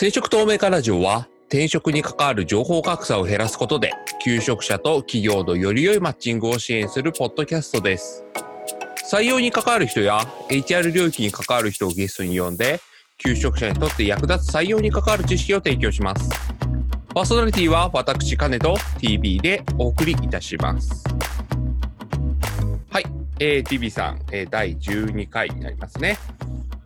[0.00, 3.92] 転職透明化ラジオは転職に関わる情報格差を減らすことで
[4.24, 8.24] 求職者と企業のより良いマッチングを支援するポッドキャストです。
[9.12, 12.80] 採用に関わる人や HR 領域に関わる人をゲストに呼んで
[13.18, 16.30] 求職者にとって役立つ採用に関わる知識を提供します。
[17.14, 21.04] パーソナリティは私、カネと TV でお送りいたします。
[22.88, 23.04] はい、
[23.38, 26.16] えー、TV さん、えー第12回になりますね。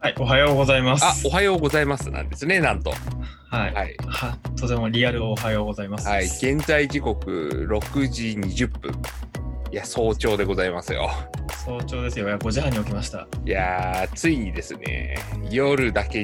[0.04, 1.02] はい、おはようございます。
[1.02, 2.92] あ、おはようございますなんですね、なんと。
[3.48, 3.96] はい、はい。
[4.06, 6.06] はとてもリアルおはようございます。
[6.06, 8.92] はい、現在時刻6時20分。
[9.72, 11.08] いや、早朝でございますよ。
[11.64, 12.26] 早朝ですよ。
[12.26, 13.26] いや5時半に起きました。
[13.46, 15.16] いやー、ついにですね、
[15.50, 16.22] 夜だけ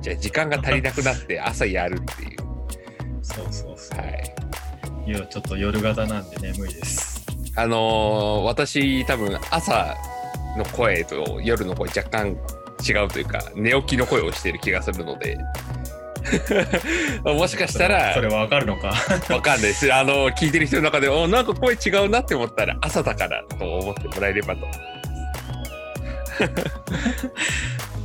[0.00, 2.38] じゃ時間が足りなくなって 朝やるっていう。
[3.20, 3.98] そうそうそう。
[3.98, 4.34] はい。
[5.06, 7.26] いや、ちょっと夜型なんで眠いです。
[7.56, 9.94] あのー私、多分朝
[10.56, 12.34] の声と夜の声若干
[12.86, 15.38] 違うというか、寝起きの声をしてる気がするので。
[17.24, 18.92] もしかしたらそれはわかるのか。
[19.30, 19.92] わかんないです。
[19.92, 24.66] あの、聞いてる人の中で、おなんか声違うなって思ったら、朝だからと思ってもらえればと。
[24.66, 24.98] はい
[26.38, 27.97] なる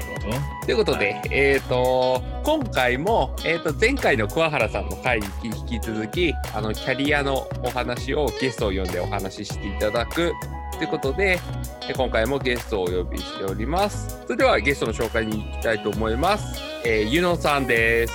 [0.00, 0.20] ほど。
[0.66, 10.32] ということで、はえっ、と、今回も、えっ、と、前回の桑原さんの回に引き続き、あの、キャリアのお話をゲストを呼んでお話ししていただく
[10.78, 11.40] ということで、
[11.88, 14.20] え今回もゲストをお呼びしております。
[14.24, 16.62] それではゲストの紹介に行きたいと思います。
[16.84, 18.14] えー、ゆのさんです。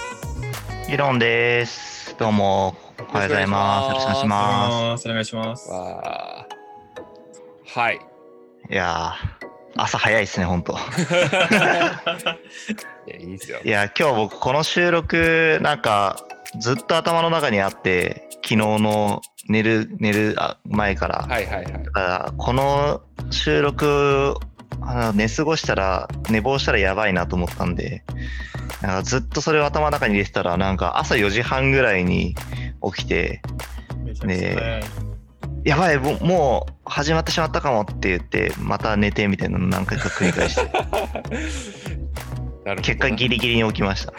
[0.89, 2.15] イロンです。
[2.17, 3.87] どうも、おはようございます。
[3.89, 5.69] よろしくお願いしまお願いします。
[5.71, 6.47] は
[7.91, 7.99] い。
[8.67, 8.73] す。
[8.73, 9.42] いやー、
[9.75, 10.73] 朝早いですね、本当。
[10.77, 10.77] い
[13.07, 13.59] や、いいですよ。
[13.63, 16.17] いや、今日僕この収録、なんか、
[16.59, 21.25] ずっと頭の中にあって、昨日の寝る、寝るあ前から。
[21.27, 21.83] はいはいはい。
[21.83, 23.01] だからこの
[23.31, 24.35] 収録、
[24.81, 28.03] あの寝過ごしたら、寝坊したらやばいなと思ったんで、
[28.81, 32.35] なんかずっとそれを頭の中に入れてたら、なんか朝4時半ぐらいに
[32.93, 33.41] 起きて、
[34.03, 35.12] めちゃくちゃ早い。
[35.63, 40.69] やばい、もう始まってしまったかもって言って、また寝てみたいなの何回か繰り返して、
[42.83, 44.13] 結果ギリギリに起きました。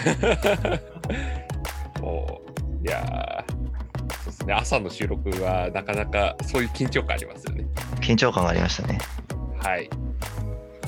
[2.03, 2.41] お
[2.83, 3.53] いやー
[4.25, 7.67] そうですね、朝の収録はなかなかそういう緊張感ありますよね。
[8.01, 8.99] 緊張感がありましたね。
[9.59, 9.91] はい。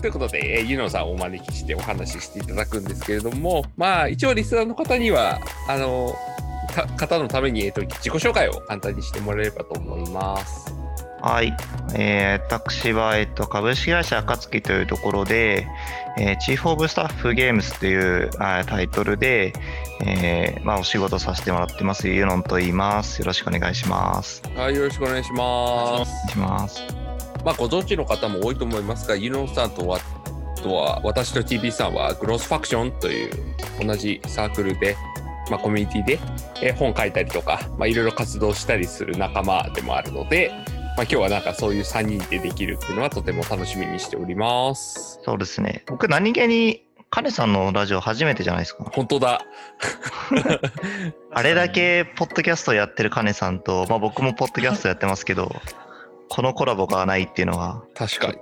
[0.00, 6.45] ということで、えーゆのさんをお招きしてお話ししていただくんですけれども、まあ、一応リスナーの方には、あの、た
[6.96, 10.74] 方のために、えっと、自己紹介を簡単にしてもらえればと思います。
[11.22, 11.56] はい。
[11.94, 15.66] えー、私は、えっと、株式会社暁というところで、
[16.18, 19.52] えーチーフオブスタッフゲームスというあータイトルで、
[20.04, 23.20] えーまあ、お仕事させてもらってます、ユノンと言います。
[23.20, 24.42] よろしくお願いします。
[24.54, 26.10] はい、よろしくお願いします。
[26.12, 26.82] お願いします。
[27.44, 29.98] まあ、ご存知の方も多いと思いますが、ユノンさんとは、
[30.62, 33.30] とは私と TB さんはグロースファクションという
[33.84, 34.96] 同じサークルで、
[35.50, 36.18] まあ、コミュニティで、
[36.62, 40.52] えー本書いたりとか、まあ、いろいろ活動したりする仲間でもあるので、
[40.96, 45.20] まあ、今日はなんかそういう3人でできるっていうのはとても楽しみにしております。
[45.22, 45.82] そうですね。
[45.86, 48.84] 僕、何気に、カネさんのラジオ初めてじゃないですか。
[48.84, 49.42] 本当だ。
[51.32, 55.54] あれだけポッドキャストやってるカネさんと、まあ、僕もポッドキャストやってますけど、
[56.28, 58.38] このコラボがないっていうのが、確かに。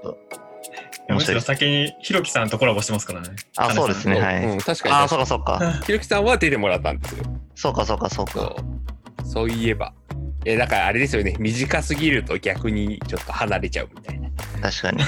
[1.08, 1.40] むしろ。
[1.40, 3.30] 先にひろきさんとコラボしてますからね。
[3.56, 4.16] あ、そうですね。
[4.16, 4.44] うんはい。
[4.44, 5.08] うん、確かにあ。
[5.08, 5.80] そうかそうか。
[5.84, 7.24] ひろきさんは出てもらったんですよ。
[7.54, 8.56] そうかそうかそうそか。
[9.22, 9.26] う。
[9.26, 9.92] そういえば。
[10.44, 11.34] え、だからあれですよね。
[11.38, 14.28] 短すぎると逆にちょっと離れちゃうみたいな。
[14.60, 14.99] 確かに。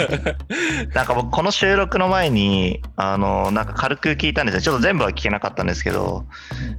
[0.94, 4.60] なんか僕、この収録の前に、あの、なんか軽く聞いたんですよ。
[4.60, 6.24] ちょっと全部は聞けなかったんですけど、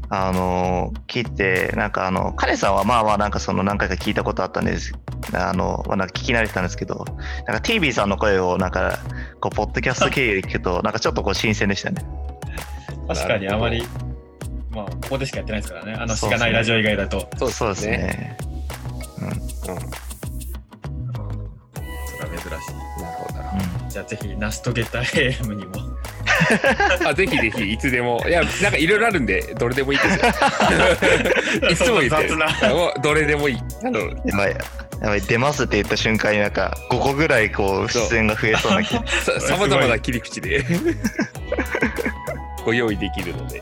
[0.10, 4.94] あの、聞いて、なんかあの、カネさんはまあまあなんかその何回か聞いたことあったんです。
[5.34, 7.06] あの、まあ、なんか聞き慣れてたんですけど、
[7.48, 9.00] なんか TV さんの声をなんか、
[9.40, 12.04] こう、ポッドキャスト経由で聞くと、なんかちょっとこう新鮮でしたね。
[13.08, 13.86] 確かにあまり、
[14.72, 15.94] まあ、ここでしかやってないですからね。
[15.94, 17.28] あの、しかないラジオ以外だと。
[17.38, 18.08] そうそうですですね。
[18.08, 18.38] ね。
[19.62, 19.90] それは珍
[22.40, 22.48] しい。
[23.02, 23.40] なるほど。
[23.84, 23.90] うん。
[23.90, 25.74] じゃあぜひ、ナストゲッター AM にも。
[27.06, 28.72] あぜひぜひいつでもいやなん。
[28.72, 29.26] かいろいろあるん。
[29.26, 30.26] でどれでもいいですよ
[31.70, 32.40] いつも言ってるそん。
[32.40, 34.56] な雑もうどれでもいいあのやばい、
[35.02, 36.52] やばい、出ますって言った瞬間になん。
[36.52, 39.02] か5個ぐらいこう出演が増えそうな気さ
[39.60, 40.66] まざまな切り口で
[42.66, 43.62] ご用意できるので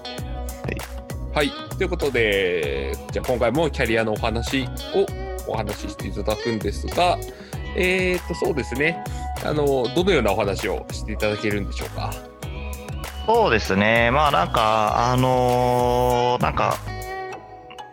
[1.40, 5.06] はい、ということでじゃあ今回もキャリアのお話を
[5.48, 7.18] お話ししていただくんですが
[7.78, 9.02] えー、っとそうですね。
[9.46, 12.12] あのどのようなお話をしていただけるんでしょうか？
[13.26, 14.12] そうですね。
[14.12, 16.76] まあなんか、あのーなんか、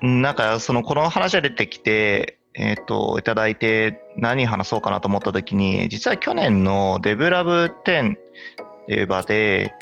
[0.03, 8.17] なんかその、この話が出てきて、えっ、と、いただいて何話そうかなと思った時に、実は去年のデブラブ10
[8.89, 9.75] いう場で、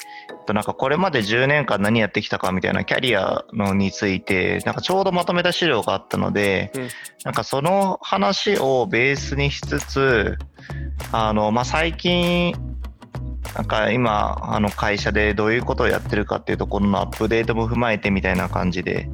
[0.47, 6.89] となんかこれまで10年間何やってきたかみたいなキャリアのについて、なんかちょうどまとめた資料があったので、うん
[7.25, 10.37] なんかその話をベースにしつつ、
[11.11, 12.55] あの、まあ、最近、
[13.55, 19.09] なんか今、あの会社でどういうことをやってるかっていうところのアップデートも踏まえてみたいな感じで、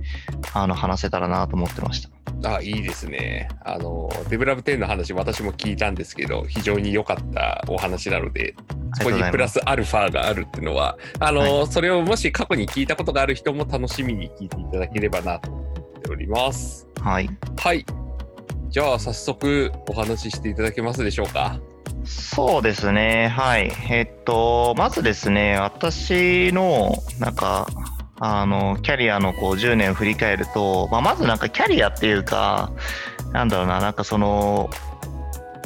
[0.53, 2.09] あの、話せたらなと思ってまし
[2.43, 2.57] た。
[2.57, 3.49] あ、いいですね。
[3.65, 8.57] あの、デブラブ10の話、私も聞いたんですけど、非常に良かったお話なので、
[8.95, 15.63] そこにプラスアルファがあるっていうのは、あの、はそれをもし過去に聞いたことがある人も楽しみに聞いていただければなと思
[15.99, 16.89] っております。
[17.01, 17.29] はい。
[17.57, 17.85] はい。
[18.69, 21.59] じゃあ、早速お話ししていただけますでしょうか。
[22.05, 23.29] そうですね。
[23.29, 23.73] はい。
[23.91, 27.67] えっと、まずですね、私の、なんか、
[28.19, 32.71] あの、キャリアのこう10年を振り返ると、まあ、まずなんかキャリアっていうか、
[33.33, 34.71] なんだろうな、なんかその、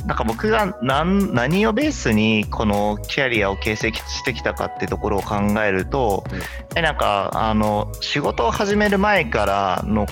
[0.06, 6.78] なんか僕が何何をベースにこのキャリアを形成してきたかってところを考えると、うん。
[6.78, 10.06] えなんかあの仕事を始める前からの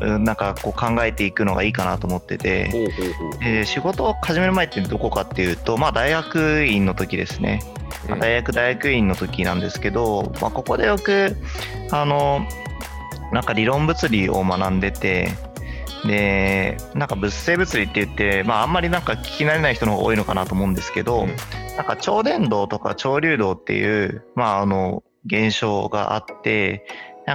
[0.00, 2.70] うんなんかこう考えていくのがいいかなと思ってて。
[3.42, 7.60] えー仕事を始める前ってどこかっていうと、まあ、大学院の時ですね、
[8.08, 11.36] まあ大学大学院の時なんですけど、まあ、ここでよく
[11.90, 12.40] あの
[13.32, 15.28] なんか理論物理を学んでて
[16.04, 21.28] でなんか物性物理って言って、まあ、あんまりなんか聞き慣れない人の方が多いのかなと思うんですけど、うん。
[21.76, 26.86] なんか超伝導とか超流動っていう、まあ、あの現象があって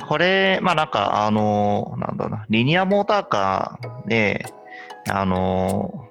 [0.02, 4.46] これ、まあなんか、あの、なんだろうな、リニアモーターカーで、
[5.10, 6.10] あの、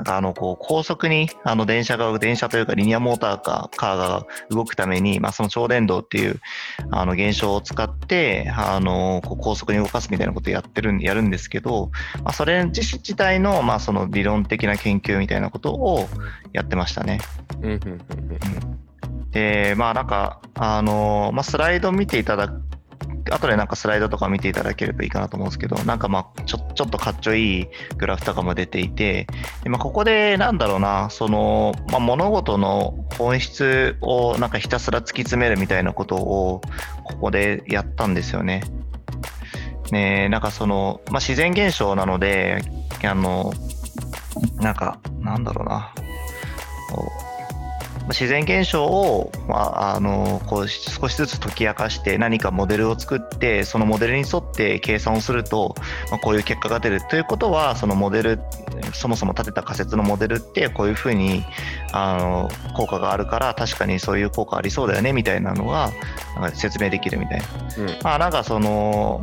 [0.00, 6.40] なんかあの、こう、高速に、あの、電車が、電車というか、リニアモーターカーカーが動くために、まあ、その超電導っていう、
[6.90, 11.90] あの、現象を使って、あの、こう高速に動かすみたいなことをやってるん、やるんですけど、
[12.24, 16.08] まあ、それ自自体の、まあ、その理論的な研究みたいなことを
[16.54, 17.20] やってましたね。
[19.32, 22.62] で、まあなんか、あのまあ、スライド見ていただく、
[23.30, 29.26] 後でなんかスライドとか見ていただければいいかなと思うんですけど、なんかまあちょちょっとかっちょいいグラフとかも出ていて、
[29.62, 36.60] でまあ、ここでなんだろうな、その、まあ、物事の本質をなんかひたすら突き詰めるみたいなことを
[37.04, 38.62] ここでやったんですよね。
[39.90, 42.62] ねなんかその、まあ、自然現象なので、
[43.04, 43.52] あの、
[44.56, 45.92] なんか、なんだろうな。
[48.10, 55.74] 自然現象を、まあ、あのこう少しずつ解き明かして何かモデルを作ってそのモデルに沿って計算をすると、
[56.10, 58.40] まあ、こういう結果が出るということはそのモデル
[58.92, 61.44] そもそも立てた仮説のモデルってこういうふうに
[61.92, 65.92] あの効果があるから確かにそういう効果ありそうだよねみたいなのが
[66.54, 67.46] 説明できるみたいな。
[67.78, 69.20] うんまあなんかその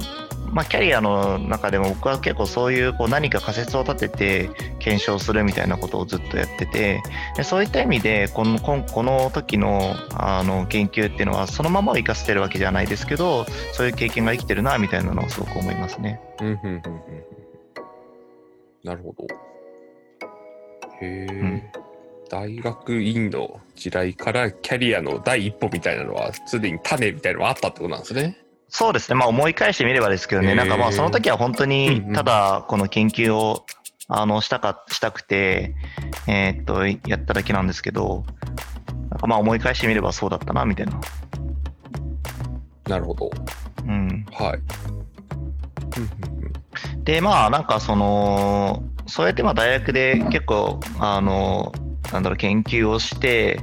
[0.52, 4.50] まあ、キャリアの中でも僕は結構そういうこう何か仮説を立てて
[4.80, 7.02] 検証するみたいなことをずっとやってて
[7.36, 16.22] でそういった意味でこのこの時のあの研究っていうのはそのままを生かしてるわけじゃないですけどそういう経験が生きてるなみたいなのをすごく思いますね。
[16.42, 17.38] うんうんうんうんうん
[18.84, 19.28] なるほど。
[21.02, 21.64] へえ、ん
[22.30, 28.38] 大学院の時代からキャリアの第一歩みたいなのは、すでに種みたいなのはあったってことなんですね。
[28.70, 33.66] そうですね、まあ、思い返してみればですけどね、へーなんかまあその時は本当にただこの研究を
[34.10, 35.76] あのしたかしたくて、
[36.28, 38.26] えーっとやっただけなんですけど、
[39.10, 41.00] なんかまあ思い返してみればそうだったなみたいな。
[42.88, 43.30] なるほど。
[43.86, 44.60] うん、はい。
[47.04, 51.72] でまあなんかそのそうやってまあ大学で結構あの
[52.12, 53.60] なんだろう研究をして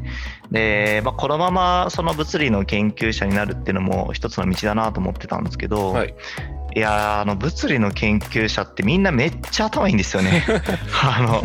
[0.50, 6.14] で、まあ、このままその物理の研究者になるっていうのも一つの道だなと思ってたんですけど、はい。
[6.76, 10.44] いやーあの物理の研究者ってみんなめっちゃ頭いいんですよね。
[11.04, 11.42] あの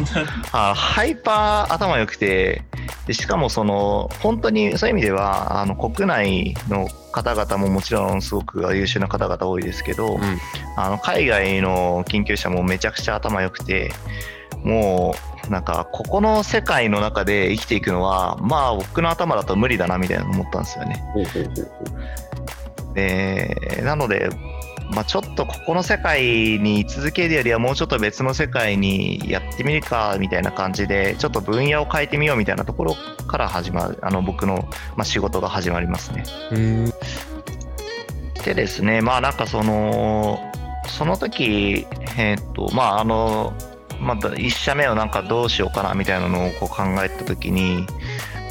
[0.52, 2.64] あハイパー頭良くて
[3.06, 10.40] でしかもその本当にそういう意味ではあの国内の方々ももちろんすごく優秀な方々多いですけど、うん
[10.76, 13.92] あの海外の研究者もめちゃくちゃ頭良くて
[14.64, 21.04] もうなんかここの世界の中で生きていくのはまあ僕の頭だと無理だなみたいな思ったんですよね。
[22.94, 24.30] でなので、
[24.92, 26.22] まあ、ちょっとここの世界
[26.60, 32.96] に居続けるよりはもうちょっと別の世界にやってみるかみたいな感じでちょっと分野を変えてみようみたいなところ
[33.28, 36.24] から始まるあの僕の、まあ、仕事が始まりますね。
[36.52, 36.94] うーん
[38.46, 40.40] でですねまあなんかその
[40.88, 41.86] その時
[42.18, 43.54] えーっとまああの
[44.00, 47.86] まあ、1社目をなんかどうしようかなみたいなのをこう考えた時に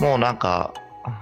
[0.00, 0.74] もうなんか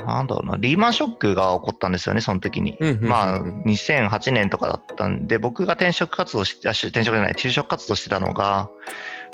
[0.05, 2.77] なんだろうなリーマンショックが起こったんですよねその時に。
[2.81, 8.69] うんうんうんうんまあ2008年とかだったんで僕が転職活動し転職じゃない就職活動してたのが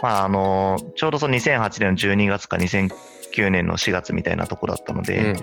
[0.02, 5.36] まあ、あの、ちょうどその2008年の12月か2009年の4月みたいなところだったので、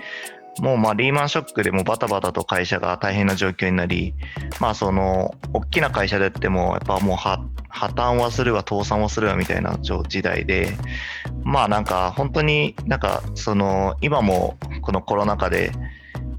[0.58, 4.14] もうまあリーマンショックでもバタバタと会社が大変な状況になり、
[4.60, 7.40] まあその、大きな会社であっても、やっぱもう破
[7.70, 10.76] 破綻はするわ、倒産はするわみたいな時代で、
[11.44, 15.72] まあなんか本当になんかその、今もこのコロナ禍で、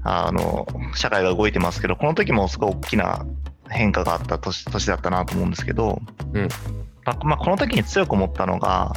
[0.04, 3.24] あの、社会が動いてますけど、この時もすごい大きな
[3.68, 6.00] 変化があった年年だったなと思うんですけど、
[6.34, 6.48] うん。
[7.04, 8.92] まあ、まあこの時に強く思ったのが、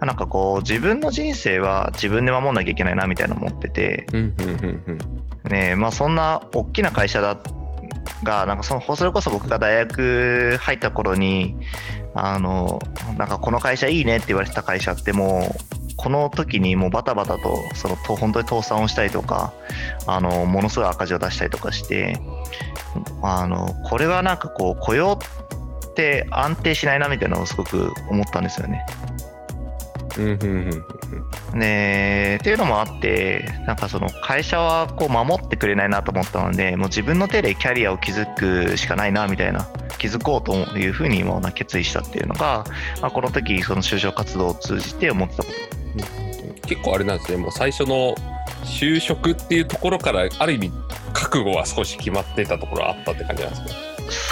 [0.00, 4.06] なんかこう、自分の人生は自分で守んなきゃいけないなみたいな思ってて、
[5.48, 7.38] ねまあ、そんな大きな会社だ
[8.22, 11.56] が、なんかそのそれこそ僕が大学入った頃に、
[12.14, 12.80] あの、
[13.18, 19.52] なんかこの会社いいねって言われてた会社ってもう、この時にもうバタバタと、そのと本当に倒産をしたりとか、
[20.06, 22.20] あの、ものすごい赤字を出したりとかして、
[23.22, 25.18] あの、これはなんかこう、雇用
[25.92, 28.84] って安定しないなみたいなのをすごく思ったんですよね。
[30.18, 30.84] うんうんうん
[31.56, 42.64] うんでっていうのもあってなんかその会社はこう守ってくれないなと思ったのでもう自分の手でキャリアを築くしかないなみたいな築こうというふうにもう決意したっていうのが、
[43.00, 46.68] まあ、この時その就職活動を通じて思ってたこと。
[46.68, 48.14] 結構あれなんですねもう最初の
[48.64, 50.72] 就職っていうところからある意味
[51.12, 53.68] 覚悟は少し決まってたところはあったって感じなんですか？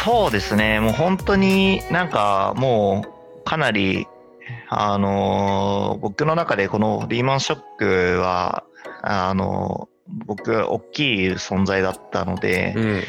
[0.04, 3.04] そうですねもう本当になんかも
[3.40, 4.09] うかなり
[4.76, 8.64] あの僕の中でこのリーマンショックは
[9.02, 9.88] あの
[10.26, 13.02] 僕大きい存在だったので、うん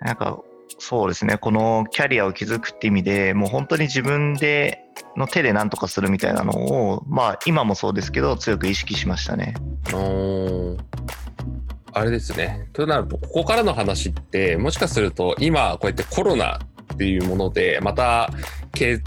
[0.00, 0.38] なんか、
[0.78, 4.84] そうですね、このキャリアを築くって意味でもう本当に自分で
[5.16, 9.54] の手で何とかするみたいなのを、まあ今もそうですけど、強く意識しましたね。
[9.92, 10.78] おー
[11.92, 12.68] あれですね。
[12.74, 16.60] となると、ここからの話って、もしかすると、今、こうやってコロナ
[16.92, 18.28] っていうもので、また、
[18.72, 19.02] け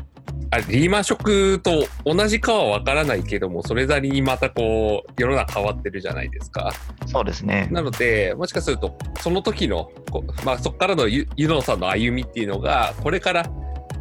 [0.52, 6.72] あリーマンショックと同じかはわからないけども、それなりにまたこう、世の中変わってるじゃないですか。
[7.06, 7.68] そうですね。
[7.72, 13.44] なので、もしかすると、その時の、こまあ、そこからのゆゆのさんの歩みっていうのが、これから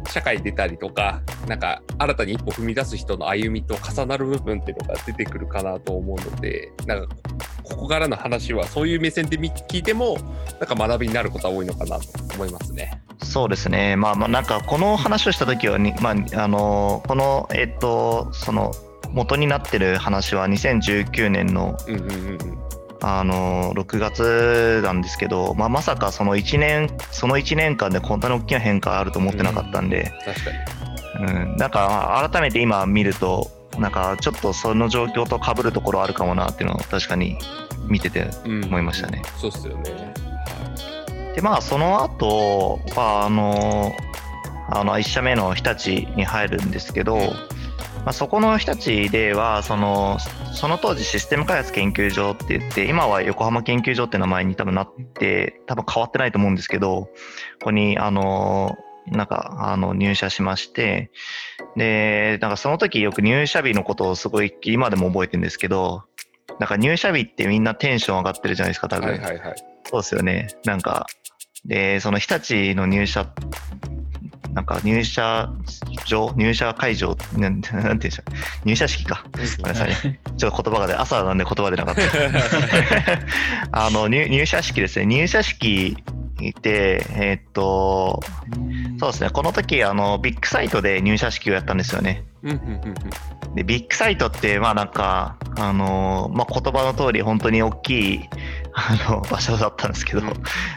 [0.07, 7.15] 社会に出たりとか、なんか新たに一歩踏み出す人の歩みと重なる部分っていうのが出てくるかなと思うので、なんか
[7.63, 10.17] ここからの話はそういう目線で見聞いても、
[10.59, 13.01] なんか学びになることは多いのかなと思いますね。
[13.23, 13.95] そうですね。
[13.95, 18.71] まあまあなんかこの話をした時はに、まああのこのえっとその
[19.11, 22.69] 元になってる話は2019年のうんうんうんうん。
[23.01, 30.57] あの6月なんですけど、まあまさかその1年その1年間でこんなに大きな変化あると思ってなかったんで、確かに。
[31.19, 37.37] うん、なんか改めて今見るとなんかちょっとその状況と被るところあるかもなっていうのを確かに
[37.87, 39.21] 見ててうん思いましたね。
[39.37, 40.13] そうっすよね。
[41.35, 43.95] でまあその後はあの
[44.69, 47.17] あの1社目の日立に入るんですけど、
[48.05, 50.17] まあ、そこの日立ではその
[50.53, 57.09] その当時システム開発研究所って言って今は横浜研究所って名前に多分なって多分変わってないと思うんですけどこ
[57.65, 58.77] こにあの
[59.07, 61.11] なんかあの入社しまして
[61.75, 66.03] でなんかその時よく入社日のことをすごい今でも覚えてるんですけど
[66.59, 69.55] なんか入社日ってみんなテンション上がってるじゃないですか多分、はいはいはい。
[69.85, 70.49] そうですよね。
[70.65, 71.07] なんか、
[71.65, 73.25] で、その日立の入社、
[74.53, 75.49] なんか入社
[76.05, 78.33] 場、入社会場、なんて言うんでしょう。
[78.65, 79.23] 入社式か。
[79.57, 80.19] ごめんなさいね。
[80.37, 82.01] ちょっと言葉がで、朝なんで言葉出なかった。
[83.85, 85.05] あの入、入社式ですね。
[85.05, 85.97] 入社式
[86.61, 88.21] で、えーっと、
[88.99, 89.29] そうですね。
[89.29, 92.23] この時、あの、ビッグサイトで入社式をやったんですよね。
[93.55, 98.29] でビッグサイトってまあなんかあのーまあ、言葉の通り本当に大きい
[98.73, 100.33] あの場所だったんですけど、うんま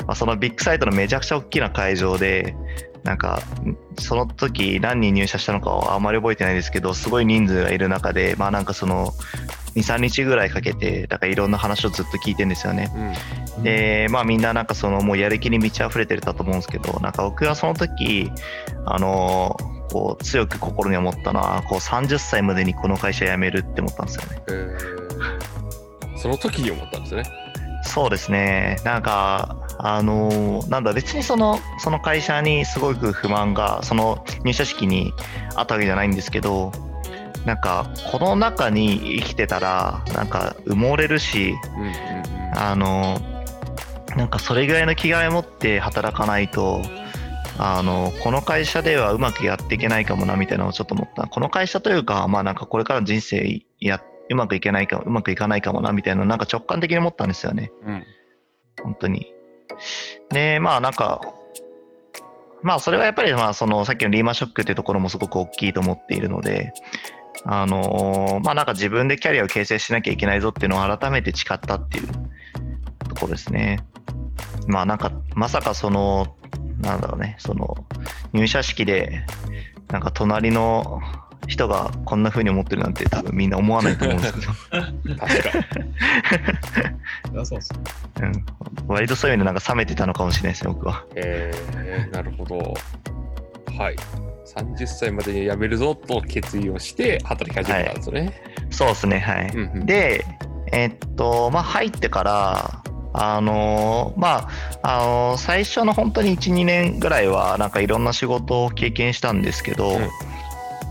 [0.09, 2.57] あ、そのビッグサイトのめちゃくちゃ大きな会場で
[3.05, 9.13] なんかんその時何人入社したのかはあんまり覚えてないですけどすごい人数がいる中でまあなんかその
[9.75, 12.93] 23日ぐらいかけてだからいろんな話をずっと聞いてるんですよね。
[12.95, 18.31] うんでまあみんななんかそのもうやる気に満ち溢れてたと思うんですけどなんか僕はその時
[18.87, 19.57] あの
[19.91, 24.43] こう強く心に思ったのはこう30歳までにこの会社辞めるって思ったんですよね。
[24.49, 25.03] えー
[26.23, 27.25] その時に思ったんですね。
[27.83, 28.81] そうですね。
[28.85, 35.13] なんかあのなんだ別にそのその会社にすごく不満がその入社式に
[35.57, 36.73] あったわけじゃないんですけど
[37.45, 42.59] なんかこの中に生きてたらなんか埋もれるしうんうんうん。
[42.59, 43.19] あの
[44.17, 46.83] なんかそれぐらいの気概を持って働かないと
[47.59, 51.27] あのこの会社ではうまくやっていけないかもなみたいなのをちょっと思った。
[51.27, 57.73] この会社というかまあなんかこれからの人生やうまくいけないかうまくいかないかもなみたいななんか直感的に思ったんですよね。
[57.85, 58.05] うん。
[58.83, 59.33] 本当に。
[60.31, 61.21] でまあなんか
[62.63, 66.73] まあそれはやっぱりまあそのさっきのリーマンショックっていうところもすごく大きいと思っているので、
[67.45, 72.09] あのーまあなんか自分でキャリアを形成しなきゃいけないぞっていうのを改めて誓ったっていう
[73.09, 73.81] ところですね。
[74.69, 76.37] まあなんかまさかその、
[76.79, 77.85] なんだろうね、その
[78.33, 79.25] 入社式で
[79.89, 81.01] なんか隣の
[81.47, 84.53] 人がこんな風に思ってるなんて多分みんな思わないと思うんですけど、
[85.17, 85.51] 確か
[87.27, 87.81] そりゃそうっすね。
[88.23, 91.05] うん、割とそういうのなんか冷めてたのかもしれないですね、僕は。
[91.15, 92.75] えー、なるほど。
[93.77, 93.97] はい。
[94.47, 98.43] 30歳までに辞めるぞと決意をして働き始めたんですね。
[98.71, 99.51] そうですね、はい。
[99.55, 100.25] うんうん、で、
[100.73, 102.83] えっと、まあ、入ってから、
[103.15, 104.49] あのーま
[104.83, 110.09] あ、あのー最初の本当に1、2年ぐらいは、なんかいろんな仕事を経験したんですけど、うん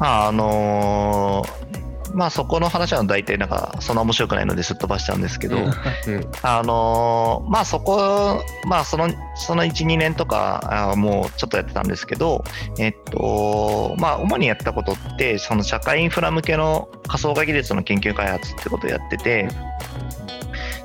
[0.02, 5.60] まあ、あのーまあ、そこの話は大体なんか、そんな面白くないのですっ飛ばしちゃうんですけど、
[6.42, 12.44] あのーまあそこ、まあその、その1、2年とか、あーもうちょっとやってたんですけど、
[12.80, 19.48] えっと、まあ主にやったことって、その社会インフラ向けの仮想化技術の研究開発ってことをやってて、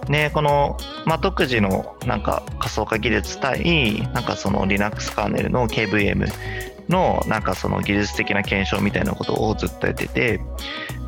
[0.08, 6.30] ね、この、まあ、独自のなんか仮想化技術対、なんかその Linux カーネルの KVM
[6.88, 10.40] のなんかその技術的な検証みたいなことをずっとやってて、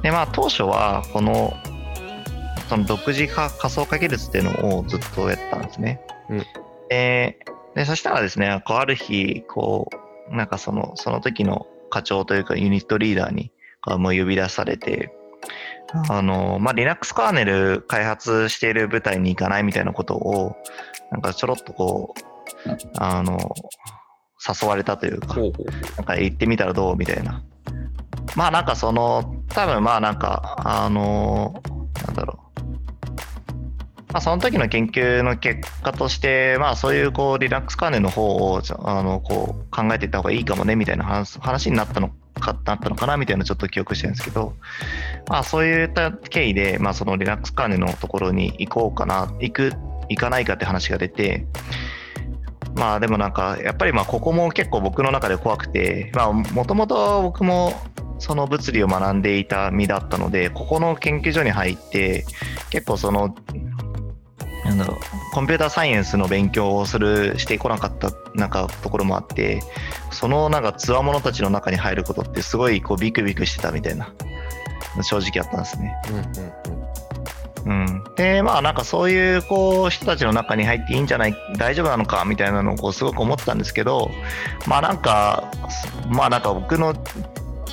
[0.02, 1.54] で、まあ当初はこの、
[2.68, 6.00] その独自化仮想化技術っていうのをずっとやってたんですね。
[6.28, 6.47] うん
[6.88, 7.38] で
[7.75, 9.88] で、そしたらですね、こうある日、こ
[10.30, 15.12] う、なんかその、その時の課長というかユニットリーダーにこうもう呼び出されて、
[16.11, 20.56] あの、まあ、Linux カーネル開発している部隊に行かないみたいなことを、
[21.11, 23.38] なんかちょろっとこう、あの、
[24.38, 27.42] 誘われたというか、なんか行ってみたらどうみたいな。
[28.37, 31.61] まあなんかその、多分まあなんか、あの、
[32.07, 32.62] なんだろう。
[34.12, 44.54] まあその時の研究の結果として、まあそういうこう、リラックスカーネルの方を、あの、こう、考えていった方がいいかもね、みたいな話話になったのか、なったのかな、みたいなちょっと記憶してるんですけど、
[45.28, 49.73] まあそういった経緯で、まあそのリラックスカーネルのところに行こうかな、行く、
[50.08, 51.47] 行かないかって話が出て、
[52.78, 57.73] まあでもなんかやっぱりまあここも結構僕の中で怖くてまあもともと僕も
[58.19, 62.25] その物理を学んでいた身だったのでここの研究所に入って
[62.71, 63.34] 結構その
[64.64, 64.99] なんだろう
[65.32, 69.60] コンピューターサイエンスの勉強をするしてこなかったなんかところもあって
[70.10, 74.12] そのなんかつわものたちの中に入ることってすごいこうビクビクしてたみたいな
[75.02, 75.95] 正直あったんですね。
[76.10, 76.32] うんうんうん、
[78.17, 84.11] でまあなんかそういうこう人たちの中に入っていいんじゃない大丈夫なのかみたいなのをこうすごく思ってたんですけど
[84.67, 85.50] まあなんか
[86.09, 86.95] まあなんか僕の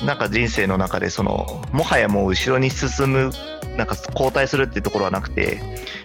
[0.04, 3.30] なんか人生の中でそのもはやもう後ろに進む
[3.76, 5.60] なんか後退するっていうところはなくて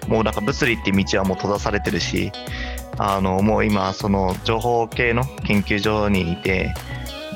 [0.08, 2.32] もうなんか物理って道はもう閉ざされてるし
[2.98, 6.74] あのもう今その情報系の研究所にいて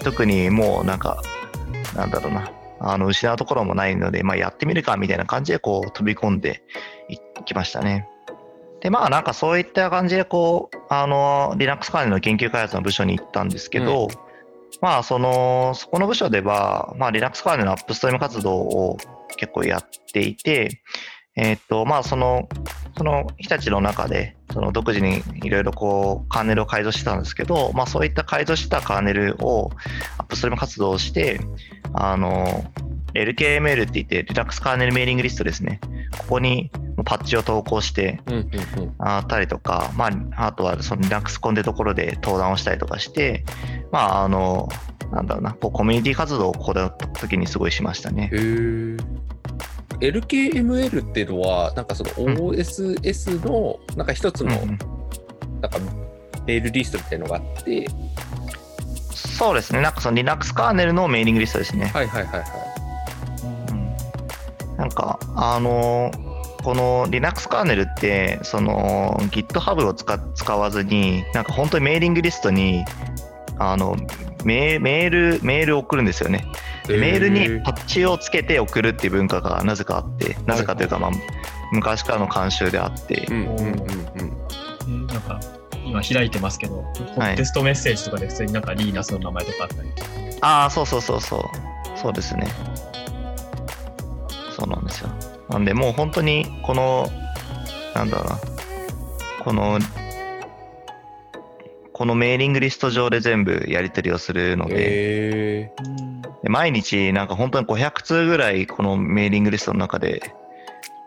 [0.04, 1.22] 特にもうなんか
[1.96, 2.52] なんだろうな
[2.88, 6.63] あの失うところもないので、まあ、やってみるかみたいな感じでこう飛び込んで
[7.10, 8.08] いきましたね。
[8.82, 14.10] でまあなんかそういった感じでこうあの Linux 関連の研究開発の部署に行ったんですけど、
[14.82, 18.98] まあそのそこの部署では、まあ、Linux 関連のアップストリーム活動を
[19.38, 20.82] 結構やっていて、
[21.36, 22.48] えーっとまあその
[22.98, 29.71] その日立の中でその独自にいろいろこうカーネルを改造してたんですけど、まあ、そういった改造したカーネルを
[30.17, 31.41] アップストリーム活動をして
[31.93, 32.63] あの
[33.13, 35.80] LKML って言って Linux カーネルメーリングリストですね。
[36.17, 36.69] ここに
[37.06, 38.21] パッチを投稿して
[39.00, 43.45] あったりとか、まあ、あとはその Linux コンでところで登壇をしたりとかして、
[43.91, 44.69] まあ、あの、
[45.12, 48.30] なんだろうな、こうコミュニティ活動をここで時にすごいしましたね。
[48.34, 48.36] へ。
[48.36, 49.35] ー
[49.99, 55.79] LKML っていうのはなんかその OSS のなんか一つのなんか
[56.45, 57.88] メールリストみたいのがあって。
[59.15, 61.88] そうですね、なんかその Linux カーネルのメーリングリストですね。
[61.88, 62.45] はいはいはいは
[63.69, 64.77] うん。
[64.77, 66.12] なんか、あの
[66.63, 72.86] この Linux カーネルって、その GitHub を使使わずに、なんか本当にメーリングリストに、
[73.58, 73.97] あの
[74.45, 76.45] メメール、メールを送るんですよね。
[76.88, 81.12] メールへにパッチをつけて送るっていう文化がなぜかあって、なぜかというか、まあ、
[81.71, 83.26] 昔からの慣習であって。
[83.30, 83.67] う、んうんうんうん。
[83.67, 85.39] えーなんか、
[85.86, 86.84] 今開いてますけど、
[87.17, 87.36] はい。
[87.36, 89.89] テストメッセージとかで普通になんかリーナスの名前とかあったり。
[90.41, 92.48] ああ、そうそうそうそう、そうですね。
[94.56, 95.10] そうなんですよ。
[95.50, 97.10] なんで、もう本当に、この、
[97.93, 98.39] なんだろうな、
[99.43, 99.80] この、
[101.93, 106.14] このメーリングリスト上で全部やり取りをするので、へえで
[106.49, 110.34] 毎日なんか本当に500通ぐらいこのメーリングリストの中で、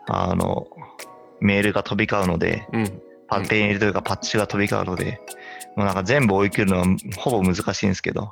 [0.07, 0.67] あの、
[1.39, 5.21] メールが飛び交うので、うんパメールというかパッチが飛び交うので、
[5.75, 6.85] もうなんか全部追い切るのは
[7.17, 8.31] ほぼ難しいんですけど、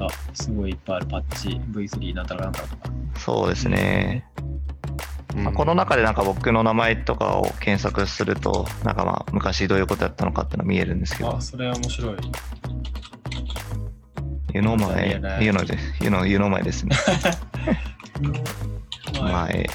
[0.00, 2.82] あ、すごいいっぱいあるパッチ、V3 なんたらなんたらとか。
[3.16, 4.24] そうですね。
[5.34, 12.16] まあ、この中でなんか僕の名前とかを検索すると、なんかまあ昔どういうことやったのかっていうのが見えるんですけどあ、、それは面白い。
[14.54, 16.96] You know いや my, ね you know です you know, you know my ですね。
[19.20, 19.66] 前。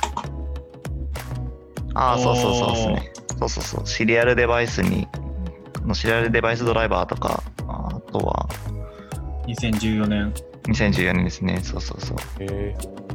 [1.93, 3.11] ああ、そうそうそうですね。
[3.39, 3.87] そうそうそう。
[3.87, 5.07] シリアルデバイスに、
[5.85, 8.47] のシリアルデバイスドライバーとか、あとは
[9.47, 10.33] 2014年。
[10.67, 11.59] 2014年ですね。
[11.63, 12.17] そうそうそう。
[12.39, 13.07] へー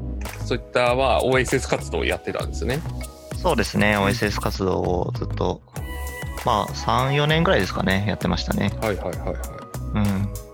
[0.44, 2.80] そういったまあ OSS 活動をやってたんですね。
[3.36, 3.96] そうですね。
[3.96, 5.62] OSS 活動をずっと、
[6.44, 8.72] まあ3、4年ぐらいですかね、やってましたね。
[8.80, 9.36] はいはいはいはい。
[9.94, 10.51] うん。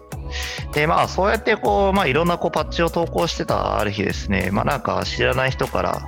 [0.72, 6.02] で、まあ、そうやって、こう、まあ、いろんなこうパッチを投稿してたある日ですね、まあ、なんか知らない人から、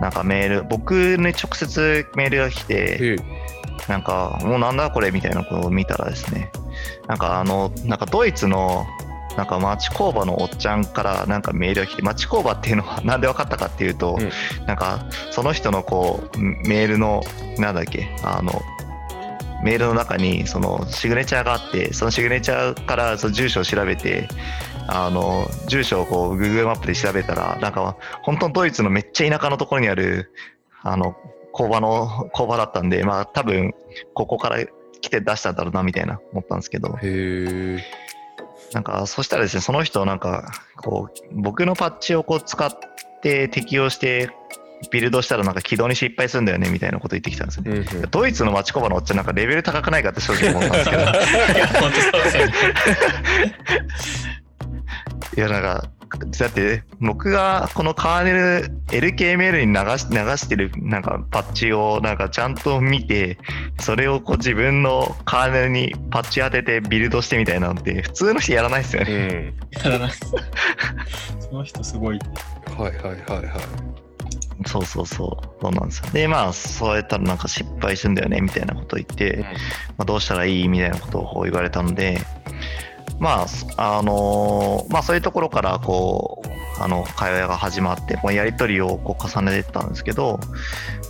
[0.00, 3.16] なんかメール、僕に直接メールが来て、
[3.88, 6.50] なんか、もうなんだこれみたいなことを見たらですね、
[7.06, 8.86] なんかあの、なんかドイツの、
[9.36, 14.66] なんか町工場のおっちゃんからなんかメールが来て、町工場っていうのは なんで分かったかっていうと、うん。
[14.66, 17.22] なんかその人のこうメールの、
[17.58, 18.62] なんだっけ、あの、
[19.64, 24.28] メールの中にそのシグネチャーがあって、そのシグネチャーからその住所を調べて、
[24.86, 30.30] あの、住所をこう Google マップで調べたら、なんか本当にドイツのめっちゃ田舎のところにある、
[30.82, 31.16] あの、
[31.52, 33.72] 工場の、工場だったんで、まあ多分
[34.12, 34.58] ここから
[35.00, 37.84] 来て出したんだろうなみたいな思ったんですけど、へえ。
[38.74, 42.70] なんかそしたらですね、その人なんか、こう、僕のパッチをこう使っ
[43.22, 44.28] て適用して
[44.90, 47.70] ビルドしたらなんか起動に失敗するんだよねみたいなこと言ってきたんですよね。
[47.70, 51.02] うんうんドイツの町工場のおっちゃんなんかレベル高くないかって正直思ったんですけど、
[55.36, 55.88] いや、なんか、
[56.38, 63.38] だって僕がこのカーネル LKML に流し流してるなんかパッチをなんかちゃんと見て、
[63.80, 69.26] それをこう自分のカーネルにパッチ当ててビルドしてみたいなのって普通の人やらないですようね。
[69.28, 69.54] ん。
[69.72, 70.20] やらないです。
[71.40, 72.18] その人すごい。
[72.78, 73.93] はいはいはいはい。
[74.64, 75.62] そうそうそう。
[75.62, 76.10] そうなんですよ。
[76.12, 79.44] で、まあ、そうやったらなんか失敗するんだよね、みたいなことを言って、
[79.96, 80.68] まあ、どうしたらいい？
[80.68, 82.20] みたいなことを言われたので、
[83.18, 83.46] ま
[83.76, 90.40] あ、あのーまあ、そういうところから、こう、あの、会話が始まって、もうやりとりをこう重ねていったんですけど、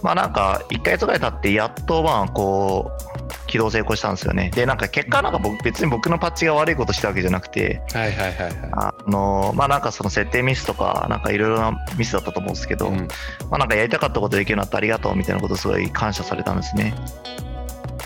[0.02, 3.13] まあ、なんか、1ヶ月ぐらい経って、やっと、まあ、こう、
[3.46, 4.50] 起動成功したんですよね。
[4.54, 12.76] で、なんか、結果、なんか僕、別に僕のパッチが悪いことしたわけじゃなくて、はいはいはいはあのまあなんかその設定ミスとか、なんかいろいろなミスだったと思うんですけい。
[12.76, 12.96] ど、うん
[13.50, 16.94] まあなんかやりたかったことできるようになってありがとうみたいなことすごい感謝されたんですね。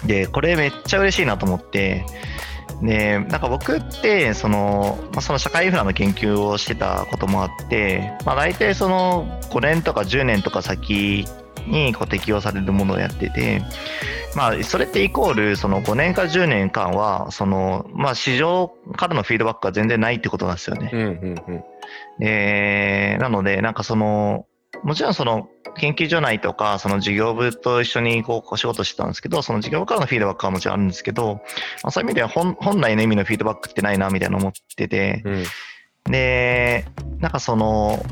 [0.06, 2.04] で、これめっちゃ嬉しいなと思って、
[2.82, 11.26] で、なんか僕って、その、まあ、その社会インフラの研究をしてたこともあって、まあ大体その5年とか10年とか先
[11.68, 13.62] にこう適用されるものをやってて、
[14.34, 20.90] まあそれってイコール、その5年から10年間は、その、まあ市場からのフィードバックが全然ないってことなんですよね。
[20.92, 22.24] うんうんうん。
[22.24, 24.46] えーなので、なんかその、
[24.84, 31.34] もちろんその研究所内とか、その事業部と一緒にこうお仕事してたんですけど、その事業部からのフィードバックはもちろんあるんですけど、
[31.82, 35.44] まあ、そういう意味では本本来の意味のフィードバックってないなみたいな思ってて、うん
[36.10, 36.86] で、
[37.18, 38.02] なんかその、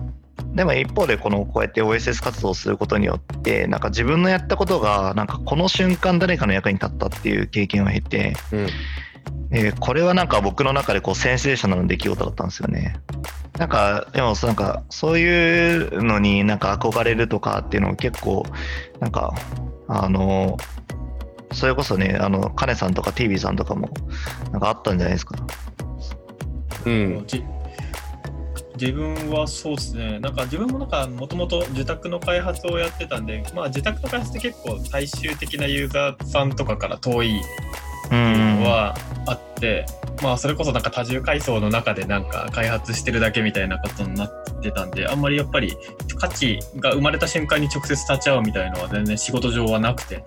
[0.57, 8.67] でも一方でこのこうやって OSS 活動をすることによって、なんか自分のやったことが、なんかこの瞬間誰かの役に立ったっていう経験を経て、うん。
[9.51, 12.97] えーこれはなんか僕の中でこうセンセーショナルな出来事だったんですよね。
[13.59, 18.45] なんかでもなんかそういうのになんか憧れるとかっていうのを結構
[19.01, 19.35] なんか
[19.89, 20.57] あの
[21.53, 23.91] それこそねあのカネさんとか TV さんとかも
[24.53, 25.37] なんかあったんじゃないですか。
[26.85, 27.27] うん。
[28.77, 37.41] じ自分はそうですね、なんか自分もなんかもともと受託の開発をやってたんで、まあ受託の開発って結構最終的なユーザーさんとかから遠い
[38.11, 38.95] うんのは
[39.27, 39.87] あって、
[40.23, 45.77] まあそれこそなんか多重階層の中でなんか開発してるだけみたいなことになってたんで、あんまりやっぱり
[46.19, 50.23] 価値が生まれた瞬間に直接立ち会うみたいのは全然仕事上はなくて、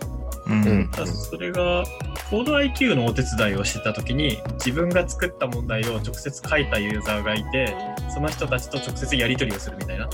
[0.50, 1.84] うんそれが
[2.30, 7.76] コード IQ のお手伝いをしてた時に自分が作った問題を直接書いたユーザーがいて
[8.14, 10.10] その人たちと直接やり取りをするみたいな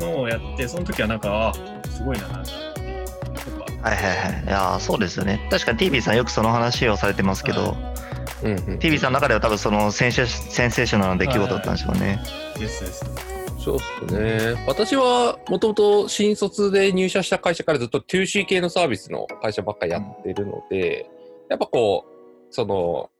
[0.00, 1.54] のをやってその時はなんかあ
[1.88, 4.44] すごいななんかっていうやっぱはいはいはい。
[4.44, 5.46] いやーそうですよね。
[5.50, 7.76] 確かに TV さんよくその話をされてますけど、
[8.42, 8.78] うんうん。
[8.78, 12.18] TV さんの中では多分そのセンセセンセーショナルな出来事だったんでしょうね。
[12.58, 13.35] ですです
[13.66, 14.54] そうっすね。
[14.68, 21.10] 私はもともと新卒で入社した会社からずっと 2C 系のサービスの会社ばっかりやってるので、
[21.50, 23.10] やっぱこう、その、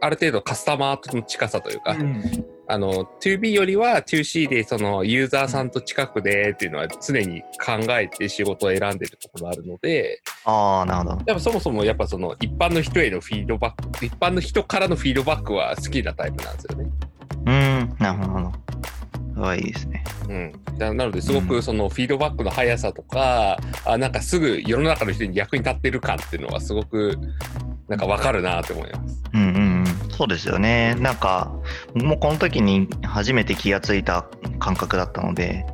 [0.00, 11.22] ある程度カスタマーとの近さというか、うんあの、2B よりは 2C でそのユーザーさんと近くでっていうのは常に考えて仕事を選んでるところあるので、ああ、なるほど。
[11.24, 16.90] やっぱそもそもやっぱその一般の人へのフィードバック、一般の人からのフィードバックは好きなタイプなんですよね。
[17.46, 18.52] うーん、なるほど。
[19.36, 20.04] はいいですね。
[20.28, 20.52] うん。
[20.78, 27.18] ななのですごうんくそのフィードバックの速さとか、あなんかすぐ世の中の人に役に立ってる感っていうのはすごく
[27.88, 29.22] なんかわかるなって思います。
[29.32, 29.84] うんうんうん。
[30.10, 30.94] そうですよね。
[30.96, 31.52] なんか、
[31.94, 34.26] もうこの時に初めて気がついた
[34.58, 35.66] 感覚だったので、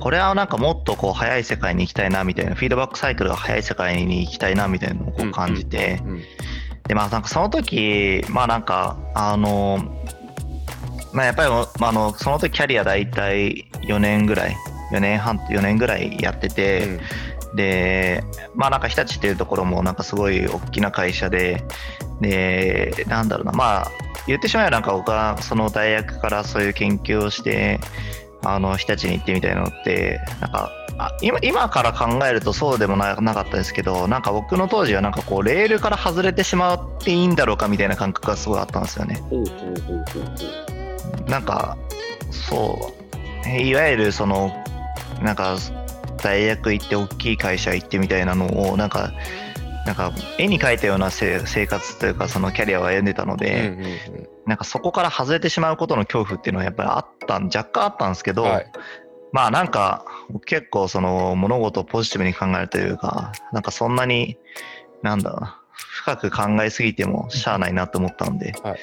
[0.00, 6.22] これはなんかもっとこう早い世界に行きたいなみたいな、フィードバックサイクルが早い世界に行きたいなみたいなのをこう感じて、うん。
[6.88, 9.78] でまあなんかその時まあなんかあの
[11.12, 14.56] まあやっぱりまああのその時キャリア大体4年ぐらい
[14.92, 17.00] 4年半4年ぐらいやってて、
[17.54, 21.64] でまあなんか日立っていうところもなんかすごい大きな会社で
[22.20, 23.90] でなんだろうなまあ
[24.26, 27.80] 言ってしまえばなんか僕はその大学からそういう研究をして
[28.44, 39.22] あの日立に行ってみたいなのってなんかあ今今から考えるとそうでもななかったですけどなんか僕の当時はなんかこうレールから外れてしまっていいんだろうかみたいな感覚がすごいあったんですよね。
[41.26, 41.76] なんか
[42.30, 42.92] そ
[43.44, 44.52] ういわゆるその
[45.22, 45.56] なんか
[46.22, 49.12] 大学行って大きい会社行ってみたいなのをなんか
[49.86, 54.28] なんか絵に描いたようなせ生活というかそのキャリアを歩んでたので、うんうんうん。
[54.46, 58.72] なんかそこから外れてしまうことの恐怖っていうのはやっぱりあったん若干あったんですけど、はい。
[59.32, 64.36] まあなんか僕結構その物事をポジティブに考えるというかなんかそんなに
[65.02, 68.78] なんだろうな深く考えすぎてもしゃあないなと思ったので、はい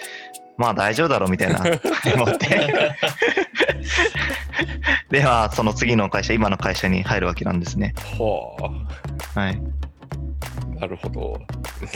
[0.59, 1.59] まあ大丈夫だろうみたいな
[2.13, 2.47] 思って。
[5.09, 7.95] でまあその次の会社今の会社に入るわけなんですね。
[8.19, 8.57] は
[9.33, 9.61] はい。
[10.77, 11.39] あ、なるほど。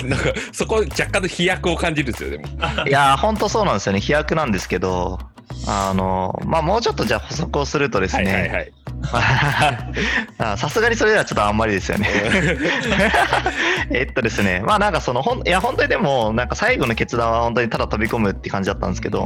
[0.08, 2.46] なんか、そこ若干の飛躍を感じるんですよ、でも。
[2.88, 4.00] いやー本当そうなんですよね。
[4.00, 5.20] 飛躍なんですけど
[5.68, 8.74] あのまあもうちょっとじゃあ補足をするとですはいね、はいはい。
[10.38, 12.08] あさすがにそれではちょっとあんまりですよね。
[13.92, 19.26] えっとですね、まあなんかそのほん、いや本当にでも、なんか最後の決断は本当にただ飛び込むって感じだったんですけど、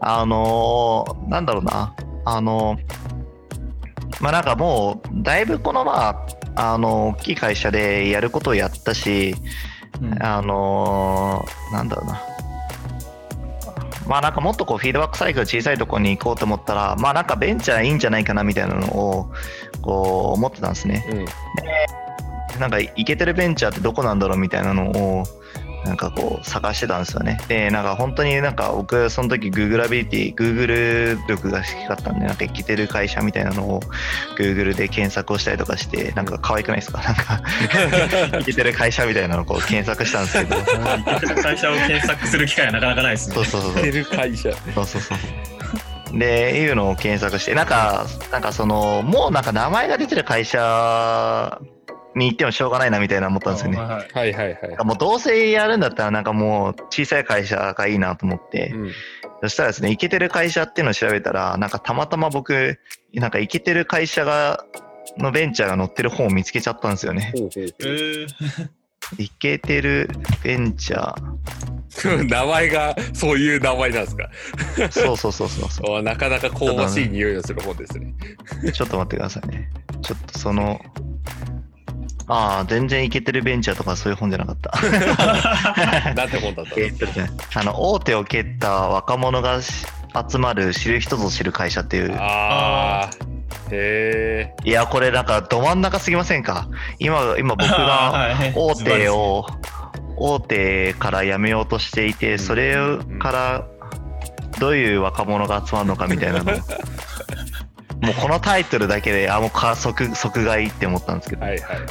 [0.00, 2.78] あのーなんだろうな、あのー
[4.20, 9.36] まあなんかもう、だいぶこのまあ、あの、大きい会社でやることをやったし、
[10.02, 12.20] うんあのーなんだろうな。
[14.08, 19.30] まあなんかもっとこうフィードバックサイクル小さいところに行こうと思ったら、まあなんかベンチャーいいんじゃないかなみたいなのを
[19.82, 21.04] こう思ってたんですね。
[21.10, 22.60] うん。
[22.60, 25.24] なんかイケてるベンチャーってどこなんだろうみたいなのを
[25.88, 27.40] なんかこう探してたんですよね。
[27.48, 33.80] で、なんか本当になんか僕その時 Google アビリティ、Google 力が低かったんで、なんかイケてる会社みたいなのを
[34.38, 37.00] Google で検索をしたりとかして、なんか可愛くないですか？
[37.02, 40.56] なんか イケてる会社みたいなのをこう検索したんですけど。
[40.56, 43.34] イケてる会社を検索する機会はなかなかないですね。
[43.34, 44.50] そうそうそうそうてる会社。
[44.74, 46.18] そうそうそう。
[46.18, 51.58] で、いうのを検索して、なんか、なんかその、もうなんか名前が出てる会社
[52.18, 53.78] に行ってもしょうがないなみたいな思ったんですよね。
[53.78, 54.56] はいはいはい。
[54.84, 58.92] もうどうせやるんだったらなんかもう小さい会社がいいなと思って、うん。
[59.42, 62.80] そしたらですね、イケてる会社っていうのを調べたら、なんかたまたま僕、
[63.14, 64.64] なんかイケてる会社が、
[65.16, 67.32] のベンチャーが載ってる本を見つけちゃったんですよね。
[67.36, 68.26] ほうほうえー
[69.18, 70.10] イケてる
[70.44, 72.28] ベンチャー。
[72.28, 74.28] 名前がそういう名前なんですか？
[74.90, 78.12] そうそうそうそうそ おなかなか香ばしい匂いのする本ですね。
[78.62, 78.70] う。
[78.70, 79.70] ちょっと待ってくださいね。
[80.02, 80.78] ちょっとその、
[82.26, 84.70] ああ、全然イケてるベンチャーとかそういう本じゃなかった。
[86.14, 87.06] なんて本だったんえっと
[87.54, 89.86] あの、大手を蹴った若者がし
[90.30, 92.16] 集まる知る人ぞ知る会社っていうか。
[92.22, 93.10] ああ。
[93.70, 94.54] へえ。
[94.64, 96.68] いや、これなんかど真ん中すぎませんか？
[96.98, 97.76] 今、今僕が
[98.12, 99.46] はい大手を、
[100.16, 102.74] 大手から辞めようとしていて、それ
[103.20, 103.64] から
[104.58, 106.52] どういう若者が集まるのかみたいなの。
[108.02, 111.42] もうこのタイトルだけで、あ、もうか即即買いって思ったんですけど。
[111.42, 111.86] はいはいはい。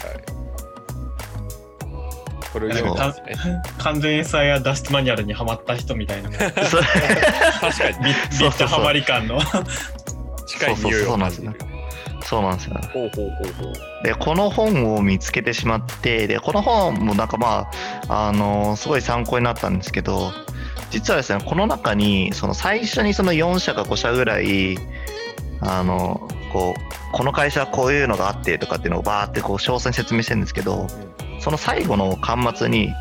[2.54, 3.62] これを読むんですね。
[3.78, 6.30] 完全 SI や脱出マニュアルにはまった人みたいな。
[6.30, 6.80] 確か
[8.00, 9.40] にビそうそうそうットハマり感の。
[10.46, 11.54] 近い匂いを感じる。
[12.24, 12.76] そうなんですよ。
[12.94, 13.74] ほうほうほうほう。
[14.04, 17.70] でこの本を見つけてしまってでこの本もなんかま
[18.08, 20.32] ああのすごい参考になったんですけど
[20.92, 24.78] 実はですねこの中にその最初にその4社か5社ぐらい
[25.62, 30.88] あのこうこの会社はこういうのがあってとかっていうのをバーってこう詳細に説明してるんですけど
[31.40, 32.94] その最後の端末に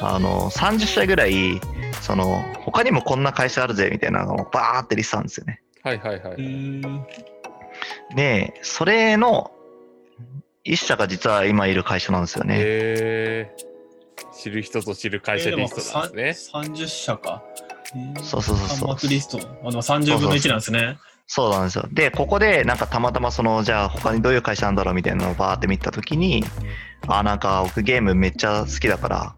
[0.00, 1.60] あの30社ぐらい
[2.00, 5.62] その他にもこんな会社あるぜみたいなのをバーってリストなんですよね。
[5.82, 8.16] はいはいはい。
[8.16, 9.52] でそれの
[10.64, 12.56] 1社が実は今いる会社なんですよね。
[12.56, 13.56] へえ。
[14.32, 16.62] 知る人ぞ知る会社リストなんですね。
[16.62, 17.42] えーでもさん30社か。
[18.22, 19.38] そうそうそうそう端末リスト。
[19.38, 20.98] あの30分の1なんですね。
[21.26, 21.88] そうなんですよ。
[21.90, 26.44] で、ここで、なんかたまたまその、じゃあ他にどういう会社なんだろうみたいなのをバーって見たときに、
[27.06, 29.34] あ、なんか僕ゲームめっちゃ好きだから、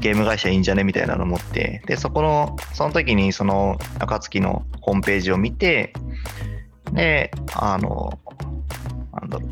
[0.00, 5.92] ゲーム会社いいんじゃねみたいなのを思って、で、そこの、その時にその、暁のホームページを見て、
[6.92, 8.18] で、あの、
[9.12, 9.50] なんだろう、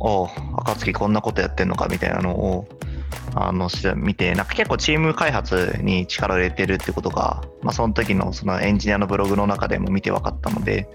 [0.00, 2.68] おう、暁こんなことやってんのかみたいなのを、
[3.34, 10.88] あの、し見て、なんか結構チーム開発に力を入れてるってことが、まあその時のそのエンジニアのブログの中でも見て分かったので、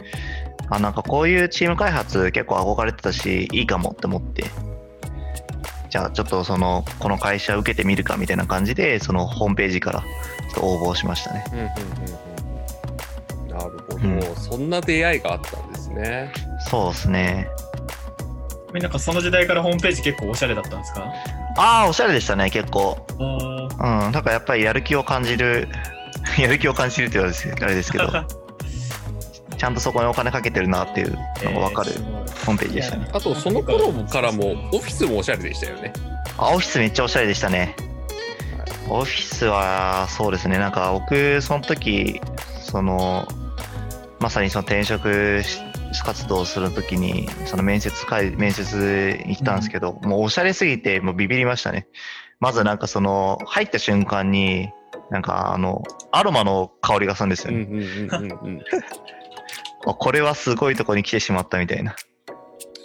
[0.69, 4.45] あ、なんかこういうチーム開発結構憧れてたし、いいかもって思って、
[5.89, 10.05] じゃあちょっとその、この会社受けてみるかみたいな感じで、そのホームページからちょ
[10.51, 11.43] っと応募しましたね。
[11.51, 12.33] うんうんうんうん
[13.53, 16.31] なるほど、うんそんな出会いがあったんですね。
[16.71, 17.47] そうですね。
[18.73, 21.13] なんかその時代からホームページ結構おしゃれだったんですか？
[21.57, 23.05] ああ、おしゃれでしたね、結構。
[23.19, 25.67] あうん、なんかやっぱりやる気を感じる、
[26.39, 28.25] やる気を感じるって言われてあれですけど、ー
[29.57, 31.91] ちゃんとそこにお金かけてるなっていうのが分かる
[32.45, 33.07] ホームページでしたね。
[33.13, 35.93] あとその頃からもオフィスもおしゃれでしたよね。
[36.37, 37.75] あ、オフィスめっちゃおしゃれでしたね。
[38.89, 42.19] オフィスは、そうですね、なんか僕、その時、
[42.61, 43.27] その、
[44.19, 45.59] まさにその転職し
[46.01, 51.87] 活動をする時に、その面接会、面接に来たんですけど、もうおしゃれすぎて、もうビビりましたね。
[52.39, 54.69] まずなんかその、入った瞬間に、
[55.09, 57.67] なんかあの、アロマの香りがするんですよね。
[59.85, 61.95] これはすごいとこに来てしまったみたいな。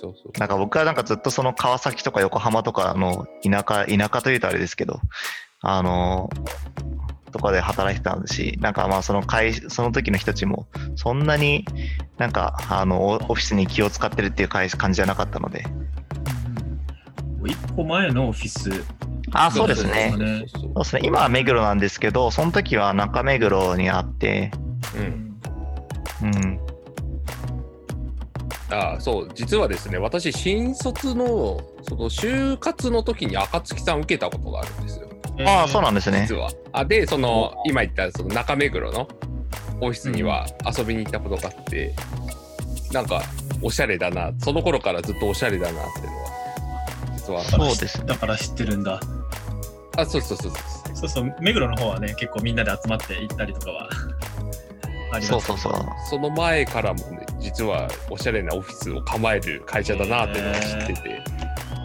[0.01, 0.39] そうそう。
[0.39, 5.01] なんか僕はなんかずっとその川崎とか横浜とかの田舎、田舎というとあれですけど、
[5.61, 6.31] あの
[7.31, 11.65] とかで働いてたんですし、なんかまあその会、その時の人たちも、そんなに
[12.17, 15.65] なんか、あの、オオフィスに気を使ってるっていう会感じじゃなかったので。
[17.47, 18.85] 一個前のオフィス。
[19.33, 20.11] あ、そうですそうね。
[20.11, 21.03] ですねそうですね。
[21.05, 24.51] 今は目黒なんですけど、その時は中目黒にあって、
[24.93, 25.41] そううん
[26.23, 26.61] うん。
[28.71, 35.08] ああそう実はですね私新卒のその就活の時に暁さん受けたことがあるんですよ
[35.47, 36.37] ああ、そうななんですね実。
[36.37, 39.09] はあでその今言ったその中目黒の
[39.81, 40.47] オフィスには
[40.77, 41.95] 遊びに行ったことがあって、
[42.93, 43.23] なんか
[43.63, 46.29] おしゃれだなその頃からずっとおしゃれだなっていうのは
[47.17, 49.01] 実はそうですねだから知ってるんだ。
[49.97, 53.89] あそうそうそうそうそうそう、目黒の方はね、結構みんなで集まって行ったりとかは
[55.13, 55.29] あります。
[55.29, 55.73] そうそうそう。
[56.11, 61.23] その前からもね実はおしゃれなオフィスを構える会社だなっていうのは知ってて、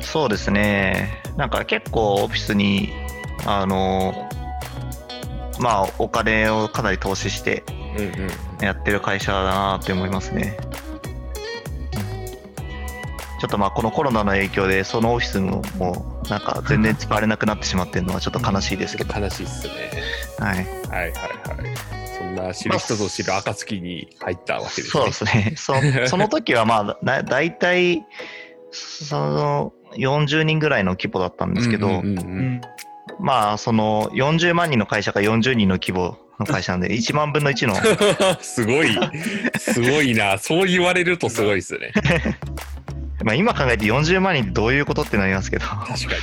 [0.02, 1.22] そうですね。
[1.38, 2.90] なんか結構オフィスに、
[3.46, 4.30] あの、
[5.60, 7.64] まあお金をかなり投資して
[7.98, 8.30] うんうん
[8.62, 10.58] やってる会社だなって思いますね。
[13.40, 19.74] ちょっとまあこのコロナの影響でそのオフィスももうなんか全然使われなくなってしまってるのは ちょっと悲しいですけど、悲しいっすね
[20.40, 20.56] はい。
[20.56, 21.14] はいはいはい
[22.18, 25.54] そんな知る人ぞ知る暁に入ったわけですねそうですね。
[25.58, 25.74] そ
[26.08, 28.06] その時はまあだだいたい
[28.72, 32.62] その40人ぐらいの規模だったんですけど、うんうんうんううんん。
[33.20, 37.76] まあその40万人の会社が40人の規模の会社なんで 1万分の1の
[38.42, 38.98] すごい、
[39.58, 40.38] すごいな。
[40.38, 41.92] そう言われるとすごいですね。
[43.24, 46.16] まあ今考えて40万人ってどういうことってなりますけど、ま確か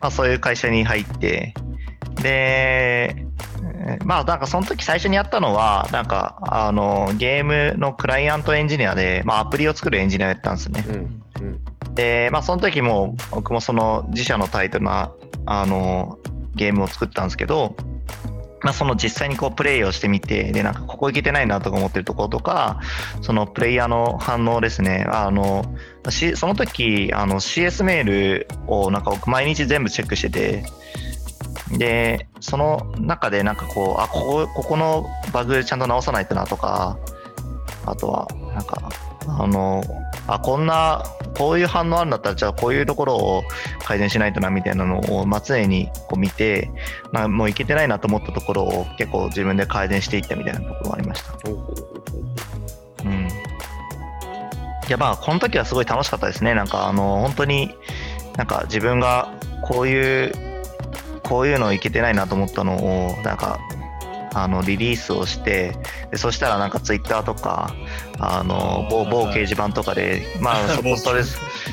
[0.00, 1.54] あそういう会社に入って、
[2.22, 3.16] で、
[3.88, 10.84] えーまあなんかその時最初にやったのは、なんかあのゲームのクライアントエンジニアで、まあアプリを作るエンジニアをやったんですね。
[10.86, 10.94] に。
[10.94, 11.60] うんうん
[11.94, 15.10] で、まあその時も僕もその自社のタイトルな
[15.46, 16.18] あの
[16.54, 17.74] ゲームを作ったんですけど、
[18.62, 22.80] まあその実際にこうプレイをしてみて、でなんかここいけてないなとか思ってるところとか、
[23.20, 25.64] そのプレイヤーの反応ですね、あの、
[26.08, 30.64] しその時あの CS メールをなんか僕毎日全部チェックしてて、
[31.70, 36.98] で、その中でなんかこう、あ、ここ、ここのバグちゃんと直さないとなとか、
[37.84, 38.88] あとは、なんか、
[39.26, 39.82] あの、
[40.26, 41.04] あ、こんな、
[41.36, 43.44] こういう反応あるんだったら、じゃあこういうところを
[43.84, 46.70] 改善しないとなみたいなのを、まあ、常にこう見て、
[47.12, 51.34] まあ、もういけてないなと思ったところを結構自分で改善していったみたいなところがありました。
[53.04, 53.28] うん。
[54.88, 56.54] いや、まあ、この時はすごい楽しかったですね。
[56.54, 57.74] なんか、あの、本当に、
[58.36, 60.47] なんか自分がこういう、
[61.28, 62.76] こういうのいけてないなと思ったの
[63.08, 63.58] を、なんか、
[64.34, 65.74] あのリリースをして
[66.10, 67.74] でそしたらなんかツイッターとか
[68.18, 71.22] あの某某掲示板とかでまあ そこそれ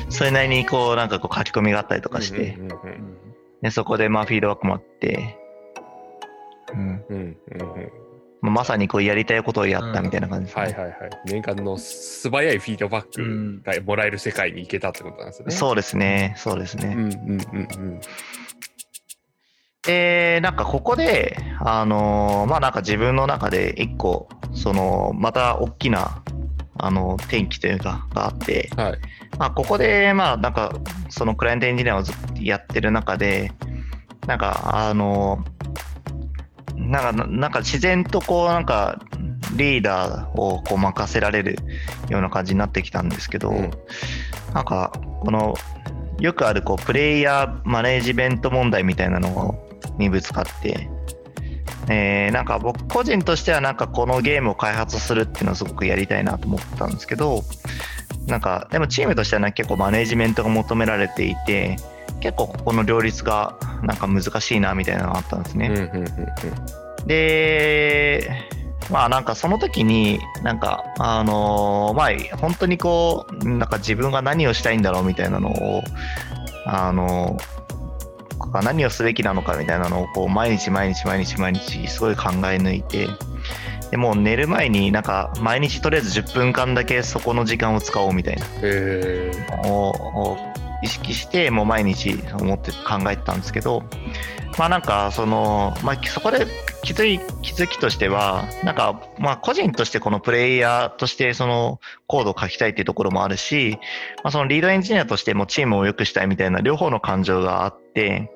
[0.08, 3.16] それなりにこうなんかこう書き込みがあったりとかして、うんうんうん
[3.62, 5.38] でそこでまあフィードバックもあって、
[6.72, 7.04] うん。
[7.08, 7.92] うんうんうん。
[8.42, 10.94] まあまさにこうやりたいことをやったみたいな感じですね、はいはいはい。
[11.24, 15.50] 年間の素早いフィードバックがもらえる世界に行けたってことなんですね。
[15.50, 16.34] そうですね。
[16.36, 17.62] そうですね、うんうんうんう
[17.96, 18.00] ん。
[19.86, 26.22] で、なんかここで、あのーまあなんか自分の中で一個、その、また大きな、
[26.78, 28.98] あの、転機というか、があって、はい。
[29.38, 30.72] まあここで、まあなんか、
[31.08, 33.52] そのクライアントエンジニアをずっとやってる中で、
[34.26, 35.56] なんか、あのー
[36.76, 39.00] なんか、なんか自然とこう、なんか、
[39.54, 41.56] リーダーをこう任せられる
[42.08, 43.70] ような感じになってきたんですけど、うん
[44.52, 45.54] なんか、この、
[46.20, 49.58] よくあるこうプレイヤーマネジメント問題みたいなの
[49.98, 50.88] にぶつかって、
[51.88, 57.42] えーなんか僕個人としてはなんかこのゲームを開発するっていうのをすごくやりたいなと思ったんですけど
[58.26, 61.76] なんかでもチームとしてはなんか結構マネジメントが求められていて
[62.20, 65.90] 結構ここの両立がなんか難しいなみたいなのがあったんですね。
[67.06, 68.30] で、
[68.90, 75.82] まあなんかその時に、なんか、あのーまあ本当にこう、なんか自分が何をしたいんだろうみたいなのを、
[76.66, 77.55] あのー
[78.62, 83.08] 何をすべきなのかみたいなのをこう毎日毎日毎日毎日すごい考え抜いて、
[83.90, 88.46] でもう寝る前になんか毎日とりあえず10分間だけそこの時間を使おうみたいな。
[89.64, 90.36] を
[90.82, 93.82] 意識してもう毎日思って考えてたんですけど
[94.58, 96.46] まあなんかその、まあ、そこで
[96.86, 103.78] 気づい気づきとしてはなんかまあ個人としてこのプレイヤーとしてそのコードを書きたいっていうところもあるし、
[104.22, 108.30] まあ、そのリードエンジニアとしてもチームを良くしたいみたいな両方の感情があって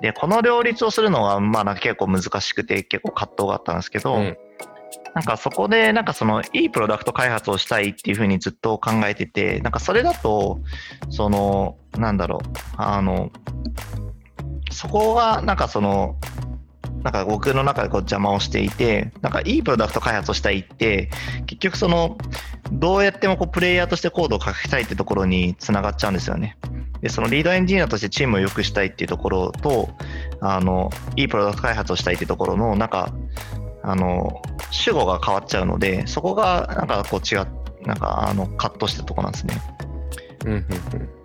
[0.00, 4.36] でこの両立をするのはまあなんか結構難しくて結構葛藤があったんですけど、うん。
[5.14, 10.58] なんかそこで、なんかそのいいプロダクト開発をしたいっていうふうにずっと考えてて、なんかそれだと、
[11.08, 13.30] その、なんだろう、あの、
[14.72, 16.16] そこが、なんかその、
[17.04, 21.10] なんか僕の中でこう邪魔をしていて、なんかいいプロダクト開発をしたいって、
[21.46, 22.16] 結局その、
[22.72, 26.56] どうやってもこうプレイヤーとしてコードを書きたいってところにつながっちゃうんですよね。
[27.02, 29.90] で、そのリードエンジニアとしてチームを良くしたいっていうところと、
[30.40, 33.12] あの、いいプロダクト開発をしたいっていうところの、なんか、
[33.82, 34.40] あの、
[34.70, 37.46] 主語が変わっちゃうので、そこがなんかこう違う、
[37.86, 39.60] なんかあの、カットしたところなんですね。
[40.46, 41.23] うんうん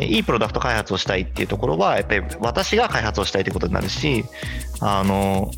[0.00, 4.24] いいプロダクト開発をしたいっていうところは、やっぱり私が開発をしたいということになるし、
[4.80, 5.50] あの、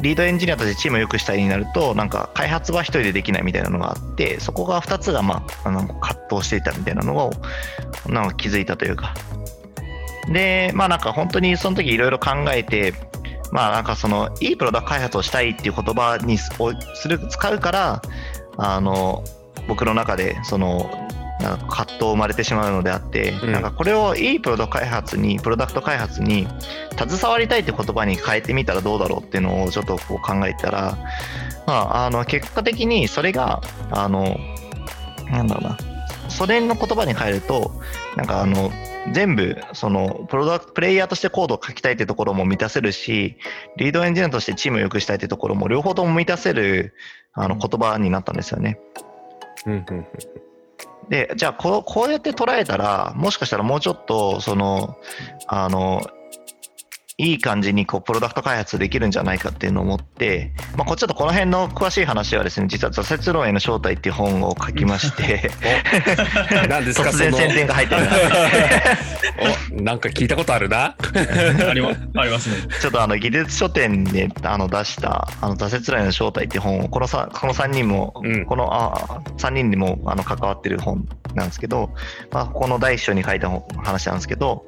[0.00, 7.32] リードエンジニアとしてチームを良くしたいになると、なんか開発は一人でできないみたいなのがあって、そこが2つが、まあ、あの葛藤していたみたいなのを、
[8.08, 9.14] なんか気づいたというか。
[10.32, 12.94] で、まあなんか本当にその時いろいろ考えて、
[13.52, 18.02] まあなんかその、いいプロダクト開発をしたいっていう言葉にをする、使うから、
[18.56, 19.22] あの、
[19.68, 21.03] 僕の中で、その、
[21.40, 26.46] なんか葛藤生まれてしまうのであって、うんなんかこれをいいプロダクト開発に、プロダクト開発に
[26.96, 30.96] 携わりたいって言葉に変えてみたらどうだろうっていうのをちょっとこう考えたら、
[31.66, 33.60] まあ、あの結果的にそれが、
[33.90, 34.38] あの、
[35.30, 35.78] なんだろうな、
[36.28, 37.72] それの言葉に変えると、
[38.16, 38.70] なんかあの、
[39.12, 43.36] 全部、その、プロダクト、プレイヤーとしてコードを書きたいってところも満たせるし、
[43.76, 46.94] リードエンジニアとしてチームを良くしたいってところも両方とも満たせる、
[47.34, 48.78] あの、言葉になったんですよね。
[49.66, 50.06] うんうんうん
[51.08, 54.96] で、じゃあこう、こうやって捉えたら、もしかしたらもうちょっと、その、
[55.46, 56.00] あの、
[57.16, 65.48] いい感じにこうプロダクト開発できるんじゃないかっていうのを思って、まあ、こちょっとこの辺の詳しい話はですね、実は挫折論への正体っていう本を書きまして、
[66.64, 68.10] お 何ですか突然宣伝が入ってるな。
[69.78, 70.96] おなんか聞いたことあるな。
[71.70, 72.56] ありまありますね。
[72.80, 81.90] ちょっとあの技術書店であの出したあの挫折論への正体っていう本をこのさこの3人も、うんこのあ3人にもあの関わってる本なんですけど、
[82.30, 84.66] まあ、この第一章に書いた本話なんですけど、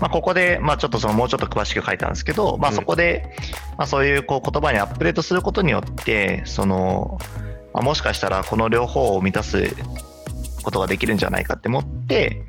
[0.00, 3.34] まあ、ここで、まあ、ちょっとそのもうちょっと詳しく書いたんですけど、まあ、うんそこで、
[3.76, 7.18] まあ、そういうこう言葉にアップデートすることによってその、
[7.72, 9.74] まあ、もしかしたらこの両方を満たす
[10.62, 12.42] ことができるんじゃないかって思って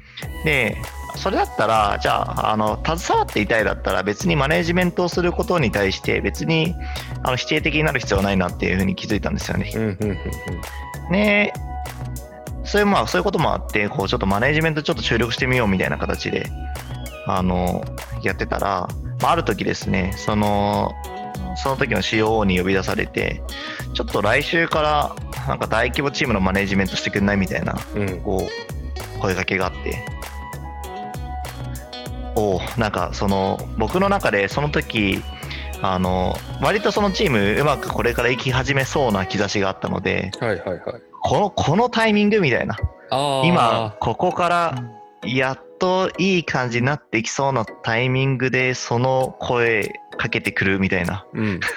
[0.45, 0.77] で
[1.15, 6.75] それだったらじゃああの携わっていたいだったら別にマネジメントをすることに対して別に
[7.23, 9.97] あの否定的になる必要はないなっていうふうに気づいたんですよね。
[11.09, 11.53] ね
[12.63, 16.49] そういうまあそういうこともあってこうちょっとマネジメントちょっと注力してみようみたいな形で
[17.26, 17.84] あの
[18.21, 18.88] やってたら、
[19.21, 20.91] まあ、ある時ですねその
[21.55, 23.41] その時の COO に呼び出されて
[23.93, 25.15] ちょっと来週から
[25.47, 30.05] なんか大規模チームのマネジメントしてくんないみたいなうんうんこう声掛けがあって
[32.36, 35.21] おうなんかその僕の中でその時
[35.82, 40.80] あの割とそのチームうまくこれから行き始めそうな兆しがあったのではいはいはい。
[41.21, 42.78] このこのタイミングみたいな。
[43.45, 44.84] 今ここから
[45.24, 51.59] やっといい感じになっていきそうなタイミングでその声かけてくるみたいなうん。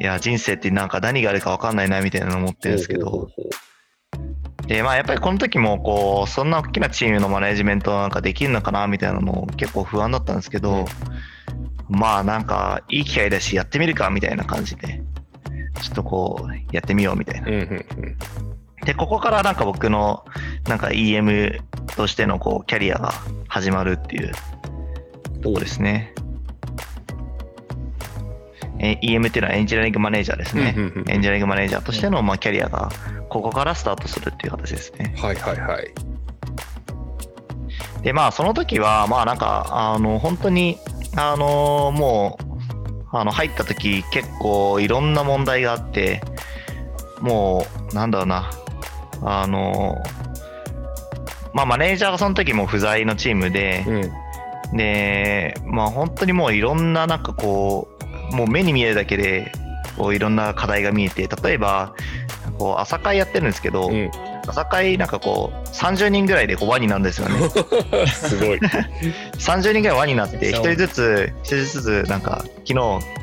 [0.00, 3.28] いや人生ってなんか何があるか分かんないなみたいなの思ってるんですけど
[4.66, 10.86] で、まあやっぱりこの時もこう、そんな大きなチームのマネジメントなんかできるのかなみたいなのも結構不安だったんですけど、
[11.90, 15.02] まあなんかいい機会だしやってみるかみたいな感じで、
[15.82, 17.54] ちょっとこうやってみようみたいなうん。
[17.54, 17.64] うんう
[18.00, 20.24] んで、ここからなんか僕の
[20.68, 21.60] なんか EM
[21.96, 23.12] としてのこうキャリアが
[23.48, 24.32] 始まるっていう
[25.42, 26.12] とこですね。
[28.78, 30.74] え EM っていうのはエンジニアリングマネージャーですね。
[30.76, 32.90] うんうんうんエンジニアリングマネージャーとしてのまあキャリアが
[33.28, 35.14] ここからスタートするっていう形ですね。
[35.16, 35.92] はいはいはい。
[38.02, 40.78] で、まあその時はまあなんかあの本当に
[41.16, 46.20] あのもうあの入った時結構いろんな問題があって
[47.20, 48.50] もうなんだろうな
[49.22, 49.96] あの
[51.56, 54.76] まあマネージャーがその時も不在のチームで、うん。
[54.76, 57.88] で、まあ本当にもういろんななんかこ
[58.32, 59.52] う、もう目に見えるだけで、
[59.96, 61.94] こういろんな課題が見えて、例えば、
[62.58, 64.10] こう朝会やってるんですけど、うん。
[64.46, 67.48] 朝会なんかこう30人ぐらいでこう輪になるんですよね。
[68.06, 68.58] すごい。
[69.38, 72.74] 30人ぐらい輪になって、1めっちゃ多い人ずつ、1人ずつなんか、昨日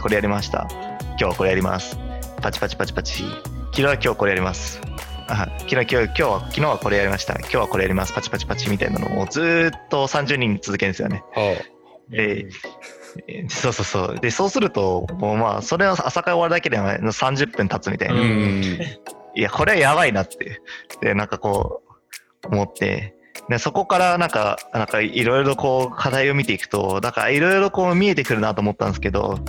[0.01, 0.67] これやりました。
[0.69, 1.97] 今日はこれやります。
[2.41, 3.23] パチパチパチパチ。
[3.71, 4.81] 昨日は今日これやります。
[5.27, 7.33] あ昨日今日今日は昨日はこれやりました。
[7.39, 8.13] 今日はこれやります。
[8.13, 11.23] パチパチパチみたいなのをずーっと30人続けるんですよね。
[11.33, 11.55] は
[12.09, 12.45] で
[13.27, 14.19] えーそうそうそう。
[14.19, 18.13] で、そうすると、もうまあ、それは朝会終わるだけで30分経つみたいあ。
[18.13, 18.19] な。
[18.21, 20.61] いや、これはやばいなって。
[21.01, 21.83] で、なんかこ
[22.43, 23.15] う、思って。
[23.49, 29.39] で、そこからなんか、なんかいろいろこう、課題を見ていくと、だからいろいろこう見えてくるなと思ったんですけど、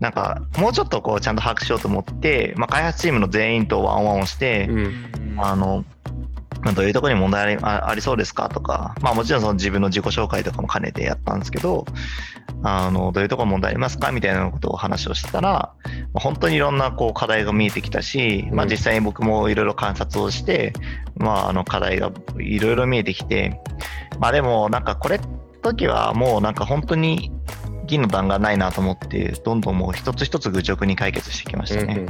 [0.00, 4.94] なんか、もうちょっとこう、ちゃんと把握しようと思って、まあ、開発チームの全員とワンワンをして、うん。
[5.38, 5.84] あの、
[6.62, 11.86] まあどういうところに問題ありあありそうですかとか、まあもちろんその自分の自己紹介とかも兼ねてやったんですけど、
[12.62, 15.72] あの、どういうところに問題ありますかみたいなことを話をしてたら、ま
[16.14, 20.72] あ本当にいろんなこう課題が見えてきたし、まあうん実際に僕もいろいろ観察をして、
[21.16, 23.60] まああの課題がいろいろ見えてきて、
[24.18, 25.20] まあでもなんかこれ
[25.62, 27.30] 時はもうなんか本当に
[27.88, 32.06] 銀の弾がないなと思って、どんどんもう一つ一つ愚直に解決してきましたね。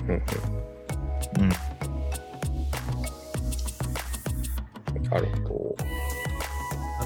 [1.38, 1.48] うん
[5.10, 5.74] なるほ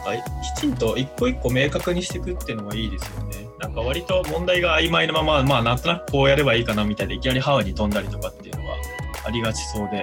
[0.05, 0.25] なんか
[0.57, 3.47] きちんと一個一個明確にしていくっていうのがいいですよね。
[3.61, 8.77] なんか割と問題が曖昧なまま、まあなんとなくこうやればいいかなみたいでいきなりハワイに飛んだりとかっていうのは
[9.25, 10.03] ありがちそうで。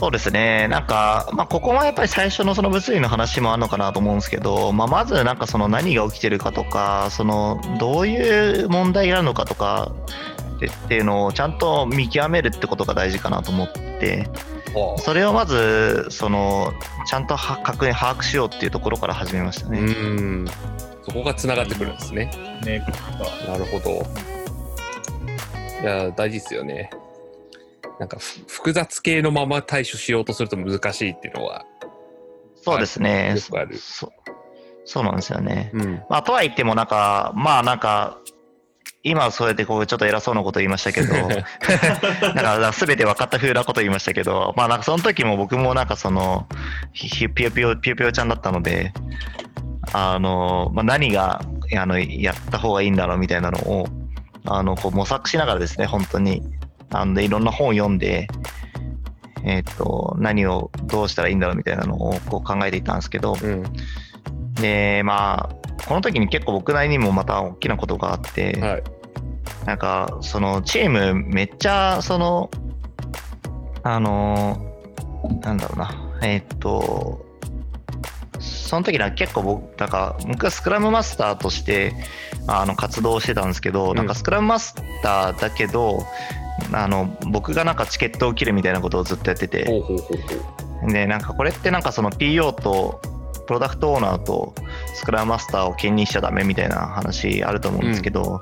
[0.00, 9.92] そうですね、なんか、まあ、ここはやっぱり最初のその物理の話もあるのかなと思うんですけど、まあ、まずなんかその何が起きてるかとか、そのどういう問題があるのかとか
[10.56, 14.30] ってっていうのをちゃんと見極めるってことが大事かなと思って、
[15.04, 16.72] それをまずその
[17.06, 19.80] ちゃんとは確認、把握しようっていうところから始めましたうね。
[19.80, 20.46] ん。
[21.02, 22.30] そこがつながってくるんですね。
[22.64, 23.52] 明確化。
[23.52, 24.02] なるほど。
[25.82, 26.90] いや、大事ですよね。
[28.00, 31.66] なんかふ複雑系のまま対処しようとすると難しいっていうのは。
[32.56, 33.34] そうですね。
[33.36, 34.10] よくあるそ
[34.86, 35.70] そうなんですよね。
[35.74, 36.02] うん。
[36.08, 38.18] まあ、とは言っても、なんか、まあなんか、
[39.02, 41.14] 今はそうやってこうちょっと偉そうなこと言いましたけど、
[42.34, 46.46] なんか全て分かった風なこと言いましたけど、まあなんかその時も僕もなんかその、
[46.92, 48.92] ぴよぴよ、ぴよぴよちゃんだったので、
[49.92, 51.42] あの、まあ、何が
[51.78, 53.86] あのやった方がいいんだろうみたいなのを、
[54.46, 56.42] あの、こう模索しながらですね、本当に、
[56.90, 58.28] あのでいろんな本を読んで、
[59.44, 63.62] えっ、と、何をどうしたらいいんだろうみたいなのをこう考えていたんですけど、うん。
[64.54, 68.82] で、まあ、この時に結構僕なりにもまた大きなことがあって、はい。
[69.66, 72.50] なんか、そのチームめっちゃ、その、
[73.82, 74.58] あの、
[75.42, 75.90] なんだろうな、
[76.22, 77.24] えーっと、
[78.38, 81.92] その時は結構僕、なんか、僕はスクラムマスターとして、
[82.46, 86.04] あの、活動してたんですけど、んなんかスクラムマスターだけど、
[86.72, 89.64] あの、僕がなんかチケットを切るみたいなことをずっとやってて。
[90.88, 93.00] で、なんかこれってなんかその PO と
[93.46, 94.54] プロダクトオーナーと
[94.94, 98.40] スクラムマスターを兼任しちゃダメみたいな話あると思うんですけど、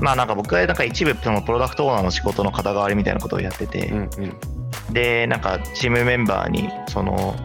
[0.00, 4.92] まあなんか僕はなんか一部そのプロダクトオーナーの仕事の肩代わりみたいなことをやってて、うんうん。
[4.94, 7.36] で、なんかチームメンバーにその、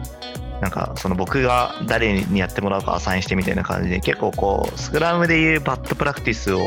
[0.60, 6.60] なんかその僕が誰にやってもらうかアサインしてみたいな感じで結構こうスクラムでいう bad practice を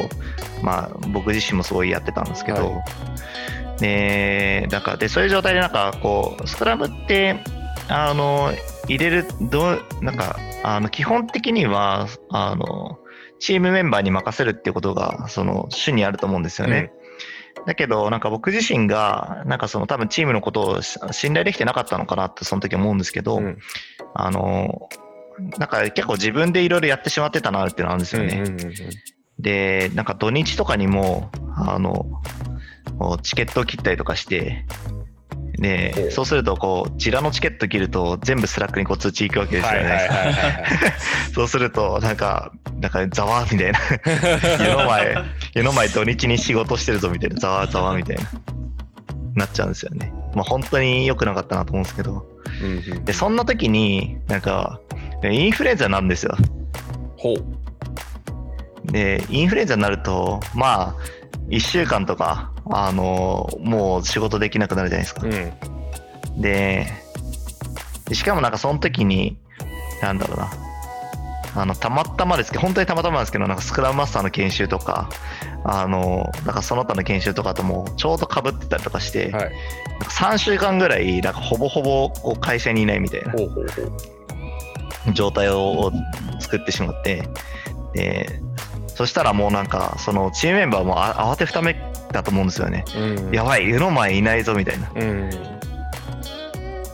[0.62, 2.84] まあ僕自身もすごいやってたんですけど、は
[3.80, 7.44] でだからでそういう状態でなんかこうスクラムって
[7.88, 8.54] あの
[8.88, 13.00] 入れるどうなんかあの基本的にはあの
[13.40, 16.92] チームメンバーに任せるっていうことがその主にあると思うんですよね。
[17.68, 23.60] だけどなんか僕自身がなんかその多分チームのことをし信頼できてなかったのかなってその時思うんですけど、うん
[24.16, 24.90] あの
[25.60, 28.42] なんか結構自分でいろいろやってしまってたなっていうのあるんですよね。
[28.44, 28.74] うんうんうん
[29.40, 32.08] で、なんか土日とかにも、あの、
[33.22, 34.66] チケットを切ったりとかして、
[35.58, 40.10] で、そうすると、こう、 Jira のチケット切ると、全部 Slack にこう通知行くわけですよね。
[41.34, 43.80] そうすると、なんか、なんか、ざわみたいな。
[44.64, 45.18] 湯の前、
[45.56, 48.24] 湯の前土日に仕事してるぞみたいな、ざわざわみたいな。
[49.36, 50.14] なっちゃうんですよね。
[50.36, 52.28] まあ本当に良くなかったなと思うんですけど。
[52.62, 54.80] うんうんで、そんな時に、なんか、
[55.24, 56.36] インフルエンザになるんですよ。
[57.18, 58.92] ほう。
[58.92, 61.17] で、インフルエンザになると、まあ、
[61.50, 66.38] 1週間とか、あの、もう仕事できなくなるじゃないですかう。
[66.38, 66.42] ん。
[66.42, 66.88] で、
[68.08, 69.38] でしかもなんかその時に、
[70.02, 70.50] なんだろうな、
[71.56, 75.10] あの、たまたまですけど、本当にたまたまなんですけど、なんかスクラムマスターの研修とか、
[75.64, 79.32] あの、なんかその他の研修とかともちょうど被ってたりとかして、はい。
[79.32, 79.52] なんか
[80.06, 83.34] 3週間ぐらい、なんかほぼほぼこう会社にいないみたいな。
[85.14, 85.92] 状態を
[86.40, 87.24] 作ってしまって、
[87.94, 88.42] で、
[88.98, 91.76] そしたらもうなんか、そのチームメンバーもあ慌てふため
[92.12, 92.84] だと思うんですよね。
[92.96, 93.32] うん。
[93.32, 94.92] やばい、湯の前いないぞみたいな。
[94.96, 95.30] うん。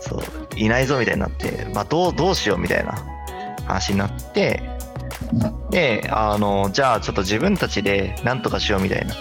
[0.02, 0.22] そう、
[0.58, 3.02] いないぞみたいになって、まあ、どう、どうしようみたいな
[3.66, 4.62] 話になって、
[5.70, 9.16] で、あの、じゃあちょっと自分たちで何とかしようみたいな。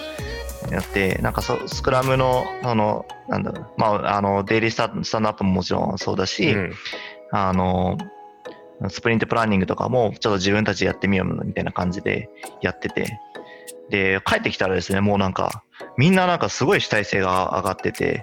[0.73, 6.73] やって、なんかそスクラムの、あの、なんだろう、まあ、あの、デイリースタンドアップももちろんそうだし、うん
[7.35, 7.97] あの、
[8.89, 12.29] スプリントプランニングとかもちょっと自分たちでやってみようみたいな感じで
[12.61, 13.19] やってて、
[13.91, 15.65] で、帰ってきたらですね、もうなんか、
[15.99, 18.23] みんななんかすごい主体性が上がってて。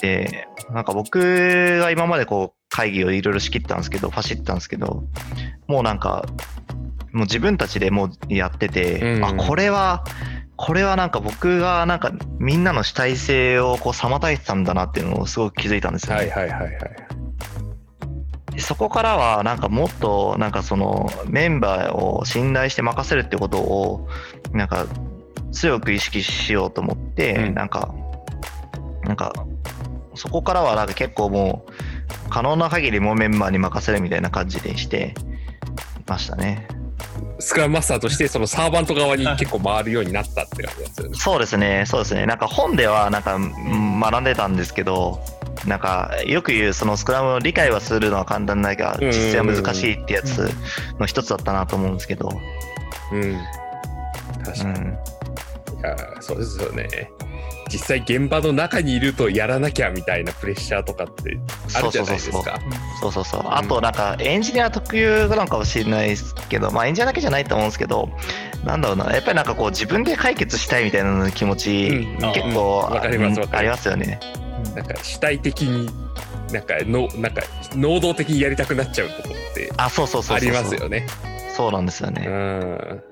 [0.00, 5.04] で、なんか僕が今までこう会議をいろいろ仕切ったんですけど、ファシったんですけど、
[5.66, 6.24] もうなんか、
[7.12, 10.04] もう自分たちでもうやってて、うんあ、これは、
[10.56, 16.26] これはなんか僕がなんかみんなの主体性をこう妨げてたんだなっていうのをすごく気づいたんですよね。
[16.26, 16.78] はいはいはいはい。
[18.54, 24.08] でそこからはなんかもっとなんかそのメンバーを信頼して任せるってことを
[24.52, 24.86] なんか
[25.52, 27.94] 強く意識しようと思って、うんなんか
[29.04, 29.32] なんか
[30.14, 35.14] そこからはなんか結構もう可能な限りもうメンバーに任せるみたいな感じでして
[36.06, 36.68] ましたね。
[37.38, 41.14] スクラムマスターとしてそのサーバント側に結構回るようになったって感じですよね。
[41.14, 42.26] そうですね、そうですね。
[42.26, 45.20] なんか本ではなんかうん学んでたんですけど、
[45.66, 50.50] なんかよく言うそのスクラムを理解はするのは簡単だけどうんうんうん実践は難しいってやつ
[50.98, 52.30] の一つだったなと思うんですけど、
[53.12, 53.38] うん。
[54.44, 54.80] 確かに。
[54.80, 54.92] うん、い
[55.82, 57.10] やそうですよね。
[57.72, 61.38] 実際現場の中にいるとやらなきゃみたいなプレッシャーとかって
[61.74, 62.60] あるじゃないですか。
[63.00, 63.42] そうそうそう。
[63.46, 68.10] あとなんかエンジニア特有なのかもしれないですけど、まあエンジニアだけじゃないと思うんですけど、
[68.64, 74.20] なんだろうな、やっぱりなんかこう自分で解決したいみたいな気持ち、うん結構、うんわかりますわかりますありますよね。
[74.74, 75.90] なんか主体的に
[76.52, 77.42] なんかのなんか
[77.74, 80.36] 能動的にやりたくなっちゃうとこってあ、そうそうそう。
[80.36, 81.06] ありますよね。
[81.54, 82.26] そうなんですよね。
[82.26, 83.02] うん。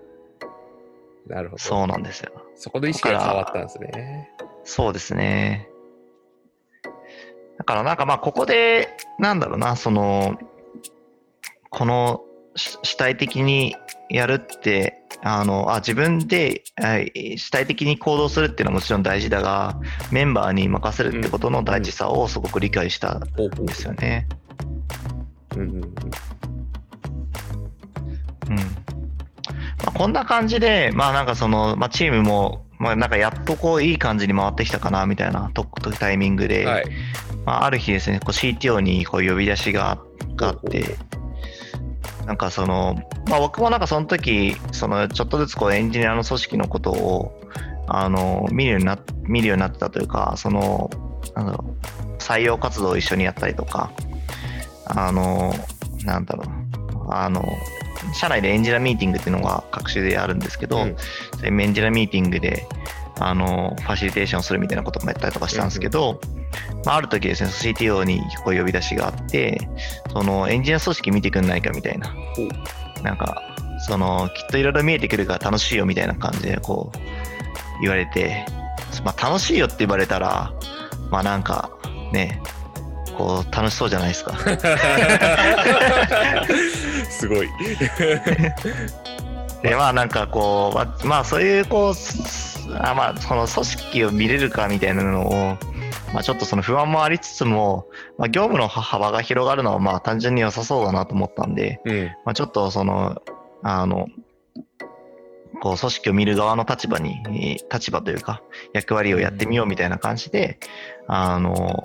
[1.27, 1.63] なるほど。
[1.63, 2.33] そうなんですよ。
[2.57, 4.31] そこの意識が変わったんですね。
[4.65, 5.69] そうですね。
[7.59, 8.89] だからなんかまあここで、
[9.19, 10.39] なんだろうな、その、
[11.71, 12.23] この
[12.57, 13.77] し主体的に
[14.11, 19.77] やるって、あの、あ、自分ではい主体的に行動するっていうのはもちろん大事だが、
[20.11, 23.21] メンバーに任せるってことの大事さをすごく理解したん
[23.67, 24.29] ですよね。
[25.57, 25.81] うんうん。
[28.57, 28.63] ま
[29.87, 36.85] あ、こんな感じで、まあなんかその、まあチームも、まあなんかやっとこういい感じに回ってきたかなみたいなととタイミングで、はい。
[37.47, 39.99] まあ、ある日ですね、こう CTO にこう呼び出しが
[40.37, 40.97] があって、
[42.27, 42.97] なんかその、
[43.29, 47.41] まあ、僕もなんかその時、そのちょっとずつこうエンジニアの組織のことを、
[47.87, 50.91] あの、見るようにな、見るようになってたというか、その、
[51.35, 53.91] なんだろう、採用活動を一緒にやったりとか、
[54.87, 55.55] あの、
[56.05, 56.47] なんだろう、
[57.11, 57.45] あの、
[58.15, 60.97] 社内でエンジニアミーティングっていうのが各種であるんですけど、うん。
[61.43, 62.67] エンジニアミーティングで、
[63.21, 66.21] あの、ファシリテーションするみたいなこともやったりとかしたんですけど、
[66.85, 69.69] まあ、ある時ですね、CTO にこう呼び出しがあって、
[70.13, 72.15] そのエンジニア組織見てくんないかみたいな。
[73.03, 73.43] なんか、
[73.87, 76.99] その、きっといろいろ見えてくるから楽しいよみたいな感じでこう
[77.83, 78.47] 言われて、
[79.05, 80.53] まあ楽しいよって言われたら、
[81.11, 81.71] まあなんか
[82.13, 82.43] ね、
[83.17, 84.35] こう楽しそうじゃないですか。
[87.11, 87.49] すごい。
[89.63, 95.57] で、まあなんかこう、まあ、まあそういうこう、すあまあその組織を見れるかみたいなのを、
[96.13, 97.87] まあちょっとその不安もありつつも、
[98.19, 102.05] まあ業務の幅が広がるのはまあ単純に良さそうだなと思ったんで、うん。
[102.25, 103.23] まあちょっとその、
[103.63, 104.07] あの、
[105.63, 108.43] こう組織を見る側の立場に、えー立場というか
[108.73, 110.59] 役割をやってみようみたいな感じで、
[111.07, 111.83] あの、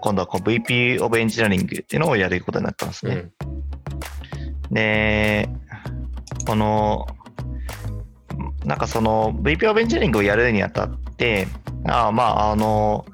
[0.00, 3.30] 今度はこう VP of Engineering っていうのをやることになったんですね。
[4.70, 4.74] うん。
[4.74, 5.48] で、
[6.46, 7.06] この、
[8.68, 11.48] なんかその VPO ベンチャリングをやるにあたって、
[11.86, 13.06] あまあ、あの、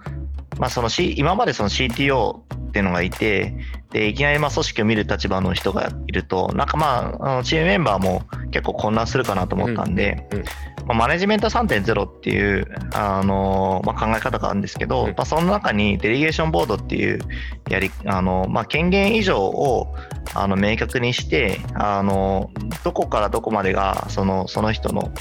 [0.58, 3.54] まあ、その、C、今までその CTO っていうのがいて、
[3.90, 10.44] で、いきなりまあ組織を見る立場の人がいると、なんかまあ、あのチームメンバーも結構混乱するかなと思ったんで、うんうん。
[10.86, 15.08] まあ、マネジメント3.0っていう、あのまあ、考え方があるんですけど、うん。
[15.08, 17.20] まあ、その中にデリゲーションボードっていう
[17.70, 19.94] やり、あのまあ、権限以上を
[20.34, 22.50] あの明確にして、あの
[22.82, 25.12] どこからどこまでがそのその人の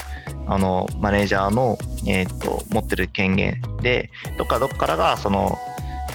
[0.46, 5.58] あのマネージャーの、えー、と持ってる権限で、どっからどこからがその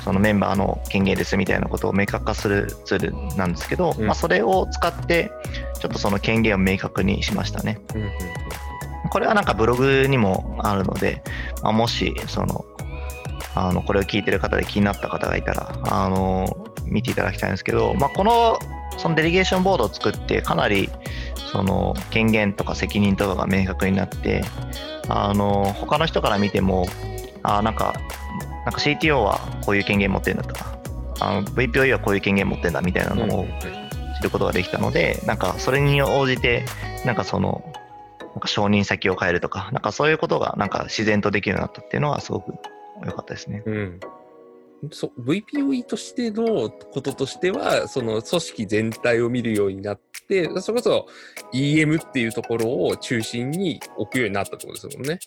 [0.04, 4.06] そのメンバーの権限ですみたいなことを明確化するツールなんですけど、うん。
[4.06, 5.32] まあ、それを使って、
[5.80, 7.80] ちょっとその権限を明確にしましたね。
[7.96, 8.10] うんうん
[9.10, 11.24] これはなんかブログにもあるので、
[11.64, 12.66] まあ、もしその
[13.56, 18.58] あのこれを聞いてる方で気になった方がいたらあの見ていただきたいんですけど、まあ、この
[18.98, 20.90] そのデリゲーションボードを作ってかなり
[21.52, 24.44] その権限とか責任とかが明確になって
[25.08, 26.86] あの他の人から見ても
[27.44, 27.94] あなんか
[28.66, 30.80] なんか CTO はこういう権限持ってるんだとか
[31.22, 33.28] あの VPOE はこういう権限持ってるんだみたいなうん。
[33.28, 33.46] のを
[34.20, 36.66] 知ることができたので、なんかそれに応じて、
[37.06, 37.74] なんかその、
[38.40, 42.54] なんか承認先を変えるとか、なんかそういうことがなんか自然とできるようになったっていうのはすごく
[43.06, 43.64] 良かったですね。
[43.66, 44.00] うん
[44.92, 51.08] そ VPOE としてのこととしては、その組織全体を見るようになって、それこそ
[51.54, 55.20] EM っていうところを中心に置くようになったってことですもんね。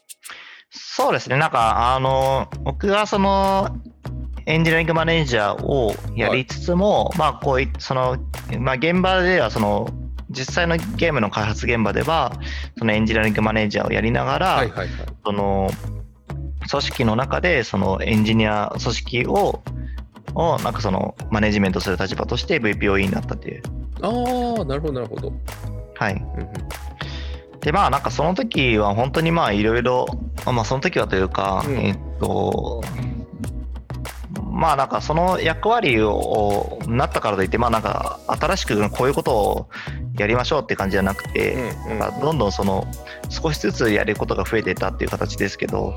[0.70, 3.76] そうですね、なんかあの、僕がその、
[4.46, 8.16] エンジニアリングマネージャーをやりつつも、まあこういその、
[8.58, 9.86] まあ現場ではその、
[10.32, 12.32] 実際のゲームの開発現場では、
[12.78, 14.88] そのエンジニアリングマネージャーをやりながら、はいはいはい。
[15.24, 15.70] その
[16.68, 19.62] 組織の中でそのエンジニア組織を
[20.34, 23.62] をなんかそのマネジメントする立場として VPOE になったっていう。
[24.00, 24.08] あ
[24.62, 25.32] あ、なるほどなるほど。
[25.94, 26.14] はい。
[26.14, 26.48] うんうん
[27.62, 30.06] でまあなんかその時は本当にまあいろいろ、
[30.44, 32.82] まあその時はというか、うんえっと、
[34.52, 39.68] まあなんかその役割をなったからといって、まあなんか新しくこういうことを
[40.18, 42.86] やりましょうって感じじゃなくて、なんかどんどんその
[43.30, 45.96] 少しずつやることが増えていったっていう形ですけど、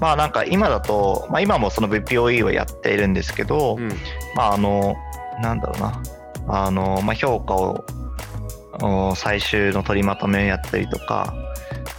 [0.00, 3.88] まあなんか今だと、まあ今もその VPOE をやっているんですけど、うん。
[4.34, 4.96] まああの、
[5.42, 6.02] なんだろうな、
[6.48, 7.84] あの、まあ評価を
[8.80, 11.34] お最終の取りまとめをやったりとか、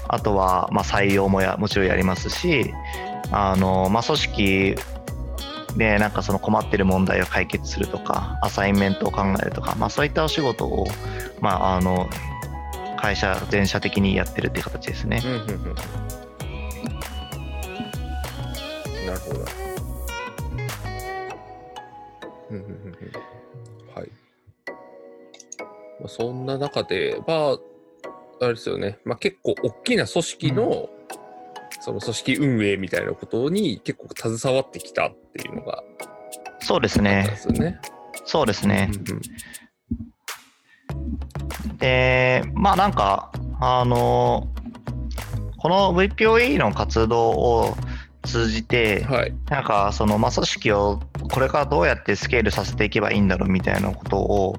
[0.07, 2.73] あとはまあ採用もやもちろんやりますし、
[3.31, 4.75] あの、まあ組織
[5.77, 10.85] でなんかその困ってる問題を解決するとか、アサインメントを考えるとか、まあそういったお仕事を、
[11.41, 12.09] まああの、
[12.97, 15.21] 会社全社的にやってるっていう形ですね。
[15.23, 15.75] うんうんうんうん
[19.05, 19.45] なるほど。
[22.49, 24.11] うんうんうんうんはい。
[25.99, 27.57] まあ、そんな中で、まあ、
[28.41, 30.89] あれですよね、まあ、結構大きな組織の、
[31.85, 35.83] その組織運営みたいなことに結構携わってきたっていうのが
[36.61, 37.37] そうですね。
[38.25, 38.89] そうですね。
[38.91, 39.21] うんうん
[41.77, 44.47] で、まあなんか、あの、
[45.57, 47.75] この VPOE の活動を
[48.23, 49.33] 通じて、はい。
[49.49, 50.99] なんかその、まあ、組織を
[51.31, 54.55] これからどうやってスケールさせていけばいいんだろうみたいなことを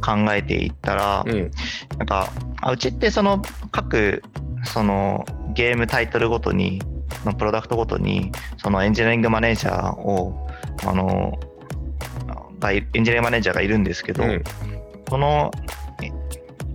[0.00, 1.50] 考えていったら、うん。
[1.98, 2.30] なんか、
[2.62, 4.22] あうちってその各
[4.64, 6.82] そのゲームタイトルごとに、
[7.24, 10.48] のプロダクトごとに、そのエンジニアリングマネージャーを、
[10.86, 11.38] あの、
[12.58, 14.42] がいエンジニアリングマネージャーがいるんですけど、うん
[15.08, 15.50] この、
[16.02, 16.10] え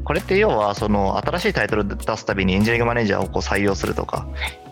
[0.04, 4.28] これって要は、その新しいタイトル出すたびにエンジニアリングマネージャーをこう採用するとか、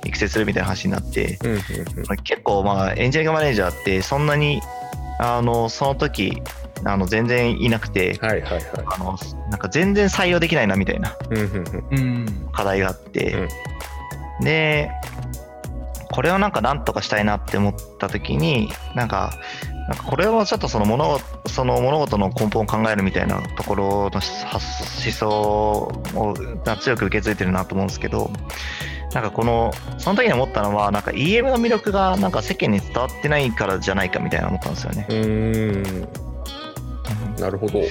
[0.06, 4.62] 育成するみたいな話になって、うんうんうん結構まあエンジニアリングマネージャーってそんなに
[5.20, 6.42] あのその時
[6.86, 8.64] あの全然いなくて、はいはいはい。
[8.86, 9.18] あの
[9.50, 11.46] なんか全然採用できないなみたいなうんうん
[11.92, 12.26] うんうん。
[14.42, 14.92] で
[16.12, 19.34] これをなんかなんとかしたいなって思った時になんか
[19.88, 24.68] なんかこれをちょっとその物その物事の根本を考えるみたいなところの発
[25.04, 26.36] 思想を
[26.80, 28.32] 強く受け継いでるなと思うんですけど
[29.14, 35.06] なんかこのその時に思ったのはなんか EM の魅力がなんか世間に伝わってないからじゃないかみたいな思ったんですよね。
[35.10, 36.08] うー
[37.36, 37.40] ん。
[37.40, 37.82] なるほど。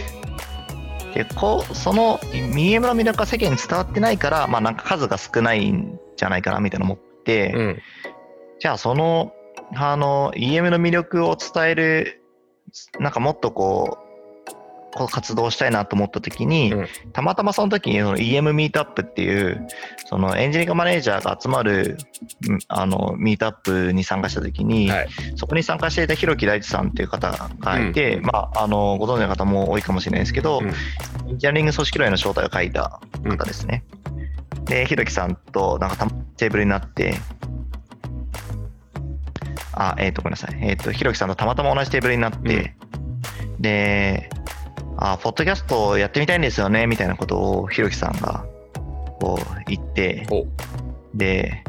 [1.15, 7.83] でこうその EM の魅力が世間に伝わってないから、まあ、なんか数が少ないんじゃないかなみたいな思って、うん。
[8.59, 9.33] じゃあその
[9.75, 12.23] あの EM の魅力を伝える
[12.99, 14.07] なんかもっとこう
[15.09, 19.67] 活動したいなと思った時に、うんたまたまその時にその EM ミートアップっていう
[20.07, 21.99] そのエンジニアマネージャーが集まる
[22.49, 25.09] うんあのミートアップに参加した時に、はい。
[25.37, 30.73] そこに参加していた広木大地さんっていう方がいて、まあ、あのご存知の方も多いかもしれないですけど、うん
[31.29, 33.85] エンジニアリング組織論への正体を書いた方ですね。
[34.65, 37.15] で、ひろきさんとなんかたテーブルになって、
[39.73, 40.59] あ、えっ、と、ごめんなさい。
[40.63, 42.75] えっ、と、ひろきさんとたまたま同じテーブルになって、
[43.61, 44.31] で、
[44.97, 48.47] あ、ポッドキャストやってみたいんですよね、みたいなことをひろきさんが、
[49.21, 50.47] こう、言って、お。
[51.15, 51.63] で、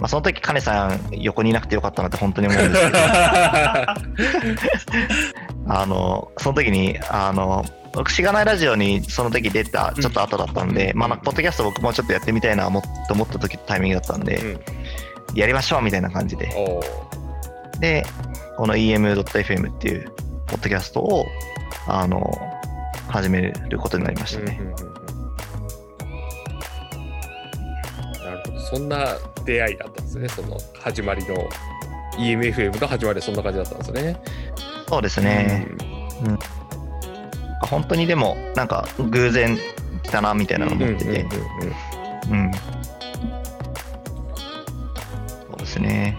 [0.00, 2.98] まあ、その時、カネさん横にいなくてよかったなって本当に思うんですけど、
[5.68, 7.64] あの、その時に、あの、
[7.94, 10.98] 僕、しがないラジオにその時出たちょっと後だったんで、うん。
[10.98, 15.36] まあ、ポッドキャスト僕もちょっとやってみたいなもっと思った時タイミングだったんで、うん。
[15.36, 16.48] やりましょうみたいな感じで。
[17.80, 18.04] で、
[18.56, 20.10] この em.fm っていう
[20.46, 21.26] ポッドキャストを、
[21.86, 22.30] あの、
[23.08, 24.58] 始めることになりましたね。
[24.60, 24.92] うんうんうんうん。
[28.24, 28.60] なるほど。
[28.60, 29.06] そんな
[29.44, 30.28] 出会いだったんですね。
[30.28, 31.36] その始まりの
[32.18, 34.22] EMFM の始まりはそんな感じだったんですね。
[34.88, 35.66] そうですね。
[37.66, 39.58] 本当にでも、なんか偶然
[40.10, 41.26] だなみたいなの思ってて、
[42.30, 42.50] うん。
[45.50, 46.18] そうですね。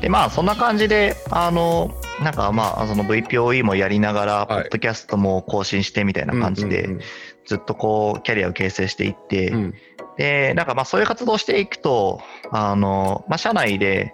[0.00, 1.90] で、まあ、そんな感じで、あの、
[2.22, 4.64] なんかまあ、その VPOE もやりながら、ポはい。
[4.64, 7.00] ッドキャストも更新してみたいな感じで、うん
[7.46, 9.74] ずっとこう、キャリアを形成していって、うんうん。
[10.18, 12.20] で、なんかまあ、そういう活動をしていくと、
[12.52, 14.12] あの、まあ、社内で、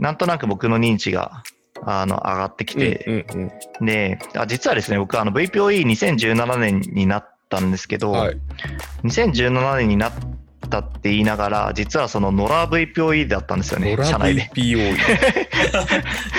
[0.00, 1.44] なんとなく僕の認知が、
[1.84, 3.86] あの、上がってきて、うんうんうん。
[3.86, 8.36] で、あ実はですね、僕、あの、VPOE2017 年になったんですけど、はい。
[9.04, 10.12] 2017年になっ
[10.70, 14.50] たって言いながら、実はその野良 VPOE だったんですよね、ノラ社内で。
[14.54, 14.96] VPO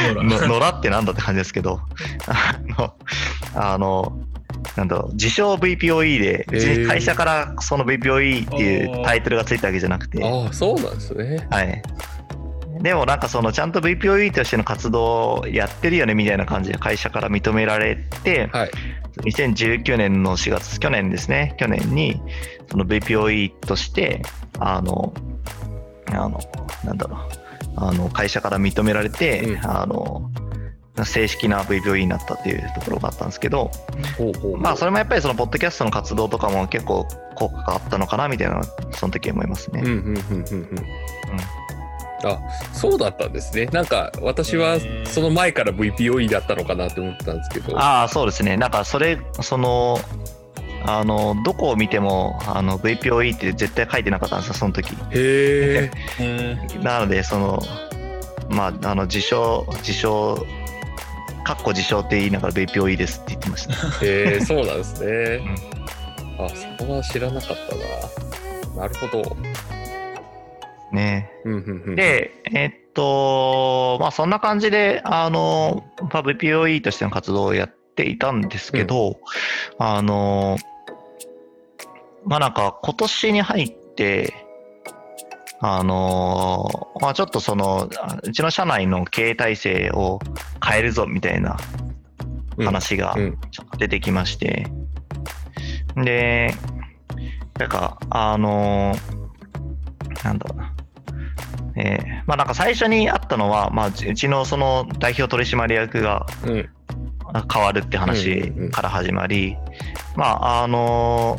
[0.09, 0.69] ほらの野良。
[0.79, 1.81] ってなんだって感じですけど、
[2.27, 2.93] あの、
[3.55, 4.19] あの
[4.77, 11.47] なんだろう、自称 VPOE で、へー会社からその VPOE っていうタイトルがついたわけじゃなくて、ああそうなんですね。
[11.49, 11.83] はい。
[12.81, 18.71] でもなんかそのちゃんと VPOE としての活動をやってるよねみたいな感じで会社から認められて、はい。
[19.21, 22.19] 2019年の4月、去年ですね、去年に、
[22.71, 24.23] その VPOE として、
[24.59, 25.13] あの、
[26.11, 26.39] あの、
[26.83, 27.19] なんだろう、
[27.75, 30.31] あの、会社から認められて、うんあの、
[31.05, 33.69] 正式な VPOE になったっていうところがあったんですけど、
[34.17, 39.81] ほうほうまあ、それもやっぱりその、ポッドキャストの活動とかも結構効果があったのかな、みたいなその時思いますね。
[39.83, 40.85] うんうんうんうんうん。
[42.23, 42.39] あ
[42.73, 43.65] そうだったんですね。
[43.67, 47.77] なんか私はその前から VPOE だったのかなって思ってたんですけど。
[47.77, 48.57] ああ、そうですね。
[48.57, 49.99] なんか、それ、その、
[50.85, 54.93] あの、どこを見ても、あの、VPOE って絶対書いてなかったんですよ、その時。
[54.93, 55.91] へえ。
[56.19, 57.59] え なので、その、
[58.49, 60.45] まあ、あの、自称、自称、
[61.43, 64.05] かっこ自称って言いながら VPOE ですって言ってました。
[64.05, 65.41] へえ、そうなんですね。
[66.39, 68.83] あ、そこは知らなかったな。
[68.83, 69.37] なるほど。
[70.93, 71.31] ね。
[71.45, 79.19] うんうんうん、で、えっと、まあ、そんな感じで、あの、まあ VPOE としての活動をやっていたんですけど、
[79.77, 80.57] あの、
[82.25, 84.33] まあ、なんか、今年に入って、
[85.65, 90.19] あのまあ、ちょっとその、あうちの社内の経営体制を
[90.61, 91.57] 変えるぞみたいな
[92.57, 94.67] 話がうんちょっと出てきまして、
[95.95, 96.53] で、
[97.57, 98.93] なんか、あの
[100.25, 100.72] なんだろうな。
[101.75, 106.25] えーまあなんか最初にあったのは、まあ、うちのその代表取締役が
[107.51, 109.57] 変わるって話から始まり、
[110.15, 111.37] まああの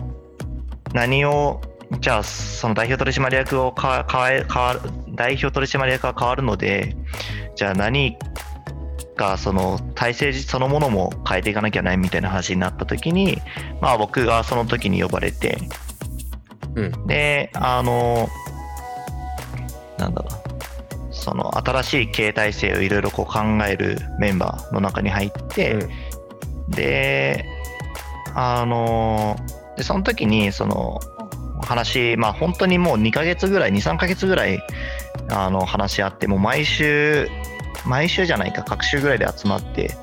[0.93, 1.61] 何を
[2.01, 4.81] じゃあその代表取締役をか変え変わる
[5.15, 6.97] 代表取締役が変わるので
[7.57, 8.17] じゃあ何
[9.17, 13.39] かその体制そのものも変えていかなきゃないみたいな話になった時に
[13.81, 15.59] まあ僕がその時に呼ばれて、
[16.75, 17.07] うん。
[17.07, 18.29] であの
[20.05, 25.89] なんだろうその新しい経営体制をいろいろこう考えるメンバーの中に入って、
[26.69, 27.47] で、
[28.35, 29.37] あの
[29.77, 31.01] で、その時に、その、
[31.63, 34.61] 話、まあ本当にもう2ヶ月ぐらい、2、3ヶ月ぐらい、
[35.31, 37.29] あの、話し合って、もう毎週、
[37.87, 39.97] 毎週じゃないか、各週ぐらいで集まって、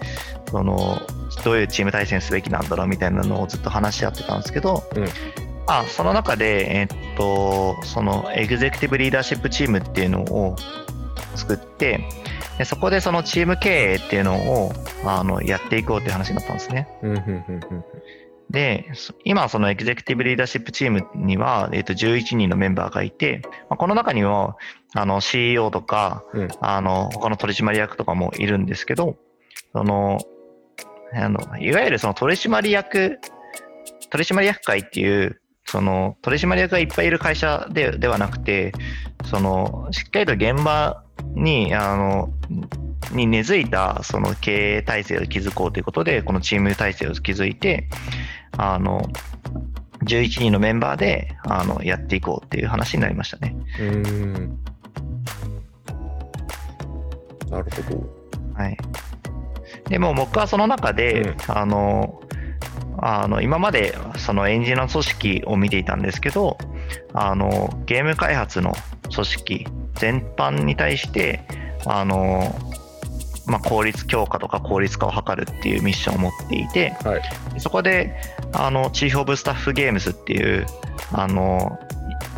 [0.50, 1.02] その、
[1.44, 10.56] どういうチーム対戦すべきなんだろうみたいなのをずっと話し合ってたんですけど、うんあその中で、えっと、そのエグゼクティブリーダーシップチームっていうのを
[11.36, 12.08] 作って、
[12.58, 14.74] でそこでそのチーム経営っていうのを
[15.06, 16.88] あのやっていこうっていう話になったんですね。
[18.50, 24.58] で、そ今そのエグゼクティブリーダーシップチームには、えっと11人のメンバーがいて、まあ、この中には
[24.94, 29.18] あの CEO とか、うんあの他の取締役とかもいるんですけど、
[29.72, 30.20] その
[31.14, 33.20] あのいわゆるその取締役、
[34.10, 38.74] 取締役会っていう、その取締役がいっぱいいる会社でではなくて、
[39.26, 41.04] そのしっかりと現場
[41.36, 42.30] にあの
[43.12, 47.88] に根付いたその経営体制を築こうということで、このチーム体制を築いて、
[48.58, 49.02] あの
[50.04, 53.56] 11人のメンバーであのやっていこうっていう話になりましたね。
[53.80, 54.60] うーん
[57.52, 58.10] なるほど。
[58.56, 58.78] はい。
[59.90, 62.22] でも僕はその中で、うんあの、
[62.98, 66.58] あの今までそのエンジニアの組織を見ていたんですけど、
[67.14, 68.74] あのゲーム開発の
[69.14, 71.42] 組織全般に対して、
[71.86, 72.56] あの
[73.48, 77.22] まあ、効率強化とか効率化を図るっていうミッションを持っていて、はい。
[77.60, 78.16] そこで
[78.54, 80.66] あのチーフ・オブ・スタッフ・ゲームズっていう
[81.12, 81.80] あの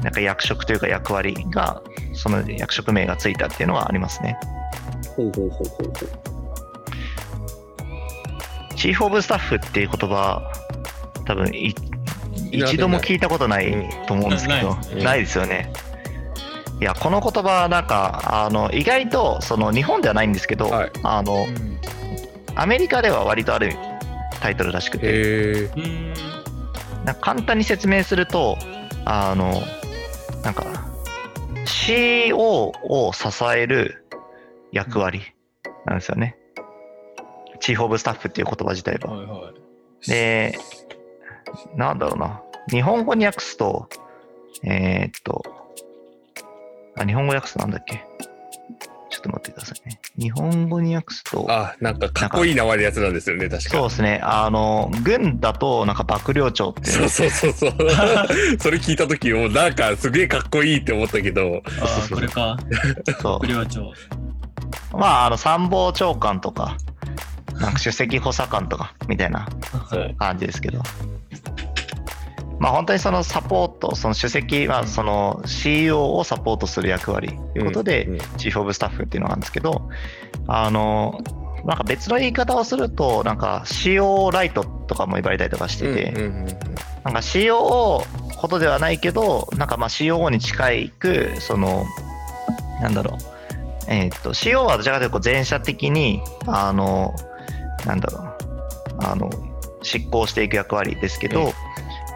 [0.04, 1.82] なんか役職というか役割が
[2.14, 4.38] その役職名がついたっていうのがありますね。
[5.16, 6.42] ほうほうほうほうほう。
[8.76, 10.51] チーフ・オブ・スタッフっていう言葉
[11.26, 11.74] 多分い
[12.51, 15.21] 一度も聞いたことないと思うんですけど、うんない。
[15.21, 15.71] ですよね。
[16.82, 20.91] いやこの言葉なんかあの意外とその日本ではないんですけど、はい。
[21.03, 21.74] あのうん
[22.55, 23.74] アメリカでは割とある
[24.39, 25.69] タイトルらしくて、
[27.03, 28.57] なんか簡単に説明すると
[29.05, 29.53] あの
[30.43, 30.63] なんか
[31.65, 34.05] CEO を支える
[34.71, 35.21] 役割
[35.86, 36.38] なんですよね。
[37.64, 39.16] チーフ・オブ・スタッフっていう言葉自体は。
[39.16, 39.51] はいは
[40.05, 40.09] い。
[40.09, 40.59] で、
[41.78, 42.41] なんだろうな。
[42.70, 43.88] 日本語に訳すと、
[44.64, 45.43] えーっと、
[46.97, 48.03] あ、日本語訳すとなんだっけ？
[49.09, 50.01] ちょっと待ってくださいね。
[50.18, 53.70] 日本語に訳すと、あ、なんかかっこいい名前のやつなんですよね、確か。
[53.70, 54.20] そうですね。
[54.24, 57.89] あの、軍だと、なんか幕僚長っていうそうそうそうそう。
[58.59, 62.57] それ聞いた時もなんかすげえかっこいいって思ったけど、ああ、これか。
[63.22, 63.84] そ副寮長。
[63.84, 63.93] う。
[64.97, 66.76] まあ、あの、参謀長官とか、
[67.60, 69.47] なんか首席補佐官とか、みたいな
[70.18, 70.82] 感じですけど。
[72.60, 79.89] まあ本当にそのサポート、その首席はその CEO をサポートする役割ということで、チーフ・オブ・スタッフっていうのがあるんですけど、
[80.47, 81.20] あの、
[81.66, 86.12] なんか別の言い方をすると、なんか CO ライトとかも言われたりとかしてて、
[87.04, 87.54] なんか COO
[88.38, 91.86] ほどではないけど、なんかまあ COO に近いく、その、
[92.82, 93.34] なんだろう、
[93.88, 97.14] えーっと、COO はどちらかというと前者的に、あの、
[97.86, 98.36] なんだろう、
[98.99, 99.29] あの、
[99.81, 101.51] 執行していく役割ですけど、うん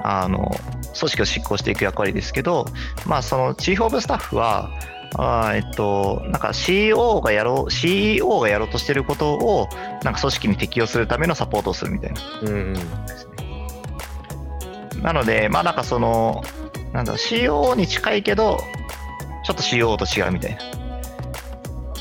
[0.04, 0.52] あの、
[0.98, 2.66] 組織を執行していく役割ですけど、
[3.06, 4.72] まあそのチーフ・オブ・スタッフは、
[5.16, 9.68] あーえっと、なんか CEO がやろう、CEO がやろうとしてることを、
[10.04, 12.22] なんか組織に適用するためのサポートをするみたいな。
[12.42, 12.76] うんうん
[15.02, 16.44] なので、まあなんかその、
[16.92, 18.58] なんだろう、CO に近いけど、
[19.46, 20.58] ちょっと CO と違うみたい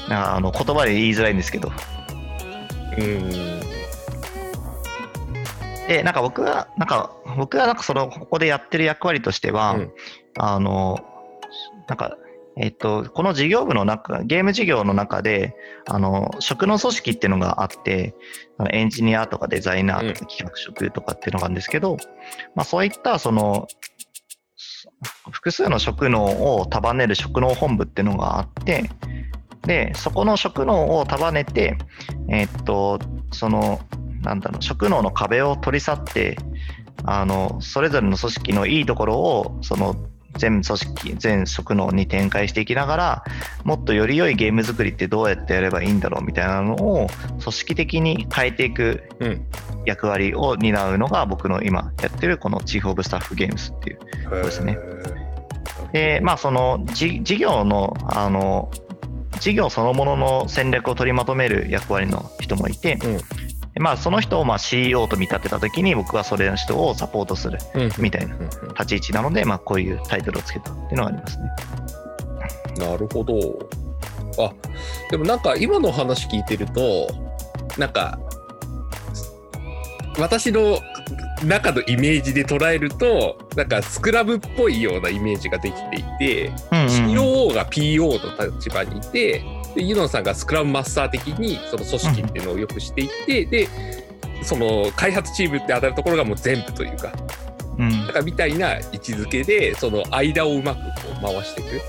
[0.08, 0.16] な。
[0.16, 1.70] なんかあの言葉で言いづらいんですけど。
[2.98, 3.30] うん。
[5.88, 9.92] で、なんか僕が、なんか僕がなんかその、ここでやってる役割としては、うん。
[10.38, 10.98] あの、
[11.88, 12.16] なんか、
[12.58, 15.54] えっと、この事業部の中、ゲーム事業の中で、
[15.86, 18.14] あの、職能組織っていうのがあって、
[18.70, 21.98] エンジニアとかデザイナーとか企画職とかっていうのがあるんですけど、
[22.54, 23.68] まあそういったその、
[25.30, 28.88] 複数の職能を束ねる職能本部っていうのがあって、
[29.66, 31.76] で、そこの職能を束ねて、
[32.28, 32.98] えっと、
[33.32, 33.80] その、
[34.22, 36.38] なんだろう、職能の壁を取り去って、
[37.04, 39.96] あの、それぞれの組織のいいところを、その、
[40.38, 43.24] 全組織、全職能に展開していきながら、
[43.64, 47.06] もっとより良いゲーム作りってどうやってやればいいんだろうみたいなのを、
[47.40, 49.46] 組織的に変えていくうん
[49.86, 53.98] 役割を担うのが僕の今やってるこのチーフ・オブ・スタッフ・ゲームスっていう。
[54.24, 54.78] そうですね
[55.92, 58.70] で、まあそのじ事業の、あの、
[59.40, 63.20] 事業そのものの戦略を取りまとめる役割の人もいて、うん
[63.76, 68.34] でまあその人をまあ CEO と見立てた時に僕はそれの人をサポートするうんみたいな
[68.70, 71.44] 立ち位置なので、まあこういうタイトルをつけたっていうのがありますね。
[72.78, 73.34] なるほど。
[74.38, 74.52] あ、
[75.10, 77.08] でもなんか今の話聞いてると、
[77.78, 78.18] なんか、
[80.18, 80.80] 私の
[81.44, 86.88] 中のイメージで捉えると、なんかスクラムっぽいようなイメージができていて、うんうんうん。
[86.88, 93.68] COO が PO の立場にいて、でユノンさんがスクラムマスター的にその組織っていうのをよくしていって、で、
[94.42, 97.12] その開発チームって当たるところがもう全部というか、
[97.78, 98.06] うん。
[98.06, 100.82] だからみたいな位置づけでその間をうまくこ
[101.18, 101.80] う回していく。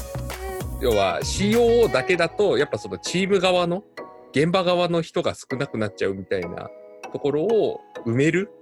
[0.82, 3.84] 要は COO だけだとやっぱそのチーム側の
[4.32, 6.70] 現場側の人が少なくなっちゃうみたいな
[7.12, 8.57] ところを埋めるた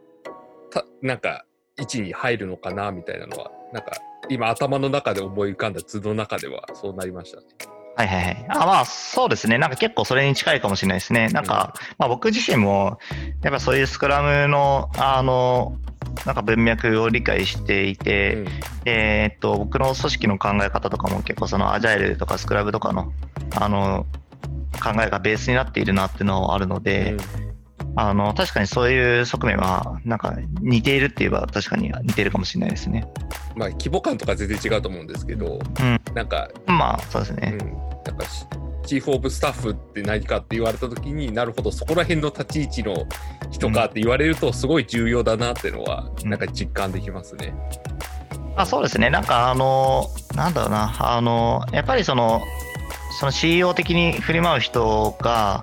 [1.06, 1.45] なんか
[1.78, 3.91] 位置に入るのかなみたいなのはなんか
[4.28, 7.45] 今頭の中で思い浮かんだ図の中ではそうなりましたね。
[7.95, 8.45] はいはいはい。
[8.49, 9.58] あまあそうですね。
[9.58, 11.30] なんか結構それに近いかもしれないですね。
[11.30, 12.97] なんか、まあ僕自身も、
[13.41, 15.78] やっぱそういうスクラムの、あの、
[16.26, 18.51] なんか文脈を理解していて、うんで
[18.86, 23.14] えっと、僕の組織の考え方とかも結構そのアジャイルとかスクラムとかの、
[23.56, 24.06] あの、
[24.84, 27.16] 考えがベースになっているなっていうのはあるので、
[27.96, 33.08] あの、確かにそういう側面は、なんか似ているって言えば確かに似てるかもしれないですね。
[33.20, 37.58] うんまあ規模感とか全然違うと思うんですけど、うんなんか、まあ、そうですね。
[37.60, 37.68] うん、
[38.06, 38.46] なんかし
[38.86, 43.08] チーフ・オブ・スタッフって何かって言われた時になるほどそこら辺の立ち位置の
[43.50, 47.56] 人かって言われるとすごい重要だなっていうのはうんなんか実感できますね。
[48.58, 52.41] あそうですね、なんかあの、なんだろうな、あの、やっぱりその、
[53.20, 55.62] その CEO 的に振り回う人が、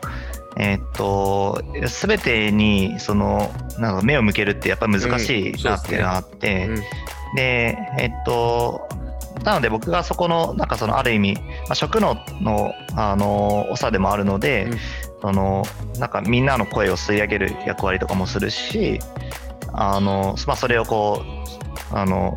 [0.56, 6.76] えーっと、すべてに、その、なんか目を向けるってやっぱり難しいなっていうのがあって、うん。
[7.36, 8.88] で、えっと、
[9.44, 11.40] なので僕がそこの、なんかそのある意味、ま
[11.70, 14.78] あ、職能の、あの、長でもあるので、うん。
[15.22, 15.64] その、
[15.98, 18.98] なんかみんなの声を吸い上げる役割とかもするし、
[19.72, 21.22] あの、まあ、それをこ
[21.92, 22.36] う、あの、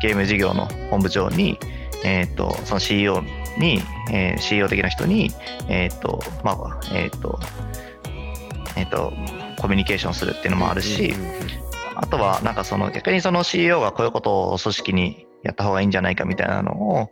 [0.00, 1.58] ゲーム事業の本部長に、
[2.04, 3.22] えっと、その CEO
[3.58, 3.80] に、
[4.10, 5.30] えー CEO 的な人に、
[5.68, 7.38] えっと、まあ、えっと、
[8.76, 9.12] えっと、
[9.60, 11.14] コミュニケーションするっていうのもあるし、
[11.94, 17.10] あとは、なんかその逆にその CEO がこういうことを組織にやった方がいいんじゃないかみたいなのを、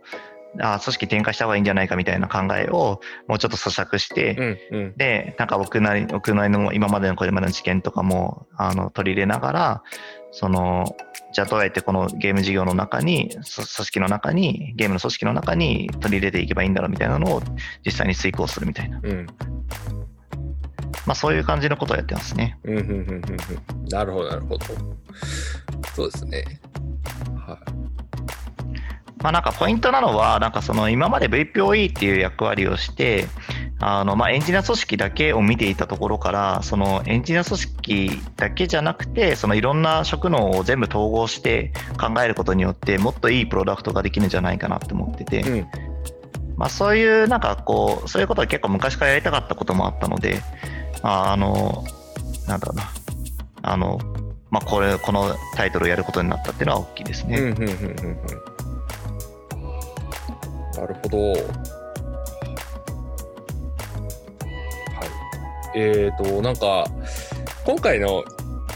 [0.59, 4.35] あ組織展開した方がいいんじゃないかみたいな考えをもうちょっと咀嚼して、
[4.71, 4.97] うんうん。
[4.97, 9.83] で、なんか僕なり、僕なりの今までのこれまでの知見とかもあの取り入れながら、
[10.31, 10.95] その、
[11.33, 17.41] じゃあどうやってこのゲーム事業の中に、そ組織の中に、ゲームの組織の中に取り入れていけばいいんだろうみたいなのを
[17.85, 18.99] 実際に遂行するみたいな。
[19.03, 19.27] うん
[21.05, 22.59] まあそういう感じのことをやってますね。
[22.63, 24.65] うんうんうんうんうんなるほどなるほど。
[25.95, 26.61] そうですね。
[27.35, 27.57] はい。
[29.21, 33.27] まあなんかポイントなのは、なんかその今まで VPOE っていう役割をして、
[33.83, 45.67] あのまあエンジニア組織だけを見ていたところから、そのエンジニア組織だけじゃなくて、そのいろんな職能を全部統合して考えることによって、もっといいプロダクトができるんじゃないかなって思ってて、うん
[46.57, 50.41] まあそういうなんかこう、そういうことは結構昔からやりたかったこともあったので、
[51.01, 51.83] まああの、
[52.47, 52.83] なんだろうな、
[53.63, 53.99] あの、
[54.51, 57.55] まあこれ、このタイトルをやることになったっていうのは大きいですね。
[60.75, 61.80] なるほど。
[65.75, 66.85] えっ、ー、と、なんか、
[67.65, 68.23] 今回の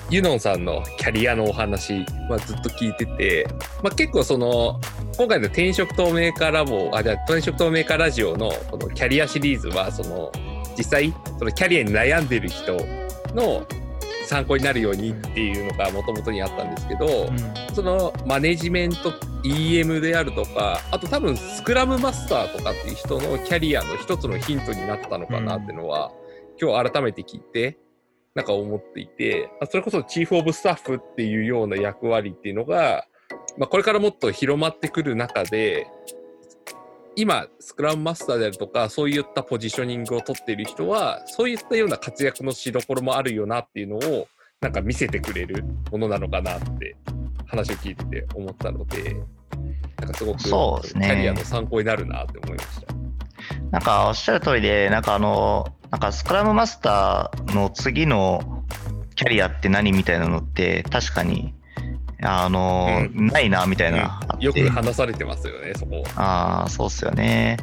[0.09, 3.47] ユノンさんのキャリアのお話はずっと聞いてて、
[3.81, 4.79] まあ、結構その、
[5.17, 10.31] 今回の転職透明化ラボ、あ、じゃあ転職透明化ラジオのこのキャリアシリーズは、その、
[10.77, 12.77] 実際、そのキャリアに悩んでる人
[13.33, 13.65] の
[14.25, 17.29] 参考になるようにっていうのがもともとにあったんですけど、
[17.73, 19.11] そのマネジメント
[19.43, 26.11] EM であるとかあと多分スクラムマスターとかっていう人のキャリアの一つのヒントになったのかなっていうのは、
[26.59, 27.77] 今日改めて聞いて
[28.33, 33.05] なんか思っていてあそれこそチーフ・オブ・スタッフっていうような役割っていうのが、
[33.57, 35.87] まあ、これからもっと広まってくる中で
[37.15, 44.27] 今スクラムマスターであるとかそういったポジショニングを取っている人はそういったような活躍のしどころもあるよなっていうのを
[44.59, 46.97] なんか見せてくれるものなのかなって
[47.47, 49.15] 話を聞いてて思ったので
[49.97, 52.95] なんかすごくそうですねキャリアの参考になるなって思いました。
[53.71, 58.65] なんかおっしゃる通りで、なんかあの、なんかスクラムマスターの次の
[59.15, 61.53] キャリアって何みたいなのって確かに、
[62.21, 64.45] あの、ないなみたいな、あって。
[64.45, 66.03] よく話されてますよねそこ。
[66.17, 67.55] ああ、そうっすよね。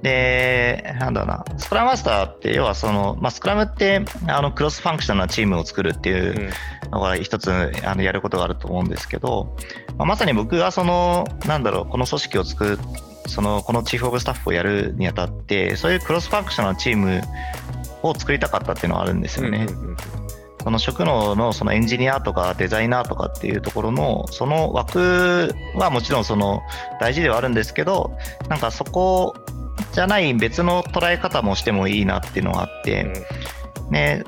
[0.00, 6.50] で、なんだろうな、スクラムマスターって、要はその、まあ、スクラムって、あの、クロスファンクションなチームを作るっていう
[6.86, 6.90] うん。
[6.90, 7.50] のが一つ、
[7.84, 9.54] あの、やることがあると思うんですけど、
[9.98, 12.78] まあ、まさに僕がその、なんだろう、この組織を作る、
[13.26, 17.20] その、このチーフオブスタッフをやるにあたって、そういうクロスファンクションなチーム
[18.08, 19.66] を作りたかったっていうのはあるんですよね。
[20.62, 26.62] その職能のそのエンジニアとかデザイナーとかっていうところのその枠はもちろんその
[27.00, 28.16] 大事ではあるんですけど
[28.48, 29.34] なんかそこ
[29.92, 33.26] じゃない別の捉え方もしてもいいなっていうのがあって、
[33.90, 34.24] ね、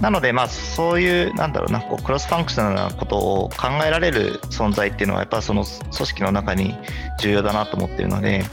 [0.00, 6.74] なのでまあそういうなんだろうなこうクロスファンクショナルなことを考えられる存在っていうのはやっぱその組織の中に
[7.20, 8.44] 重要だなと思ってるので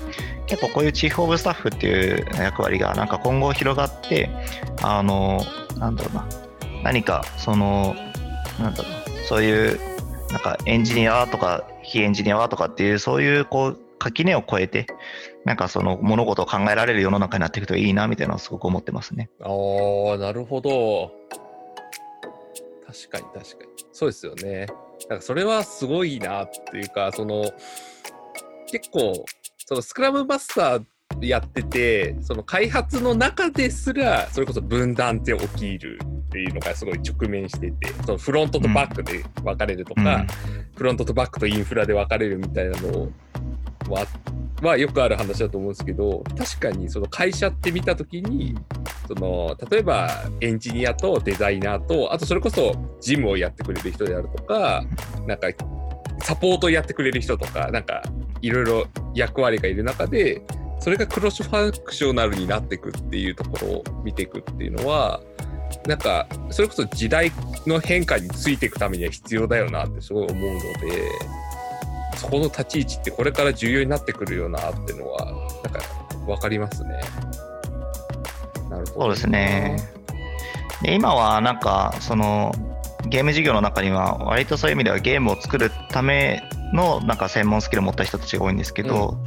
[0.48, 4.30] 結構こういうチーフ・オブ・スタッフっていう役割がなんか今後広がって
[4.82, 5.42] あの
[5.78, 6.28] なんだろうな
[6.84, 7.96] 何かその
[8.60, 9.80] なんだろうそういう
[10.32, 14.88] なんかエンジニアとか非エンジニアとかっていうそういうこう垣根を越えて
[15.46, 19.30] なんかその物事を考えられる世の中になっていくといいなみたいなのはすごく思ってますね。
[19.42, 21.12] ああ、なるほど。
[22.86, 23.72] 確かに確かに。
[23.94, 24.68] そうですよね。
[25.10, 27.46] なんかそれはすごいなっていうか、その、
[28.70, 29.26] 結構、
[29.68, 30.86] そのスクラムマスター
[31.20, 40.26] やってて、その開発の中ですら、それこそ分断って起きるっていうのがすごい直面してて、そのフロントとバックで分かれるとか、
[40.78, 43.12] フロントとバックとインフラで分かれるみたいなの
[43.90, 44.06] は
[44.62, 48.58] はよくある話だと思うんですけど確かにその会社って見た時に
[49.08, 50.10] その例えば
[50.42, 54.84] エンジニアとデザイナーとあとそれこそジムをやってくれる人であるとか
[55.28, 55.48] なんか
[56.20, 58.02] サポートやってくれる人とかなんか
[58.42, 60.42] いろいろ役割がいる中で
[60.80, 65.22] それがクロスファクショナルになっていくっていうところを見ていくっていうのは
[65.86, 67.32] なんかそれこそ時代
[67.66, 71.12] の変化についていくためには必要だよなってすごい思うので
[72.18, 75.26] そこの立ち位置ってこれから重要になってくるよなっていうのは
[75.64, 75.80] なんか
[76.26, 77.00] 分かりますね。
[78.70, 79.78] なるほどそうですね。
[80.82, 82.52] で今はなんかその
[83.08, 89.18] ゲーム事業の中には割とそういう意味ではゲームを作るためのなんか専門スキルを持った人たちが多いんですけど、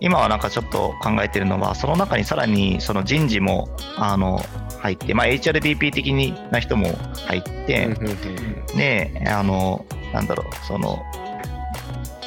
[0.00, 4.42] 今はなんかちょっと考えてるのはその中にさらにその人事もあの
[4.80, 6.12] 入って、まあ、HRBP 的
[6.50, 6.88] な人も
[7.26, 8.16] 入って、うんうんうん
[8.76, 11.02] であのなんだろうその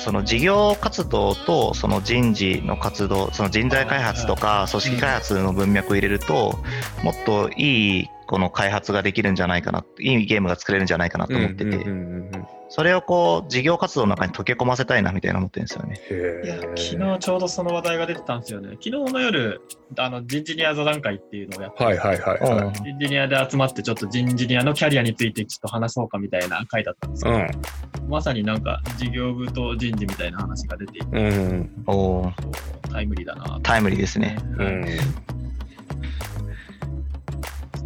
[0.04, 6.60] その事業活動とその人事の活動その人材開発とか組織開発の文脈を入れると
[7.04, 16.02] もっといいこの開発ができるんじゃないかないいゲームが作れるんじゃないかなと思ってて、うんうんうんうんそれをこう事業活動の中に溶け込ませたいなみたいな思ってるんですよね。
[16.44, 18.70] いや昨日ちょうどその話題が出てたんですよね。
[18.84, 19.62] 昨日の夜、
[20.00, 22.74] あの人事ニア座談会っていうのをやって、はいはいはいはい。
[22.74, 27.48] 人事ニアで集まってちょっと人事ニアのキャリアについてちょっと話そうかみたいな回だったんですけど、うん
[28.10, 32.34] まさになんか事業部と人事みたいな話が出ていて、うんおー
[32.92, 33.60] タイムリーだなと。
[33.60, 34.36] タイムリーですね。
[34.58, 34.86] うん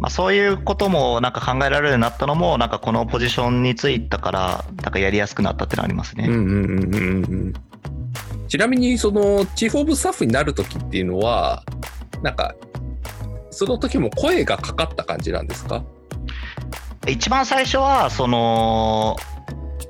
[0.00, 6.26] まあ、そういうこともなんか考えられるようになったのもなんかこのポジションについたからなんかやりやすくなったってのはありますね。
[6.28, 7.54] うんうんうんうんうん。
[8.46, 11.64] ちなみにそのチーフ・オブ・スタッフになる時っていうのは
[12.22, 12.54] なんか
[13.50, 15.82] その時も声がかかった感じなんですか？
[17.06, 19.16] 一番最初はその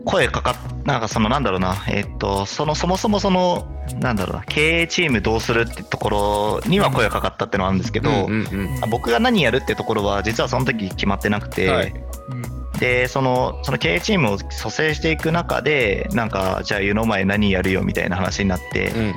[0.04, 0.54] 声かかっ
[0.84, 1.76] なんかそのなんだろうな。
[1.88, 3.66] えっとそのそもそもその
[4.00, 11.92] なんだろうな経営チームどうするってところには声がかかったってのはあるんですけど、うんうんうん僕が何やるってところは実はその時決まってなくて、はい。
[12.30, 19.14] うんでそのその経営チームを蘇生していく中でなんかじゃあ湯の前何やるよみたいな話になって、うん。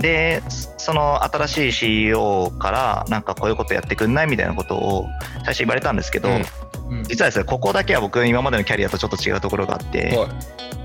[0.00, 5.06] でその新しい CEO からなんかこういうことやってくんないみたいなことを
[5.44, 7.04] 最初言われたんですけど、うんうん。
[7.04, 10.28] 実はですねここだけは僕今までのキャリアとちょっと違うところがあって、はい。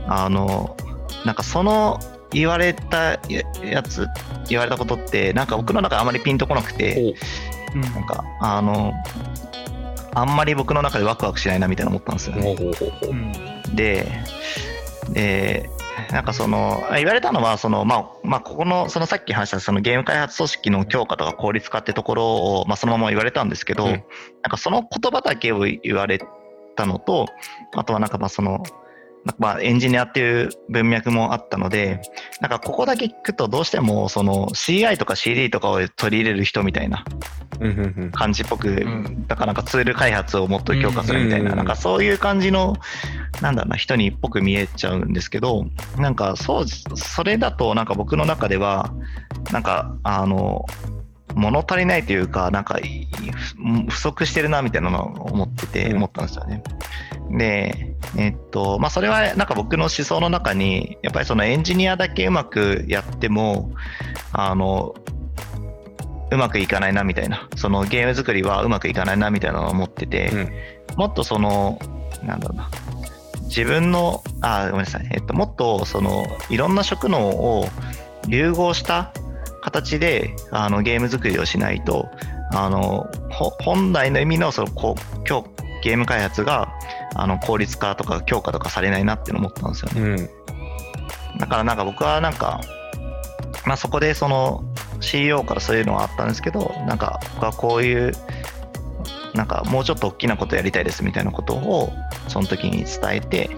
[0.07, 0.77] あの
[1.25, 1.99] なんかその
[2.35, 4.07] 言われたややつ
[4.49, 7.13] 言われたことってなんか僕の中であまりピンとこなくてほう。
[7.75, 8.93] うんなんかあの
[10.13, 12.55] あんまり僕の中でワクワクしないなみたいな思ったんですよね。
[13.73, 14.09] で、
[15.09, 15.69] で、
[16.11, 23.91] なんかその、あ言われたのは、その、まあ、まあ、ここの、そのさっき話した、そのゲーム開発組織の強化とか効率化ってところを、まあ、そのまま言われたんですけど、うん。
[23.91, 24.01] なん
[24.49, 26.21] かその言葉だけを言われ
[26.77, 27.27] たのと、
[27.75, 28.63] あとはなんかまあ、その、
[29.37, 32.01] まあエンジニアっていう文脈もあったので、
[32.41, 37.03] なんかここだけ聞くとどうしてもその CI とか CD とかを取り入れる人みたいな
[38.11, 39.25] 感じっぽく、ん。
[39.27, 41.57] だからなんかツール開発をもっと強化するみたいな、うん。
[41.57, 42.75] なんかそういう感じの、
[43.41, 45.65] なんだろうな、人にっぽく見えちゃうんですけど、
[45.97, 48.93] なんかそう、それだとなんか僕の中では、
[49.51, 50.65] なんか、あの、
[51.35, 53.07] 物足りないというか、なんかい
[53.87, 55.97] 不不足してるなみたいなのを思ってて、うん。
[55.97, 56.63] 思ったんですよね。
[57.29, 63.71] で、えっと、まあそれはなんか僕の思想の中に、やっぱりそのエンジニアだけうまくやっても、
[64.31, 64.95] あの、
[66.31, 70.51] うまくいかないなみたいな、そのゲーム作りはうまくいかないなみたいなのを思ってて、うん。
[70.97, 71.79] もっとその、
[72.23, 72.69] なんだろうな、
[73.43, 77.67] 自分の、あ、ごめんなさい、えっと、もっとその、いろんな職能を
[78.27, 79.11] 融合した
[79.65, 82.07] 形であのゲーム作りをしないと、
[82.53, 85.49] あのほ本来の意味のそのこう今日
[85.81, 86.71] ゲーム開発が
[87.15, 90.01] あの効率化とか強化とかされないなって思ったんですよね。
[90.01, 90.29] うん
[91.39, 92.61] だからなんか僕はなんか、
[93.65, 94.63] まあ、そこでその
[95.01, 98.13] CEO からそういうのはあったんですけどなんか僕はこういう
[99.33, 101.91] なんかもうちょっと大きなことやりたいですみたいなことを
[102.29, 103.49] その時に伝えて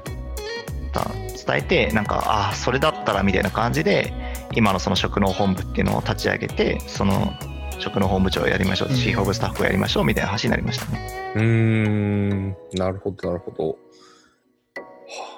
[0.92, 1.12] た
[1.54, 4.12] 伝えてなんかああそれだったらみたいな感じで
[4.56, 7.34] 今のその職能本部っていうのを立ち上げてその
[7.80, 11.34] 職能本部長をやりましょう、うんチーフオブスタッフをやりましょうみたいな話になりましたね。
[11.36, 13.68] うーんなるほどなるほど。
[13.70, 13.76] は
[15.34, 15.38] あ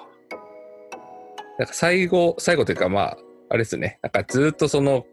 [1.58, 3.18] なんか最後最後というかまあ
[3.50, 5.04] あれですねなんかずっとその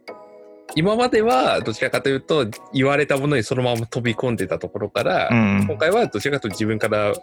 [0.75, 7.13] 今まではどちらかというと言われたものにそのまま飛び込んでたところから、うん今回はどちらかというと自分から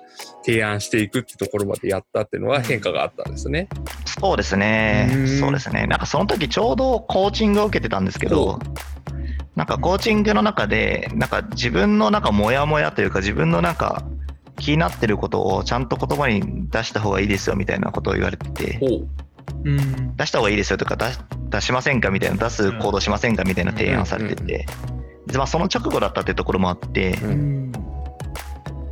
[0.45, 3.69] 提案していくってところまでやったっていうのは変化があったんですね。
[4.21, 5.11] そうですね。
[5.13, 5.29] うん。
[5.41, 5.87] そうですね。
[5.87, 8.59] なんかその時ちょうどコーチングを受けてたんですけほど、
[9.57, 14.03] なんかコーチングの中で、なんか自分のなんかモヤモヤというか自分のなんか
[14.59, 19.09] 気になってることをちゃんと言葉に出した方がいいですよみたいなことを言われてて、ほう。
[19.65, 20.17] うん。
[20.17, 21.19] 出した方がいいですよとか出し
[21.51, 24.67] 出しませんかみたいな、出す行動しませんかみたいな提案されてて、
[25.27, 27.73] でまあその直後だったっていうところもあって、うん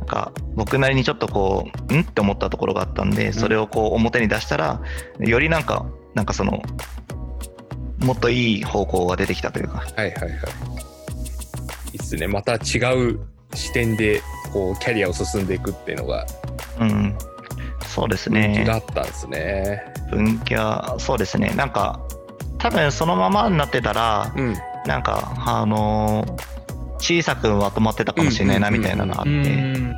[0.05, 2.01] か僕なりにちょっとこう、ん？
[2.01, 4.81] って思ったところがあったんで、それをこう表に出したら、
[5.19, 6.61] よりなんか、なんかその、
[7.99, 9.79] もっといい方向が出てきたというか。
[9.79, 10.29] はいはいはい。
[11.93, 12.27] いいっすね。
[12.27, 13.19] また違う
[13.53, 14.21] 視点で、
[14.51, 16.25] こう、キャリアを進んでいくっていうのが、
[16.79, 17.15] うん。
[17.85, 18.75] そうですねが。
[18.75, 19.83] あったんですね。
[20.09, 21.53] 分岐は、そうですね。
[21.55, 21.99] なんか、
[22.57, 24.55] 多分そのままになってたら、うん。
[24.85, 26.62] なんか、あのー
[27.03, 29.95] 小さくまとまってたかもしれないなうんみたいなのがあっうて、ん。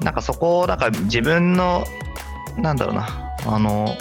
[0.00, 1.84] なんかそこを、なんか自分の、
[2.58, 3.08] なんだろうな、
[3.46, 3.96] あの、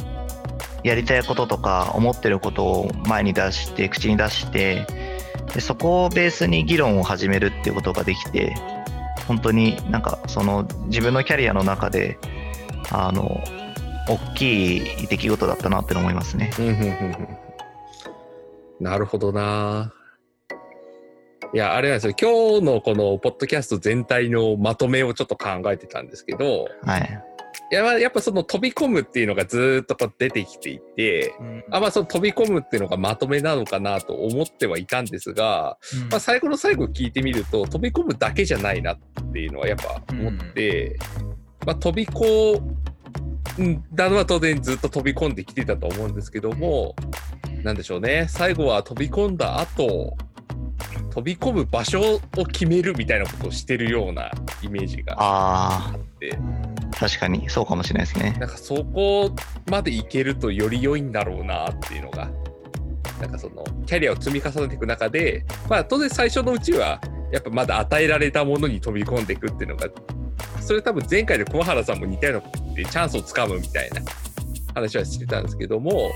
[0.83, 4.87] やりたいこととか思ってることを前に出して、口に出して、
[5.53, 8.55] でそこをベースに議論を始めるっていうことができて、
[9.27, 12.17] 本当になんかその自分のキャリアの中で、
[12.91, 13.41] あの、
[14.07, 16.51] 大きい出来事だったなって思いますね。
[18.79, 19.93] なるほどな。
[21.55, 22.13] いや、あれなんですよ。
[22.19, 27.23] 今日のこのポッドキャスト全体のまとめをちょっと考えてたんですけど、はい。
[27.71, 38.97] いや、まあやっぱその飛び込むっていうのがずーっとこう出てきていて、うんあまあその飛び込むっていうのがまとめなのかなと思ってはいたんですが、うんまあ最後の最後聞いてみると飛び込むだけじゃないなっ
[39.31, 40.99] ていうのはやっぱ思って、
[41.65, 42.59] まあ飛び込
[43.61, 46.97] んだのは当然ずっと飛び込んできてたと思うんですけども、
[47.63, 50.17] なんでしょうね、最後は飛び込んだ後、
[51.11, 54.29] 飛び込む場所を決めるみたいなことをしてるような
[54.61, 56.37] イメージがああって、
[56.99, 58.35] 確かにそうかもしれないですね。
[58.39, 59.31] なんかそこ
[59.69, 62.29] までいけるとより良いんだろうなっていうのが、
[63.21, 66.99] なんかそのキャリアを積み重ねていく中で、まあ当然最初のうちは
[67.31, 69.87] やっぱまだ与えられたものに飛び込んでいくっていうのが、
[70.59, 74.01] それ多分前回の熊原さんも似たようなことでチャンスをつかむみたいな
[74.73, 76.11] 話はしてたんですけども、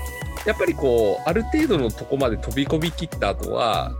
[0.46, 3.92] やっぱりこう、ある程度のとこまで飛び込み切った後は、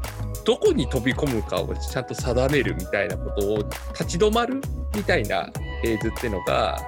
[0.45, 3.59] どこに飛び込むかをちゃんと定めるみたいなことを
[3.93, 4.61] 立ち止まる
[4.95, 6.81] みたいなフェーズっていうのが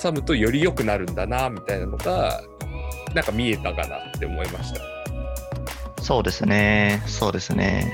[0.00, 2.42] 挟むとより良くなるんだなみたいなのが
[3.14, 4.80] なんか見えたかなって思いました。
[6.02, 7.02] そうですね。
[7.06, 7.92] そうですね。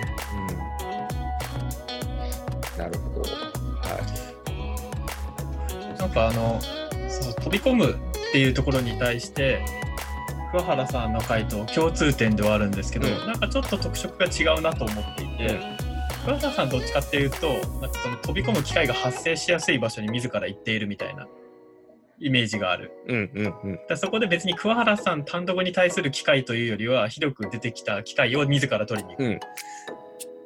[2.74, 3.30] うん、なるほど。
[3.30, 4.36] は
[5.98, 6.60] なんかあの
[7.08, 7.96] そう飛び込むっ
[8.32, 9.64] ていうところに対して
[10.52, 15.58] 桑原さんの回答共通点ではあるんですけど、うんなんかちょっと特色が違うなと思っていて、
[16.26, 21.26] 桑原さんどっちかっていうとなんかその飛び込む機会が発生しやすい場所に自ら行っているみたいな
[22.20, 22.92] イメージがある。
[23.08, 23.12] い。
[23.12, 23.80] うんうんうん。
[23.88, 29.40] だそこで別に桑原さん単独に対する機会というよりは広く出てきた機会を自ら取りに行くうん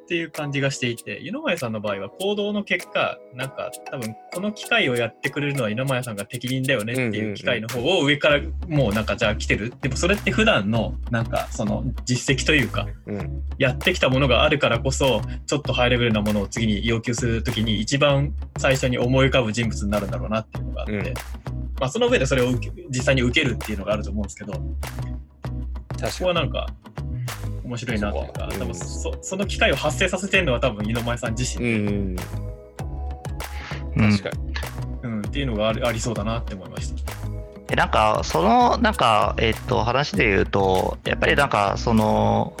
[0.07, 8.39] っていう感じがしていて湯前さんの場合は行動の結果なんか多分この機会をやってくれるのは湯前さんが適任だよねっていう機会の方を上から
[8.69, 9.73] もうなんかじゃあ来てる。
[9.81, 13.43] でもそれって普段のなんかその実績というかうん。
[13.57, 21.03] やってきたものがあるからこそちょっとハイレベルなものを次に要求するときに一番最初に思い浮かぶ人物になるんだろうなっていうのがあって、うん。
[21.03, 22.53] まあその上でそれを
[22.89, 24.59] 実際に受けるっていうのがあると思うんですけどこ
[25.99, 26.67] 確かこはなんか
[27.67, 31.73] 面白いなというかそうか多分そその機会を発生させてるのは多分井上さん自身、に。
[31.75, 32.15] うん。
[33.97, 34.17] うん。
[34.17, 34.53] 確かに。
[35.03, 37.13] うん、っていうのがありありそうだなって思いました。
[37.69, 42.55] えなんかそのなんかえっと話で言うとやっぱりなんかその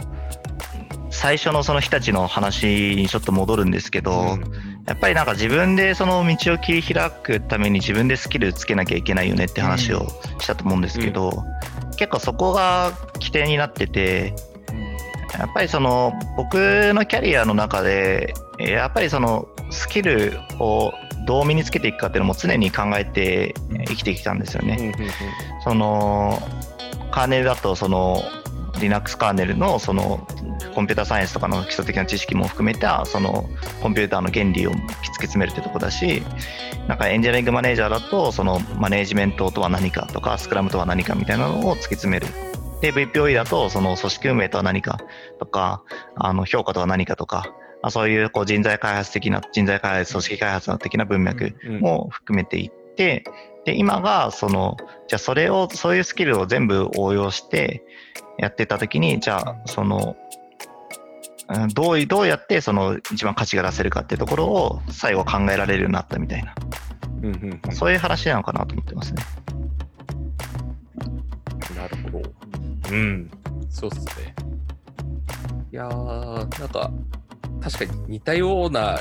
[1.09, 4.77] 最初のその日立の話にちょっと戻るんですけど、うん。
[4.85, 10.07] やっぱりなんか自分でその道を切り開くために自分でスキルつけなきゃいけないよねって話を
[10.39, 11.43] したと思うんですけど、
[11.97, 14.33] 結構そこが起点になってて
[15.33, 16.55] やっぱりその僕
[16.93, 20.93] のキャリアの中でえーやっぱりそのスキルを
[21.25, 24.93] どう身につけていくかっていうのも常に考えてえー生きてきたんですよね。
[25.63, 26.41] その
[27.11, 28.21] カーネルだとその
[28.79, 30.27] Linux カーネルのその
[30.75, 33.49] コンピューターサイエンスとかの基礎的な知識も含めたその
[33.81, 36.21] コンピューターの原理を突き詰めるってとこだし
[36.87, 42.27] なんかエンジニアリングマネージャーだとそのマネージメントとは何かとかスクラムとは何かみたいなのを突き詰める
[42.81, 44.99] で VPOE だとその組織運営とは何か
[45.39, 45.83] とか
[46.15, 53.23] あの評価とは何かとかあそういうこう人材開発的な人材開発組織開発的な文脈うんも含めていって、
[53.65, 54.77] で今がその
[55.07, 57.83] じゃあそれをそういうスキルを全部応用して
[58.37, 60.15] やってた時にじゃあその
[61.49, 66.55] うんどういどうやってその一番価値が出せるかっていうところを最後考えられるようになったみたいな。
[67.21, 67.75] うんうんうん。
[67.75, 69.23] そういう話なのかなと思ってますね。
[72.91, 73.31] うん、
[73.69, 74.35] そうっすね。
[75.71, 76.91] いやー、なんか、
[77.61, 78.97] 確かに似たような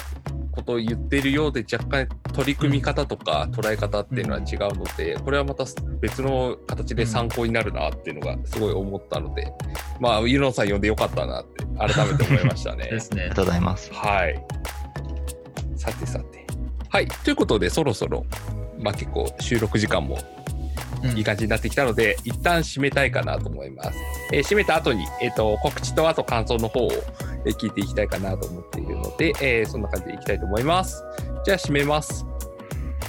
[0.51, 5.65] ことを言ってるようで、若干取り組み方とか捉え方っていうのは違うので、これはまた
[6.01, 9.53] 別の形で参考になるなっていうのがすごい思ったので、
[10.01, 12.85] まあ、ユノさん呼んでよかったなって改めて思いましたね。
[12.91, 13.37] ですねありが。
[13.37, 13.91] とうございます。
[13.93, 14.45] はい。
[15.77, 16.47] さてさて。
[16.89, 17.07] はい。
[17.07, 18.25] ということで、そろそろ、
[18.79, 20.46] まあ結構収録時間もうん
[21.15, 23.99] いい感じになってきたので、一旦締めたいかなと思います。
[24.33, 26.91] えー締めた後に、えっ、と、告知とあと感想の方を、
[27.45, 31.03] え聞いていきたいかなと思っているので、えーそんな感じでいきたいと思います。
[31.45, 32.27] じゃあ締めます。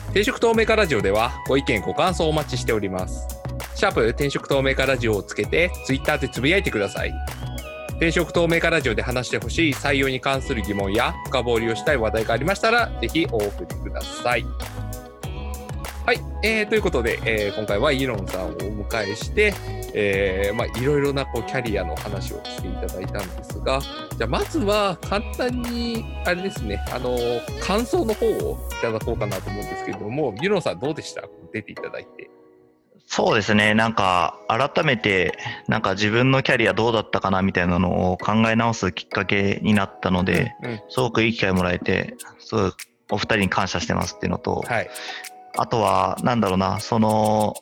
[0.08, 3.28] 転職透明化ラジオではご意見ご感想をお待ちしております。
[3.76, 7.14] シャープ転職透明化ラジオをつけてツイッターでつぶやいてください。
[7.98, 14.46] 転職透明化ラジオで話してほしい採用に関する疑問や深掘りをしたい話題がありましたらぜひお送りください。
[16.08, 19.54] はい、えーということで、えー今回はイーロンさんをお迎えして、
[19.94, 23.82] えーまあ、いろいろなこうキャリアの話をしていただいたんですが、
[24.18, 27.18] じゃあまずは簡単にあれですね、あの
[27.60, 31.24] 感想の方をいただこうかなと思うんですけれども、イーロンさんどうでした？
[31.52, 32.30] 出ていただいて。
[33.06, 42.72] そうですね、なんか改めて、なんか自分のキャリアどうだったかなみたいなのを考え直すきっかけになったので、うん、すごくいい機会もらえて、すごい
[43.12, 44.90] お二人に感謝してますっていうのと、はい。
[45.58, 47.56] あとは、なんだろうな、その、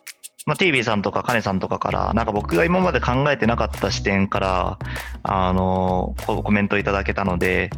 [0.46, 4.80] まあ、TV さんとかカネさんとかから、なんか僕が今まで考えてなかった視点から、
[5.24, 7.72] あの、こコメントいただけたので、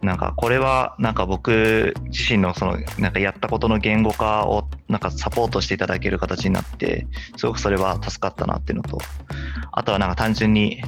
[0.00, 7.06] なんかこれは、なんか僕自身のその、なんかやったことの言語化を、なんかサポートしていただける形になって、
[7.36, 8.98] すごくそれは助かったなっていうのと、
[9.72, 10.82] あとはなんか単純に、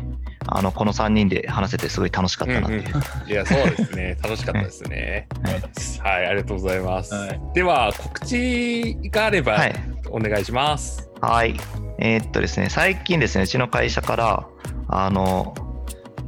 [0.47, 2.83] あの、この3人で話せてすごい楽しかったなっていう。
[3.29, 4.17] いや、そうですね。
[4.23, 5.29] 楽しかったですね。
[6.03, 7.15] はい、ありがとうございます。
[7.15, 9.75] はいでは、告知があれば、はい
[10.11, 11.11] お願いします。
[11.21, 11.57] はい。
[11.99, 14.47] えーっとですね、最近ですね、うちの会社から、
[14.89, 15.55] あの、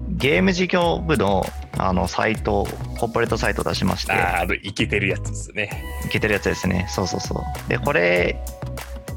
[0.09, 1.45] ゲーム事業部の
[1.77, 2.67] あのサイト、
[2.99, 5.85] コーポレートサイトを出しまして、あーあの、いけてるやつですね。
[6.07, 6.87] いけてるやつですね。
[6.89, 7.69] そうそうそう。
[7.69, 8.43] で、これ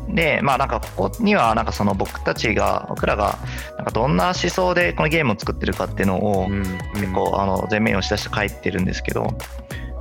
[0.10, 3.38] で、まあなんかここには、なんかその僕たちが、僕らが、
[3.78, 6.62] なんかどんな思想でこのゲームを作ってるかっていうのを、うん
[6.94, 9.28] 結構あの前面を押し出して書いてるんですけど、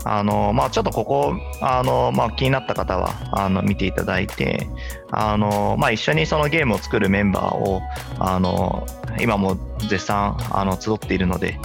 [0.04, 4.66] あのまあ、ちょっとここあの、まあ、気になった方はあの見ていただいて
[5.10, 7.82] あの、まあ、一緒にそのゲームを作るメンバーを
[8.18, 8.86] あの
[9.20, 9.56] 今も
[9.88, 11.58] 絶賛あの集っているので、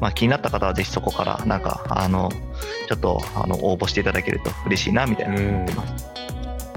[0.00, 2.30] まあ、気になった方はぜひそこからなんかあの
[2.88, 6.11] ちょっとあの応募していただけると嬉しいなみたいな思ってます。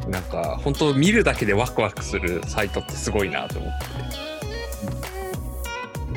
[0.10, 3.86] なんか、本当見るだけでワクワクするサイトってすごいなと思って。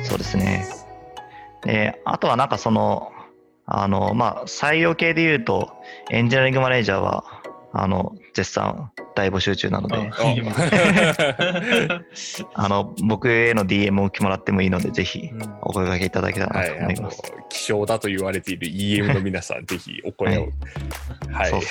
[0.03, 0.65] そうですね。
[1.63, 3.11] で、あとはなんかその、
[3.65, 5.71] あの、まあ、採用系で言うと、
[6.09, 7.23] エンジニアリングマネージャーは、
[7.71, 10.11] あの、絶賛大募集中なので、
[12.53, 15.41] あ の、僕への DM を受けもらってもいいので、ぜひうん。
[15.61, 17.21] お声掛けいただけたらは、ないと思います。
[17.31, 20.49] あの希少だと言われている EM の皆さん、 ぜひお声を。
[21.31, 21.49] はい。
[21.49, 21.63] そうい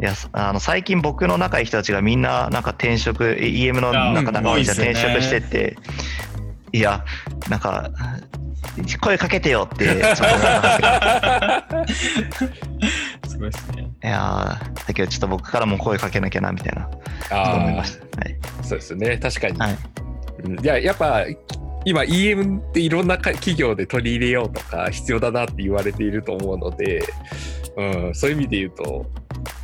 [0.00, 5.76] や、あの、最近僕の仲いい人たちがみんな、なんか転職、EM の中仲いっすよね職してって、
[6.72, 7.04] いや、
[7.48, 7.90] なんか、
[9.02, 12.30] 声かけてよって、ちょっと思ったんですけど。
[12.30, 13.09] す
[13.40, 13.90] ごいですね。
[14.02, 16.88] いやーだけどちょっと僕からも声かけなきゃなみたいな
[17.30, 18.20] あ思いーました。
[18.20, 18.36] はい。
[18.62, 19.18] そうですね。
[19.18, 19.58] 確かに。
[19.58, 19.78] はい
[20.44, 21.24] うんいや、やっぱ、
[21.84, 27.02] 今 EM っていろんなか企業で取り入れようとか必要だなって言われていると思うので、
[27.76, 29.06] うん、そういう意味で言うと、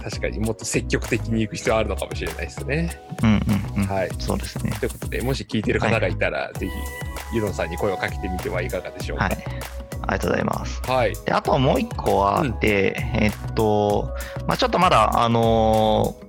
[0.03, 3.01] 確かにもっと積極的に行く必要あるのかもしれないですね。
[3.23, 3.31] うん
[3.77, 3.86] うんうん。
[3.86, 4.11] はい。
[4.19, 4.73] そうですね。
[4.81, 9.24] ということで、もし聞いてる方がいたら、ぜひ、ユノンさんに声をかけてみてはいかがでしょうか。
[9.24, 9.39] はい。
[10.02, 10.82] ありがとうございます。
[10.86, 11.14] はい。
[11.24, 14.14] であともう一個はあって、えっと、
[14.47, 16.27] まあ、ちょっとまだ、あのー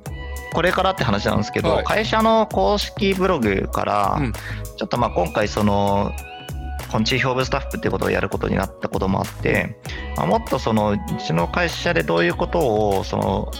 [0.53, 6.11] これからって話なんですけど、はい会社の公式ブログから、うんちょっとまあ今回その、
[6.91, 9.77] このチーフオブスタッフってことをやることになったこともあって、
[10.15, 12.59] まあ、もっとそのうちの会社でどういうこと
[12.97, 13.51] をその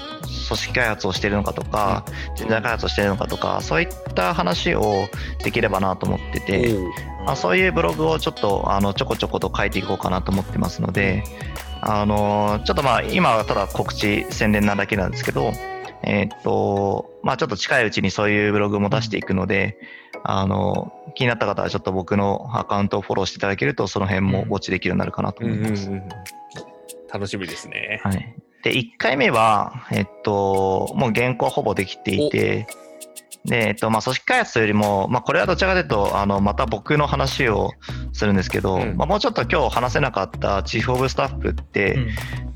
[0.47, 2.05] 組織開発をしているのかとか、
[2.35, 5.07] 人材開発をしているのかとか、そういった話を
[5.43, 6.73] できればなと思ってて、
[7.25, 11.23] まあ、そういうブログをちょっとあのちょこちょこと書いていこうかなと思ってますので、
[11.81, 15.51] あのちょっとまあ今はただ告知宣伝なだけなんですけど、
[16.03, 19.77] えーっとまあちょっと近いうちにそういうブログも出していくので、
[20.23, 25.89] あの気になった方はちょっと僕のアカウントをフォローしていただけるとその辺もウォッチできるようになるかなとうん思います。
[25.89, 26.10] うんうん
[27.11, 28.02] 楽しみですね。
[28.03, 32.68] はい、で1回目は、えっと、もう原稿はほぼできていて、
[33.45, 37.72] でえっとまあ、組織開発というよりも、まあ、これはどちらかというとあのまた僕の話を
[38.11, 38.98] するんですけど、うん。
[38.98, 41.98] まあ、もうちょっと今日話せなかったチーフ・オブ・スタッフって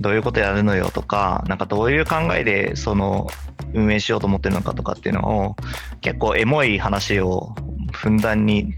[0.01, 3.27] どういうことやるのよとか、なんかどういう考えでその
[3.73, 5.55] 運営しようと思ってるのかとかっていうのを
[6.01, 7.55] 結構エモい話を
[7.91, 8.73] ふんだんに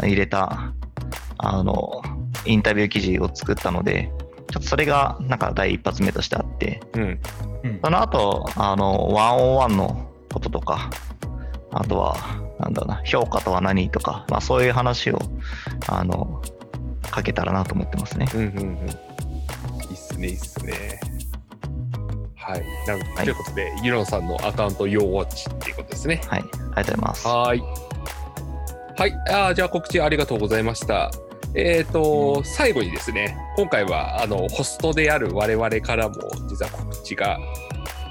[0.00, 0.72] 入れた
[1.38, 2.02] あの
[2.46, 4.10] インタビュー記事を作ったので
[4.50, 7.02] ちょっとそれがなんか第一発目としてあってうん。
[7.02, 10.90] うんその後あのワンオンワンのこととか
[11.72, 12.16] あとは
[12.58, 15.18] なんだろうな評価とは何とか、まあ、そういう話を
[15.88, 16.42] あの
[17.14, 18.26] 書けたらなと思ってますね。
[18.34, 18.88] うんうんうん。
[18.88, 21.00] いいっすね、いいっすね。
[22.36, 22.64] はい。
[22.86, 26.20] なのではいということで、ユノさんのアカウント、ヨーウォッチっていうことですね。
[26.26, 26.40] はい。
[26.40, 27.26] ありがとうございます。
[27.26, 27.62] はーい。
[29.00, 29.18] はい。
[29.30, 31.10] あーじゃあ告知ありがとうございました。
[31.54, 36.16] えっ、と、最後にですね、今回は、あの、ホストである我々からも、
[36.50, 37.38] 実は告知が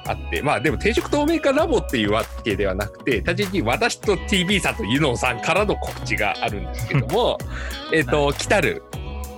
[0.07, 7.37] あって、まあでも定食透明化ラボっていうわけではなくて、単純に私と TV さんとユノンさんからの告知があるんですけども、
[7.93, 8.81] えっと、来たる、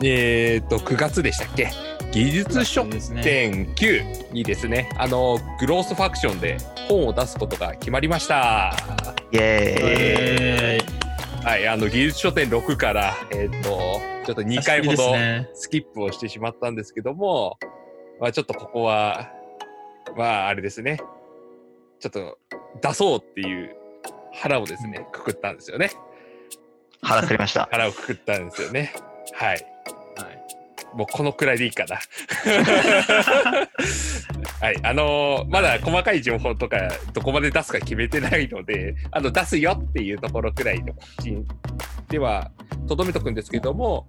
[0.01, 1.67] えっ、と、9月でしたっけ？
[2.13, 2.85] 技術書。
[2.85, 6.55] 店9にですね、あの、グロースファクションで
[6.87, 8.73] 本を出すことが決まりました。
[9.33, 10.80] イエーイ。
[10.80, 10.80] え
[11.43, 17.57] はい、あの技術書店6から、えっ、と、ちょっと2回ほどねスキップをしてしまったんですけども、
[18.19, 19.31] まあちょっとここは、
[20.15, 20.99] まああれですね、
[21.99, 22.37] ちょっと
[22.81, 23.75] 出そうっていう
[24.33, 25.91] 腹をですね、くくったんですよね。
[27.01, 27.67] 腹くりました。
[27.71, 28.93] 腹をくくったんですよね。
[29.33, 29.65] はい。
[30.17, 30.60] はい
[30.93, 31.97] もうこのくらいでいいかな。
[34.59, 36.77] はい、あのーまだ細かい情報とか
[37.13, 41.35] どこまで出すか決めてないので、あの出すよっていうところくらいの告知
[42.09, 42.51] では
[42.87, 44.05] とどめとくんですけども、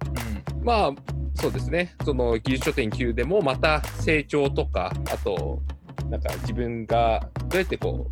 [0.61, 0.91] まあ
[1.35, 5.61] そうですね、その技術書店級でもまた成長とか、あと、
[6.09, 8.09] なんか自分がどうやってこ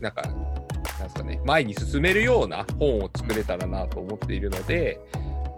[0.00, 5.00] う、なんか、なんですかね、前に進めるような本を作れたらなと思っているので、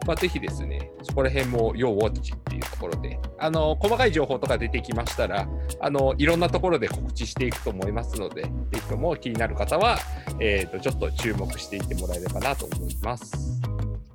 [0.06, 5.48] まあ、ぜひですね、そこら辺も要ウォッチっていうところで、あの、細かい情報とか出てきましたら、
[5.80, 9.98] あの、いろんなところで告知していくと思いますので、ぜひとも気になる方は、
[10.40, 13.60] えっ、と、ちょっと注目していってもらえればなと思います。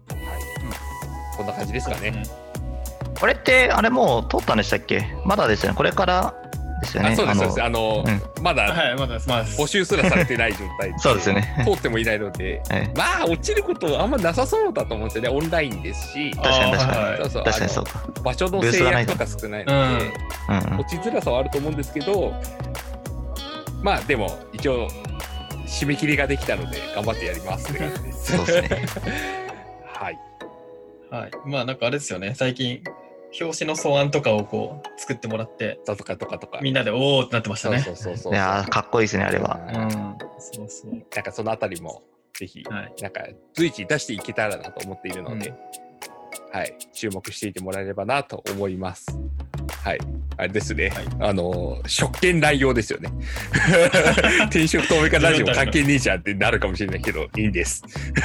[0.10, 1.38] はい。
[1.38, 2.24] こんな感じですかね。
[3.20, 5.06] これって、あれもう通ったんでしたっけ？
[5.26, 5.74] まだですね。
[5.74, 6.34] これから
[6.80, 7.10] ですよね。
[7.10, 7.64] あそうです、そうのです。
[7.64, 8.04] あの、
[8.38, 9.62] うまだはい、まだまだです。
[9.62, 11.64] 募集すらされてない状態で そうですよね。
[11.66, 20.12] 通ってもいないので、はいまあ、落ちることあんまなさそうだと思うんですよね、オンラインですし、確かに確かに確かにそう場所の制約とか少ないので、
[20.78, 22.34] 落ちづらさはあると思うんですけど、
[23.82, 24.90] まあ、でも、一応、
[25.66, 28.38] 締め切りができたので、頑張ってやりますって感じです。
[28.38, 28.86] そうですね。
[29.86, 30.20] はい。
[31.10, 31.32] はい。
[31.46, 32.84] まあなんかあれですよね、最近、
[33.40, 36.60] 表紙の素案とかをこう作ってもらって、とかとかとか。
[36.62, 37.80] みんなでおーってなってましたね。
[37.80, 38.34] そうそうそうそう。
[38.34, 39.60] いやーかっこいいですね、あれは。
[39.68, 39.90] うん。
[40.40, 40.92] そうそう。
[40.92, 42.04] なんかそのあたりも、
[42.34, 42.94] ぜひ、はい。
[43.02, 43.22] なんか
[43.54, 45.54] 随時出していけたらなと思っているので、
[46.52, 49.06] はい、注目していてもらえればなと思います。
[49.84, 50.00] はい、
[50.38, 53.10] あれですね、はいあの、職権乱用ですよね。
[54.50, 57.84] 転職透明化ラジオ関係ねえじゃんってなるかもしれないけど、いいんです。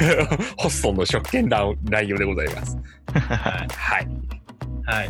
[0.57, 2.77] ホストンの職権乱乱用でございます。
[3.13, 3.67] はい。
[3.75, 4.07] はい。
[4.85, 5.09] はい。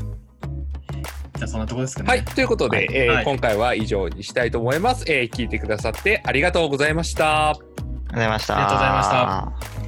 [1.37, 2.09] じゃあそんなとこですかね。
[2.09, 7.49] はい、ということで、はいえーはい今回は以上にしたいと思います、えー聞いてくださってありがとうございました。
[7.49, 8.55] ありがとうございました。
[8.55, 9.84] ありがとうございました。